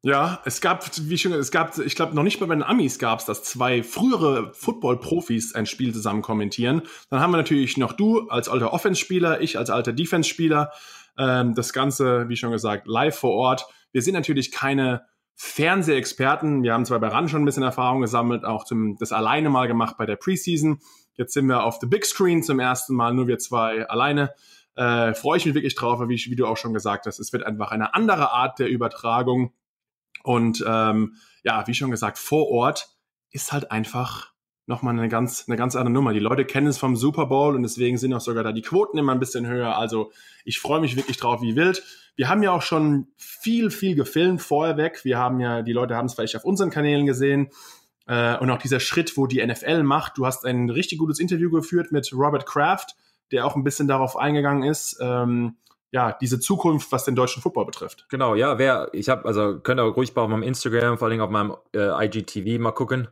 Ja, 0.03 0.43
es 0.45 0.61
gab, 0.61 0.85
wie 1.09 1.17
schon, 1.17 1.33
es 1.33 1.53
gab, 1.53 1.79
ich 1.79 1.95
glaube, 1.95 2.17
noch 2.17 2.25
nicht 2.25 2.41
mal 2.41 2.47
bei 2.47 2.55
den 2.57 2.65
Amis 2.65 2.99
gab 2.99 3.21
es, 3.21 3.27
dass 3.27 3.45
zwei 3.45 3.85
frühere 3.85 4.53
Football-Profis 4.53 5.55
ein 5.55 5.67
Spiel 5.67 5.95
zusammen 5.95 6.21
kommentieren. 6.21 6.83
Dann 7.11 7.21
haben 7.21 7.31
wir 7.31 7.37
natürlich 7.37 7.77
noch 7.77 7.93
du 7.93 8.29
als 8.29 8.49
alter 8.49 8.73
Offense-Spieler, 8.73 9.41
ich 9.41 9.57
als 9.57 9.71
alter 9.71 9.93
Defense-Spieler. 9.93 10.73
Ähm, 11.17 11.55
das 11.55 11.73
Ganze, 11.73 12.29
wie 12.29 12.37
schon 12.37 12.51
gesagt, 12.51 12.89
live 12.89 13.17
vor 13.17 13.31
Ort. 13.31 13.67
Wir 13.93 14.03
sind 14.03 14.15
natürlich 14.15 14.51
keine 14.51 15.07
Fernsehexperten. 15.37 16.63
Wir 16.63 16.73
haben 16.73 16.85
zwar 16.85 17.01
bei 17.01 17.09
RAN 17.09 17.29
schon 17.29 17.43
ein 17.43 17.45
bisschen 17.45 17.63
Erfahrung 17.63 18.01
gesammelt, 18.01 18.45
auch 18.45 18.65
zum, 18.65 18.97
das 18.99 19.13
alleine 19.13 19.51
mal 19.51 19.67
gemacht 19.67 19.97
bei 19.99 20.07
der 20.07 20.17
Preseason. 20.17 20.81
Jetzt 21.15 21.35
sind 21.35 21.47
wir 21.47 21.65
auf 21.65 21.79
the 21.81 21.87
Big 21.87 22.05
Screen 22.05 22.43
zum 22.43 22.61
ersten 22.61 22.95
Mal, 22.95 23.15
nur 23.15 23.27
wir 23.27 23.39
zwei 23.39 23.87
alleine. 23.89 24.33
Äh, 24.77 25.15
Freue 25.15 25.39
ich 25.39 25.47
mich 25.47 25.55
wirklich 25.55 25.75
drauf, 25.75 26.01
wie, 26.09 26.17
wie 26.17 26.37
du 26.37 26.47
auch 26.47 26.57
schon 26.57 26.75
gesagt 26.75 27.07
hast. 27.07 27.19
Es 27.19 27.33
wird 27.33 27.45
einfach 27.45 27.71
eine 27.71 27.95
andere 27.95 28.33
Art 28.33 28.59
der 28.59 28.69
Übertragung. 28.69 29.53
Und 30.23 30.65
ähm, 30.67 31.17
ja, 31.43 31.67
wie 31.67 31.75
schon 31.75 31.91
gesagt, 31.91 32.19
vor 32.19 32.49
Ort 32.49 32.89
ist 33.31 33.53
halt 33.53 33.71
einfach 33.71 34.34
nochmal 34.67 34.99
eine 34.99 35.09
ganz, 35.09 35.45
eine 35.47 35.57
ganz 35.57 35.77
andere 35.77 35.93
Nummer. 35.93 36.13
Die 36.13 36.21
Leute 36.21 36.45
kennen 36.45 36.67
es 36.67 36.79
vom 36.79 36.97
Super 36.97 37.27
Bowl 37.27 37.55
und 37.55 37.63
deswegen 37.63 37.99
sind 37.99 38.15
auch 38.15 38.21
sogar 38.21 38.45
da 38.45 38.53
die 38.53 38.63
Quoten 38.63 38.99
immer 38.99 39.13
ein 39.13 39.21
bisschen 39.21 39.47
höher. 39.47 39.77
Also 39.77 40.13
ich 40.45 40.59
freue 40.59 40.81
mich 40.81 40.97
wirklich 40.97 41.19
drauf 41.19 41.43
wie 41.43 41.57
wild. 41.57 41.83
Wir 42.17 42.29
haben 42.29 42.43
ja 42.43 42.53
auch 42.53 42.63
schon 42.63 43.09
viel, 43.17 43.71
viel 43.71 43.95
gefilmt 43.95 44.41
vorher 44.41 44.77
weg. 44.77 45.05
Wir 45.05 45.19
haben 45.19 45.41
ja, 45.41 45.63
die 45.63 45.73
Leute 45.73 45.97
haben 45.97 46.07
es 46.07 46.15
vielleicht 46.15 46.37
auf 46.37 46.45
unseren 46.45 46.71
Kanälen 46.71 47.07
gesehen. 47.07 47.51
Äh, 48.07 48.39
und 48.39 48.51
auch 48.51 48.59
dieser 48.59 48.81
Schritt, 48.81 49.17
wo 49.17 49.27
die 49.27 49.45
NFL 49.45 49.83
macht. 49.83 50.17
Du 50.17 50.27
hast 50.27 50.45
ein 50.45 50.71
richtig 50.71 50.99
gutes 50.99 51.19
Interview 51.19 51.51
geführt 51.51 51.93
mit 51.93 52.13
Robert 52.13 52.47
Kraft, 52.47 52.95
der 53.33 53.47
auch 53.47 53.57
ein 53.57 53.65
bisschen 53.65 53.89
darauf 53.89 54.17
eingegangen 54.17 54.63
ist. 54.63 54.99
Ähm, 55.01 55.57
ja, 55.91 56.13
diese 56.21 56.41
Zukunft, 56.41 56.91
was 56.91 57.05
den 57.05 57.15
deutschen 57.15 57.41
Football 57.41 57.67
betrifft. 57.67 58.07
Genau, 58.09 58.35
ja, 58.35 58.59
wer, 58.59 58.89
ich 58.93 59.09
habe, 59.09 59.25
also 59.27 59.61
könnt 59.61 59.81
ihr 59.81 59.85
ruhig 59.85 60.17
auf 60.17 60.29
meinem 60.29 60.43
Instagram, 60.43 60.99
vor 60.99 61.09
allem 61.09 61.21
auf 61.21 61.31
meinem 61.31 61.55
äh, 61.73 62.07
IGTV 62.07 62.61
mal 62.61 62.73
gucken. 62.73 63.09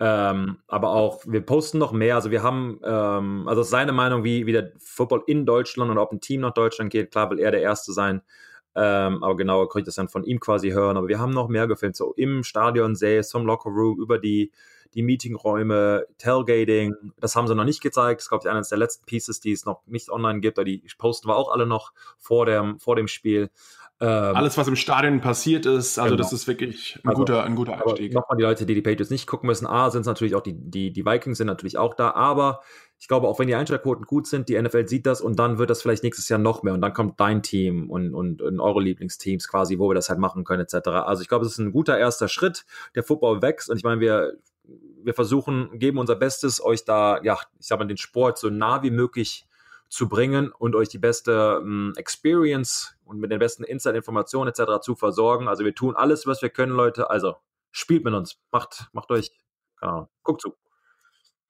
Ähm, 0.00 0.58
aber 0.68 0.90
auch, 0.90 1.24
wir 1.26 1.40
posten 1.40 1.78
noch 1.78 1.92
mehr. 1.92 2.14
Also 2.14 2.30
wir 2.30 2.42
haben, 2.42 2.80
ähm, 2.84 3.48
also 3.48 3.62
seine 3.62 3.92
Meinung, 3.92 4.22
wie, 4.22 4.46
wie 4.46 4.52
der 4.52 4.72
Football 4.78 5.24
in 5.26 5.44
Deutschland 5.44 5.90
und 5.90 5.98
ob 5.98 6.12
ein 6.12 6.20
Team 6.20 6.42
nach 6.42 6.54
Deutschland 6.54 6.90
geht. 6.92 7.10
Klar 7.10 7.30
will 7.30 7.40
er 7.40 7.50
der 7.50 7.62
Erste 7.62 7.92
sein. 7.92 8.22
Ähm, 8.76 9.24
aber 9.24 9.36
genauer 9.36 9.68
kann 9.68 9.80
ich 9.80 9.86
das 9.86 9.96
dann 9.96 10.08
von 10.08 10.22
ihm 10.22 10.38
quasi 10.38 10.70
hören. 10.70 10.96
Aber 10.96 11.08
wir 11.08 11.18
haben 11.18 11.32
noch 11.32 11.48
mehr 11.48 11.66
gefilmt, 11.66 11.96
so 11.96 12.12
im 12.14 12.44
Stadion 12.44 12.94
selbst, 12.94 13.32
vom 13.32 13.44
Locker 13.44 13.70
Room, 13.70 13.98
über 14.00 14.18
die, 14.18 14.52
die 14.94 15.02
Meetingräume, 15.02 16.06
Tailgating. 16.18 16.94
Das 17.18 17.36
haben 17.36 17.46
sie 17.46 17.54
noch 17.54 17.64
nicht 17.64 17.80
gezeigt. 17.80 18.20
Das 18.20 18.24
ist, 18.24 18.28
glaube 18.28 18.44
ich, 18.44 18.50
eines 18.50 18.68
der 18.68 18.78
letzten 18.78 19.06
Pieces, 19.06 19.40
die 19.40 19.52
es 19.52 19.64
noch 19.64 19.86
nicht 19.86 20.10
online 20.10 20.40
gibt. 20.40 20.58
Die 20.58 20.82
posten 20.98 21.28
wir 21.28 21.36
auch 21.36 21.52
alle 21.52 21.66
noch 21.66 21.92
vor 22.18 22.46
dem, 22.46 22.78
vor 22.78 22.96
dem 22.96 23.08
Spiel. 23.08 23.50
Ähm, 24.00 24.36
Alles, 24.36 24.56
was 24.56 24.68
im 24.68 24.76
Stadion 24.76 25.20
passiert 25.20 25.66
ist, 25.66 25.98
also 25.98 26.14
genau. 26.14 26.22
das 26.22 26.32
ist 26.32 26.46
wirklich 26.46 27.00
ein 27.02 27.08
also, 27.08 27.18
guter, 27.18 27.42
ein 27.42 27.56
guter 27.56 27.84
Einstieg. 27.84 28.14
Nochmal 28.14 28.36
die 28.36 28.44
Leute, 28.44 28.64
die 28.64 28.74
die 28.74 28.82
Patriots 28.82 29.10
nicht 29.10 29.26
gucken 29.26 29.48
müssen. 29.48 29.66
A, 29.66 29.90
sind 29.90 30.02
es 30.02 30.06
natürlich 30.06 30.36
auch 30.36 30.40
die, 30.40 30.54
die, 30.54 30.92
die 30.92 31.04
Vikings 31.04 31.38
sind 31.38 31.48
natürlich 31.48 31.78
auch 31.78 31.94
da, 31.94 32.12
aber 32.12 32.60
ich 33.00 33.08
glaube, 33.08 33.26
auch 33.26 33.40
wenn 33.40 33.48
die 33.48 33.56
Einschaltquoten 33.56 34.04
gut 34.04 34.28
sind, 34.28 34.48
die 34.48 34.60
NFL 34.60 34.86
sieht 34.86 35.04
das 35.04 35.20
und 35.20 35.40
dann 35.40 35.58
wird 35.58 35.70
das 35.70 35.82
vielleicht 35.82 36.04
nächstes 36.04 36.28
Jahr 36.28 36.38
noch 36.38 36.62
mehr 36.62 36.74
und 36.74 36.80
dann 36.80 36.92
kommt 36.92 37.18
dein 37.18 37.42
Team 37.42 37.90
und, 37.90 38.14
und, 38.14 38.40
und 38.40 38.60
eure 38.60 38.80
Lieblingsteams 38.80 39.48
quasi, 39.48 39.80
wo 39.80 39.90
wir 39.90 39.94
das 39.94 40.08
halt 40.10 40.20
machen 40.20 40.44
können, 40.44 40.62
etc. 40.62 40.88
Also 40.88 41.22
ich 41.22 41.28
glaube, 41.28 41.44
es 41.44 41.52
ist 41.52 41.58
ein 41.58 41.72
guter 41.72 41.98
erster 41.98 42.28
Schritt. 42.28 42.66
Der 42.94 43.02
Football 43.02 43.42
wächst 43.42 43.68
und 43.68 43.78
ich 43.78 43.84
meine, 43.84 44.00
wir, 44.00 44.34
wir 45.08 45.14
versuchen, 45.14 45.78
geben 45.78 45.96
unser 45.96 46.16
Bestes, 46.16 46.62
euch 46.62 46.84
da, 46.84 47.22
ja, 47.22 47.38
ich 47.58 47.66
sag 47.66 47.78
mal, 47.78 47.86
den 47.86 47.96
Sport 47.96 48.36
so 48.36 48.50
nah 48.50 48.82
wie 48.82 48.90
möglich 48.90 49.46
zu 49.88 50.06
bringen 50.06 50.52
und 50.52 50.76
euch 50.76 50.90
die 50.90 50.98
beste 50.98 51.60
ähm, 51.62 51.94
Experience 51.96 52.94
und 53.06 53.18
mit 53.18 53.32
den 53.32 53.38
besten 53.38 53.64
Inside-Informationen 53.64 54.50
etc. 54.50 54.82
zu 54.82 54.96
versorgen. 54.96 55.48
Also 55.48 55.64
wir 55.64 55.74
tun 55.74 55.96
alles, 55.96 56.26
was 56.26 56.42
wir 56.42 56.50
können, 56.50 56.72
Leute. 56.72 57.08
Also 57.08 57.36
spielt 57.70 58.04
mit 58.04 58.12
uns, 58.12 58.38
macht, 58.52 58.88
macht 58.92 59.10
euch, 59.10 59.32
genau, 59.80 60.10
guckt 60.22 60.42
zu. 60.42 60.54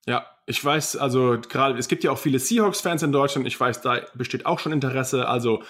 Ja, 0.05 0.25
ich 0.45 0.63
weiß, 0.63 0.95
also 0.95 1.37
gerade, 1.37 1.77
es 1.77 1.89
gibt 1.89 2.05
ja 2.05 2.11
auch 2.11 2.17
viele 2.17 2.39
Seahawks-Fans 2.39 3.03
in 3.03 3.11
Deutschland. 3.11 3.45
Ich 3.45 3.59
weiß, 3.59 3.81
da 3.81 3.99
besteht 4.15 4.45
auch 4.45 4.59
schon 4.59 4.71
Interesse. 4.71 5.27
Also 5.27 5.63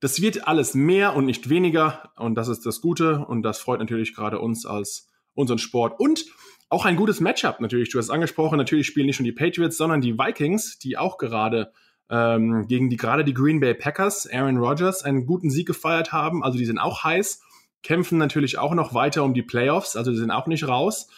das 0.00 0.20
wird 0.20 0.48
alles 0.48 0.74
mehr 0.74 1.14
und 1.14 1.26
nicht 1.26 1.48
weniger. 1.48 2.10
Und 2.16 2.34
das 2.34 2.48
ist 2.48 2.66
das 2.66 2.80
Gute. 2.80 3.24
Und 3.24 3.42
das 3.42 3.60
freut 3.60 3.78
natürlich 3.78 4.16
gerade 4.16 4.40
uns 4.40 4.66
als 4.66 5.08
unseren 5.34 5.58
Sport. 5.58 6.00
Und 6.00 6.24
auch 6.68 6.84
ein 6.84 6.96
gutes 6.96 7.20
Matchup 7.20 7.60
natürlich. 7.60 7.90
Du 7.90 7.98
hast 7.98 8.10
angesprochen, 8.10 8.58
natürlich 8.58 8.86
spielen 8.86 9.06
nicht 9.06 9.16
schon 9.16 9.24
die 9.24 9.32
Patriots, 9.32 9.76
sondern 9.76 10.00
die 10.00 10.18
Vikings, 10.18 10.78
die 10.78 10.98
auch 10.98 11.18
gerade 11.18 11.72
ähm, 12.10 12.66
gegen 12.68 12.90
die 12.90 12.96
gerade 12.96 13.24
die 13.24 13.34
Green 13.34 13.60
Bay 13.60 13.74
Packers, 13.74 14.28
Aaron 14.30 14.58
Rodgers, 14.58 15.02
einen 15.02 15.26
guten 15.26 15.50
Sieg 15.50 15.66
gefeiert 15.66 16.12
haben. 16.12 16.42
Also 16.42 16.58
die 16.58 16.64
sind 16.64 16.78
auch 16.78 17.04
heiß, 17.04 17.42
kämpfen 17.82 18.18
natürlich 18.18 18.58
auch 18.58 18.74
noch 18.74 18.94
weiter 18.94 19.24
um 19.24 19.34
die 19.34 19.42
Playoffs, 19.42 19.96
also 19.96 20.10
die 20.10 20.16
sind 20.16 20.30
auch 20.30 20.46
nicht 20.46 20.66
raus. 20.68 21.08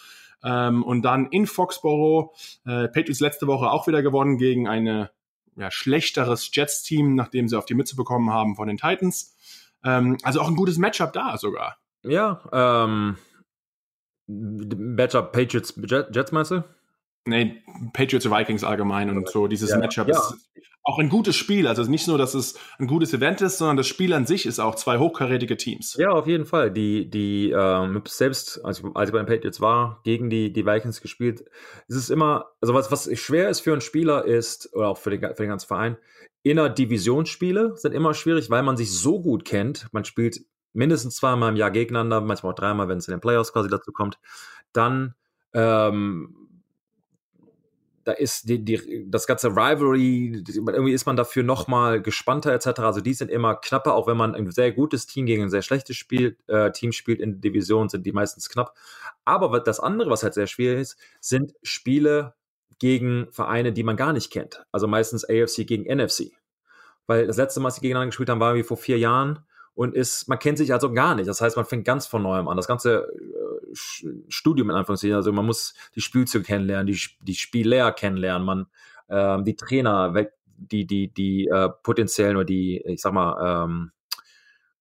Ähm, 0.42 0.82
und 0.82 1.02
dann 1.02 1.26
in 1.26 1.46
Foxborough, 1.46 2.32
äh, 2.64 2.88
Patriots 2.88 3.20
letzte 3.20 3.46
Woche 3.46 3.70
auch 3.70 3.86
wieder 3.86 4.02
gewonnen 4.02 4.38
gegen 4.38 4.68
ein 4.68 5.08
ja, 5.56 5.70
schlechteres 5.70 6.50
Jets-Team, 6.52 7.14
nachdem 7.14 7.48
sie 7.48 7.58
auf 7.58 7.66
die 7.66 7.74
Mütze 7.74 7.96
bekommen 7.96 8.30
haben 8.30 8.54
von 8.54 8.68
den 8.68 8.76
Titans. 8.76 9.36
Ähm, 9.84 10.16
also 10.22 10.40
auch 10.40 10.48
ein 10.48 10.56
gutes 10.56 10.78
Matchup 10.78 11.12
da 11.12 11.36
sogar. 11.36 11.78
Ja, 12.04 12.40
ähm, 12.52 13.16
Matchup 14.28 15.32
Patriots 15.32 15.74
Jets 16.12 16.32
meinst 16.32 16.52
du? 16.52 16.64
Nee, 17.24 17.62
Patriots 17.92 18.30
Vikings 18.30 18.64
allgemein 18.64 19.10
und 19.10 19.28
so 19.28 19.48
dieses 19.48 19.70
ja, 19.70 19.78
Matchup 19.78 20.08
ja. 20.08 20.18
ist 20.18 20.50
auch 20.88 20.98
ein 20.98 21.10
gutes 21.10 21.36
Spiel. 21.36 21.66
Also 21.66 21.82
nicht 21.82 22.08
nur, 22.08 22.16
dass 22.16 22.32
es 22.32 22.58
ein 22.78 22.86
gutes 22.86 23.12
Event 23.12 23.42
ist, 23.42 23.58
sondern 23.58 23.76
das 23.76 23.86
Spiel 23.86 24.14
an 24.14 24.24
sich 24.24 24.46
ist 24.46 24.58
auch 24.58 24.74
zwei 24.74 24.98
hochkarätige 24.98 25.58
Teams. 25.58 25.96
Ja, 25.98 26.10
auf 26.10 26.26
jeden 26.26 26.46
Fall. 26.46 26.70
Die, 26.70 27.10
die 27.10 27.50
ähm, 27.50 28.02
selbst, 28.06 28.64
als, 28.64 28.82
als 28.94 29.10
ich 29.10 29.12
bei 29.12 29.18
den 29.18 29.26
Patriots 29.26 29.60
war, 29.60 30.00
gegen 30.04 30.30
die, 30.30 30.50
die 30.50 30.64
Vikings 30.64 31.02
gespielt, 31.02 31.44
ist 31.88 31.96
es 31.96 32.08
immer, 32.08 32.46
also 32.62 32.72
was, 32.72 32.90
was 32.90 33.10
schwer 33.18 33.50
ist 33.50 33.60
für 33.60 33.72
einen 33.72 33.82
Spieler 33.82 34.24
ist, 34.24 34.74
oder 34.74 34.88
auch 34.88 34.96
für 34.96 35.10
den, 35.10 35.20
für 35.20 35.42
den 35.42 35.50
ganzen 35.50 35.66
Verein, 35.66 35.98
Inner-Divisionsspiele 36.42 37.76
sind 37.76 37.92
immer 37.92 38.14
schwierig, 38.14 38.48
weil 38.48 38.62
man 38.62 38.78
sich 38.78 38.90
so 38.90 39.20
gut 39.20 39.44
kennt. 39.44 39.88
Man 39.92 40.06
spielt 40.06 40.40
mindestens 40.72 41.16
zweimal 41.16 41.50
im 41.50 41.56
Jahr 41.56 41.70
gegeneinander, 41.70 42.20
manchmal 42.20 42.52
auch 42.52 42.56
dreimal, 42.56 42.88
wenn 42.88 42.98
es 42.98 43.08
in 43.08 43.12
den 43.12 43.20
Playoffs 43.20 43.52
quasi 43.52 43.68
dazu 43.68 43.92
kommt. 43.92 44.18
Dann 44.72 45.14
ähm, 45.54 46.48
da 48.08 48.14
ist 48.14 48.48
die, 48.48 48.64
die, 48.64 49.04
das 49.10 49.26
ganze 49.26 49.50
Rivalry, 49.50 50.42
irgendwie 50.48 50.94
ist 50.94 51.04
man 51.04 51.16
dafür 51.16 51.42
nochmal 51.42 52.00
gespannter 52.00 52.54
etc. 52.54 52.80
Also 52.80 53.02
die 53.02 53.12
sind 53.12 53.30
immer 53.30 53.56
knapper, 53.56 53.94
auch 53.94 54.06
wenn 54.06 54.16
man 54.16 54.34
ein 54.34 54.50
sehr 54.50 54.72
gutes 54.72 55.06
Team 55.06 55.26
gegen 55.26 55.42
ein 55.42 55.50
sehr 55.50 55.60
schlechtes 55.60 55.98
Spiel, 55.98 56.38
äh, 56.46 56.72
Team 56.72 56.92
spielt 56.92 57.20
in 57.20 57.42
Division, 57.42 57.90
sind 57.90 58.06
die 58.06 58.12
meistens 58.12 58.48
knapp. 58.48 58.74
Aber 59.26 59.60
das 59.60 59.78
andere, 59.78 60.08
was 60.08 60.22
halt 60.22 60.32
sehr 60.32 60.46
schwierig 60.46 60.80
ist, 60.80 60.96
sind 61.20 61.52
Spiele 61.62 62.32
gegen 62.78 63.26
Vereine, 63.30 63.74
die 63.74 63.82
man 63.82 63.96
gar 63.98 64.14
nicht 64.14 64.32
kennt. 64.32 64.64
Also 64.72 64.86
meistens 64.86 65.28
AFC 65.28 65.66
gegen 65.66 65.84
NFC. 65.84 66.30
Weil 67.06 67.26
das 67.26 67.36
letzte 67.36 67.60
Mal, 67.60 67.66
als 67.66 67.74
sie 67.74 67.82
gegeneinander 67.82 68.08
gespielt 68.08 68.30
haben, 68.30 68.40
war 68.40 68.54
wie 68.54 68.62
vor 68.62 68.78
vier 68.78 68.98
Jahren 68.98 69.40
und 69.78 69.94
ist, 69.94 70.28
man 70.28 70.40
kennt 70.40 70.58
sich 70.58 70.72
also 70.72 70.92
gar 70.92 71.14
nicht. 71.14 71.28
Das 71.28 71.40
heißt, 71.40 71.54
man 71.54 71.64
fängt 71.64 71.84
ganz 71.84 72.08
von 72.08 72.20
neuem 72.20 72.48
an. 72.48 72.56
Das 72.56 72.66
ganze 72.66 73.06
äh, 73.12 73.74
Studium 74.26 74.70
in 74.70 74.76
Anführungszeichen. 74.76 75.14
Also 75.14 75.32
man 75.32 75.46
muss 75.46 75.72
die 75.94 76.00
Spielzüge 76.00 76.44
kennenlernen, 76.44 76.88
die, 76.88 77.00
die 77.20 77.36
Spieler 77.36 77.92
kennenlernen, 77.92 78.44
man 78.44 78.66
ähm, 79.08 79.44
die 79.44 79.54
Trainer, 79.54 80.12
die, 80.56 80.84
die, 80.84 81.14
die 81.14 81.46
äh, 81.46 81.68
potenziellen 81.84 82.34
oder 82.34 82.44
die, 82.44 82.82
ich 82.86 83.00
sag 83.00 83.12
mal, 83.12 83.66
ähm, 83.66 83.92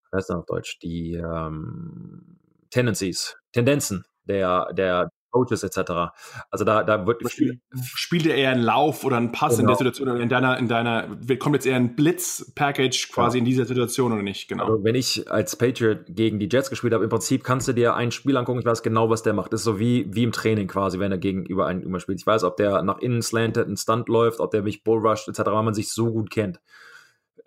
was 0.10 0.22
heißt 0.22 0.30
das 0.32 0.38
auf 0.38 0.48
Deutsch, 0.48 0.80
die 0.80 1.14
ähm, 1.14 2.40
Tendencies, 2.72 3.38
Tendenzen 3.52 4.04
der, 4.24 4.74
der, 4.74 5.12
Coaches 5.32 5.64
etc. 5.64 6.12
Also 6.50 6.66
da, 6.66 6.84
da 6.84 7.06
wird 7.06 7.30
Spiel, 7.32 7.62
spielt 7.84 8.26
er 8.26 8.36
eher 8.36 8.52
einen 8.52 8.64
Lauf 8.64 9.04
oder 9.04 9.18
einen 9.18 9.32
Pass 9.32 9.58
genau. 9.58 9.62
in 9.62 9.68
der 9.68 9.76
Situation 9.78 10.10
oder 10.10 10.20
in 10.20 10.30
deiner, 10.30 10.58
in 10.58 10.68
deiner, 10.68 11.18
kommt 11.40 11.56
jetzt 11.56 11.66
eher 11.66 11.76
ein 11.76 11.96
Blitz-Package 11.96 13.12
quasi 13.12 13.38
ja. 13.38 13.40
in 13.40 13.46
dieser 13.46 13.66
Situation 13.66 14.12
oder 14.12 14.24
nicht? 14.24 14.48
Genau. 14.48 14.66
Also 14.66 14.84
wenn 14.84 14.96
ich 14.96 15.30
als 15.32 15.56
Patriot 15.56 16.06
gegen 16.08 16.40
die 16.40 16.50
Jets 16.52 16.70
gespielt 16.70 16.94
habe, 16.94 17.04
im 17.04 17.10
Prinzip 17.10 17.44
kannst 17.44 17.68
du 17.68 17.74
dir 17.74 17.96
ein 17.96 18.12
Spiel 18.12 18.38
angucken, 18.38 18.60
ich 18.60 18.66
weiß 18.66 18.84
genau, 18.84 19.10
was 19.10 19.24
der 19.24 19.34
macht. 19.34 19.54
Das 19.54 19.62
ist 19.62 19.66
so 19.66 19.80
wie, 19.80 20.08
wie 20.14 20.24
im 20.24 20.32
Training 20.32 20.68
quasi, 20.68 21.00
wenn 21.00 21.12
er 21.12 21.18
gegenüber 21.18 21.68
einen 21.68 22.00
spielt. 22.00 22.20
Ich 22.20 22.28
weiß, 22.28 22.44
ob 22.44 22.58
der 22.58 22.82
nach 22.84 23.00
innen 23.00 23.22
slantet, 23.22 23.68
einen 23.68 23.78
Stunt 23.78 24.10
läuft, 24.10 24.40
ob 24.40 24.52
der 24.52 24.62
mich 24.62 24.84
bullrusht 24.84 25.28
etc., 25.28 25.42
weil 25.46 25.64
man 25.64 25.74
sich 25.74 25.92
so 25.92 26.12
gut 26.12 26.30
kennt. 26.30 26.60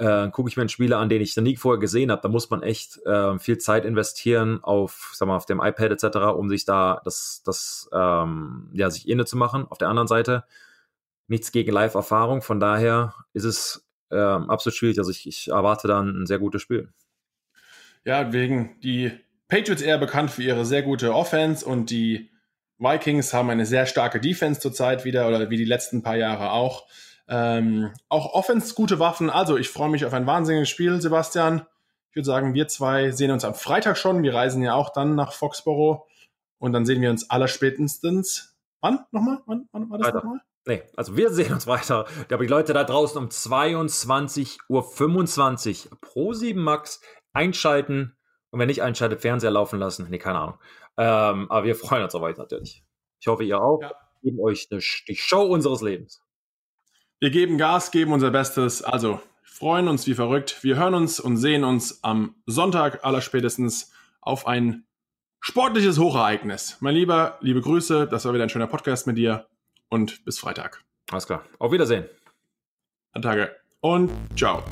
Äh, 0.00 0.30
gucke 0.30 0.48
ich 0.48 0.56
mir 0.56 0.62
einen 0.62 0.70
Spieler 0.70 0.98
an, 0.98 1.10
den 1.10 1.20
ich 1.20 1.36
noch 1.36 1.44
nie 1.44 1.56
vorher 1.56 1.78
gesehen 1.78 2.10
habe. 2.10 2.22
Da 2.22 2.28
muss 2.28 2.48
man 2.48 2.62
echt 2.62 3.04
äh, 3.04 3.38
viel 3.38 3.58
Zeit 3.58 3.84
investieren 3.84 4.64
auf, 4.64 5.12
sag 5.14 5.28
mal, 5.28 5.36
auf 5.36 5.44
dem 5.44 5.60
iPad 5.60 5.92
etc., 5.92 6.16
um 6.34 6.48
sich 6.48 6.64
da 6.64 7.02
das, 7.04 7.42
das 7.44 7.88
ähm, 7.92 8.70
ja, 8.72 8.90
sich 8.90 9.08
inne 9.08 9.26
zu 9.26 9.36
machen. 9.36 9.66
Auf 9.68 9.76
der 9.76 9.88
anderen 9.88 10.08
Seite 10.08 10.44
nichts 11.28 11.52
gegen 11.52 11.70
Live-Erfahrung. 11.70 12.40
Von 12.40 12.60
daher 12.60 13.14
ist 13.34 13.44
es 13.44 13.86
ähm, 14.10 14.48
absolut 14.48 14.74
schwierig. 14.74 14.98
Also 14.98 15.10
ich, 15.10 15.28
ich 15.28 15.48
erwarte 15.48 15.86
dann 15.86 16.22
ein 16.22 16.26
sehr 16.26 16.38
gutes 16.38 16.62
Spiel. 16.62 16.88
Ja, 18.04 18.32
wegen 18.32 18.80
die 18.82 19.12
Patriots 19.48 19.82
eher 19.82 19.98
bekannt 19.98 20.30
für 20.30 20.42
ihre 20.42 20.64
sehr 20.64 20.82
gute 20.82 21.14
Offense 21.14 21.66
und 21.66 21.90
die 21.90 22.30
Vikings 22.78 23.34
haben 23.34 23.50
eine 23.50 23.66
sehr 23.66 23.84
starke 23.84 24.18
Defense 24.18 24.60
zurzeit 24.60 25.04
wieder 25.04 25.28
oder 25.28 25.50
wie 25.50 25.58
die 25.58 25.66
letzten 25.66 26.02
paar 26.02 26.16
Jahre 26.16 26.52
auch. 26.52 26.86
Ähm, 27.30 27.92
auch 28.08 28.34
Offense 28.34 28.74
gute 28.74 28.98
Waffen. 28.98 29.30
Also 29.30 29.56
ich 29.56 29.70
freue 29.70 29.88
mich 29.88 30.04
auf 30.04 30.12
ein 30.12 30.26
wahnsinniges 30.26 30.68
Spiel, 30.68 31.00
Sebastian. 31.00 31.64
Ich 32.10 32.16
würde 32.16 32.26
sagen, 32.26 32.54
wir 32.54 32.66
zwei 32.66 33.12
sehen 33.12 33.30
uns 33.30 33.44
am 33.44 33.54
Freitag 33.54 33.96
schon. 33.96 34.24
Wir 34.24 34.34
reisen 34.34 34.62
ja 34.62 34.74
auch 34.74 34.90
dann 34.90 35.14
nach 35.14 35.32
Foxborough 35.32 36.08
und 36.58 36.72
dann 36.72 36.84
sehen 36.84 37.00
wir 37.00 37.10
uns 37.10 37.30
allerspätestens. 37.30 38.56
Wann 38.80 39.04
nochmal? 39.12 39.38
Wann, 39.46 39.68
wann 39.70 39.88
war 39.90 39.98
das 39.98 40.12
nochmal? 40.12 40.40
Nee, 40.66 40.82
also 40.96 41.16
wir 41.16 41.30
sehen 41.30 41.52
uns 41.52 41.68
weiter. 41.68 42.06
Aber 42.30 42.42
die 42.42 42.50
Leute 42.50 42.72
da 42.72 42.82
draußen 42.82 43.16
um 43.16 43.28
22.25 43.28 45.88
Uhr 45.88 45.98
pro 46.00 46.32
7 46.32 46.60
Max 46.60 47.00
einschalten 47.32 48.16
und 48.50 48.58
wenn 48.58 48.66
nicht 48.66 48.82
einschaltet, 48.82 49.20
Fernseher 49.20 49.52
laufen 49.52 49.78
lassen. 49.78 50.08
Nee, 50.10 50.18
keine 50.18 50.40
Ahnung. 50.40 50.58
Ähm, 50.96 51.48
aber 51.50 51.64
wir 51.64 51.76
freuen 51.76 52.02
uns 52.02 52.14
auf 52.14 52.22
euch 52.22 52.36
natürlich. 52.36 52.84
Ich 53.20 53.28
hoffe, 53.28 53.44
ihr 53.44 53.60
auch. 53.60 53.80
Ja. 53.80 53.92
Geben 54.22 54.40
euch 54.40 54.68
eine, 54.70 54.82
die 55.08 55.16
Show 55.16 55.44
unseres 55.44 55.80
Lebens. 55.80 56.20
Wir 57.20 57.28
geben 57.28 57.58
Gas, 57.58 57.90
geben 57.90 58.14
unser 58.14 58.30
Bestes. 58.30 58.82
Also, 58.82 59.20
freuen 59.42 59.88
uns 59.88 60.06
wie 60.06 60.14
verrückt. 60.14 60.56
Wir 60.62 60.76
hören 60.76 60.94
uns 60.94 61.20
und 61.20 61.36
sehen 61.36 61.64
uns 61.64 62.02
am 62.02 62.34
Sonntag 62.46 63.04
allerspätestens 63.04 63.92
auf 64.22 64.46
ein 64.46 64.84
sportliches 65.38 65.98
Hochereignis. 65.98 66.78
Mein 66.80 66.94
Lieber, 66.94 67.36
liebe 67.42 67.60
Grüße. 67.60 68.06
Das 68.06 68.24
war 68.24 68.32
wieder 68.32 68.44
ein 68.44 68.48
schöner 68.48 68.68
Podcast 68.68 69.06
mit 69.06 69.18
dir. 69.18 69.46
Und 69.90 70.24
bis 70.24 70.38
Freitag. 70.38 70.82
Alles 71.10 71.26
klar. 71.26 71.44
Auf 71.58 71.72
Wiedersehen. 71.72 72.06
Tage. 73.20 73.54
Und 73.80 74.10
ciao. 74.34 74.62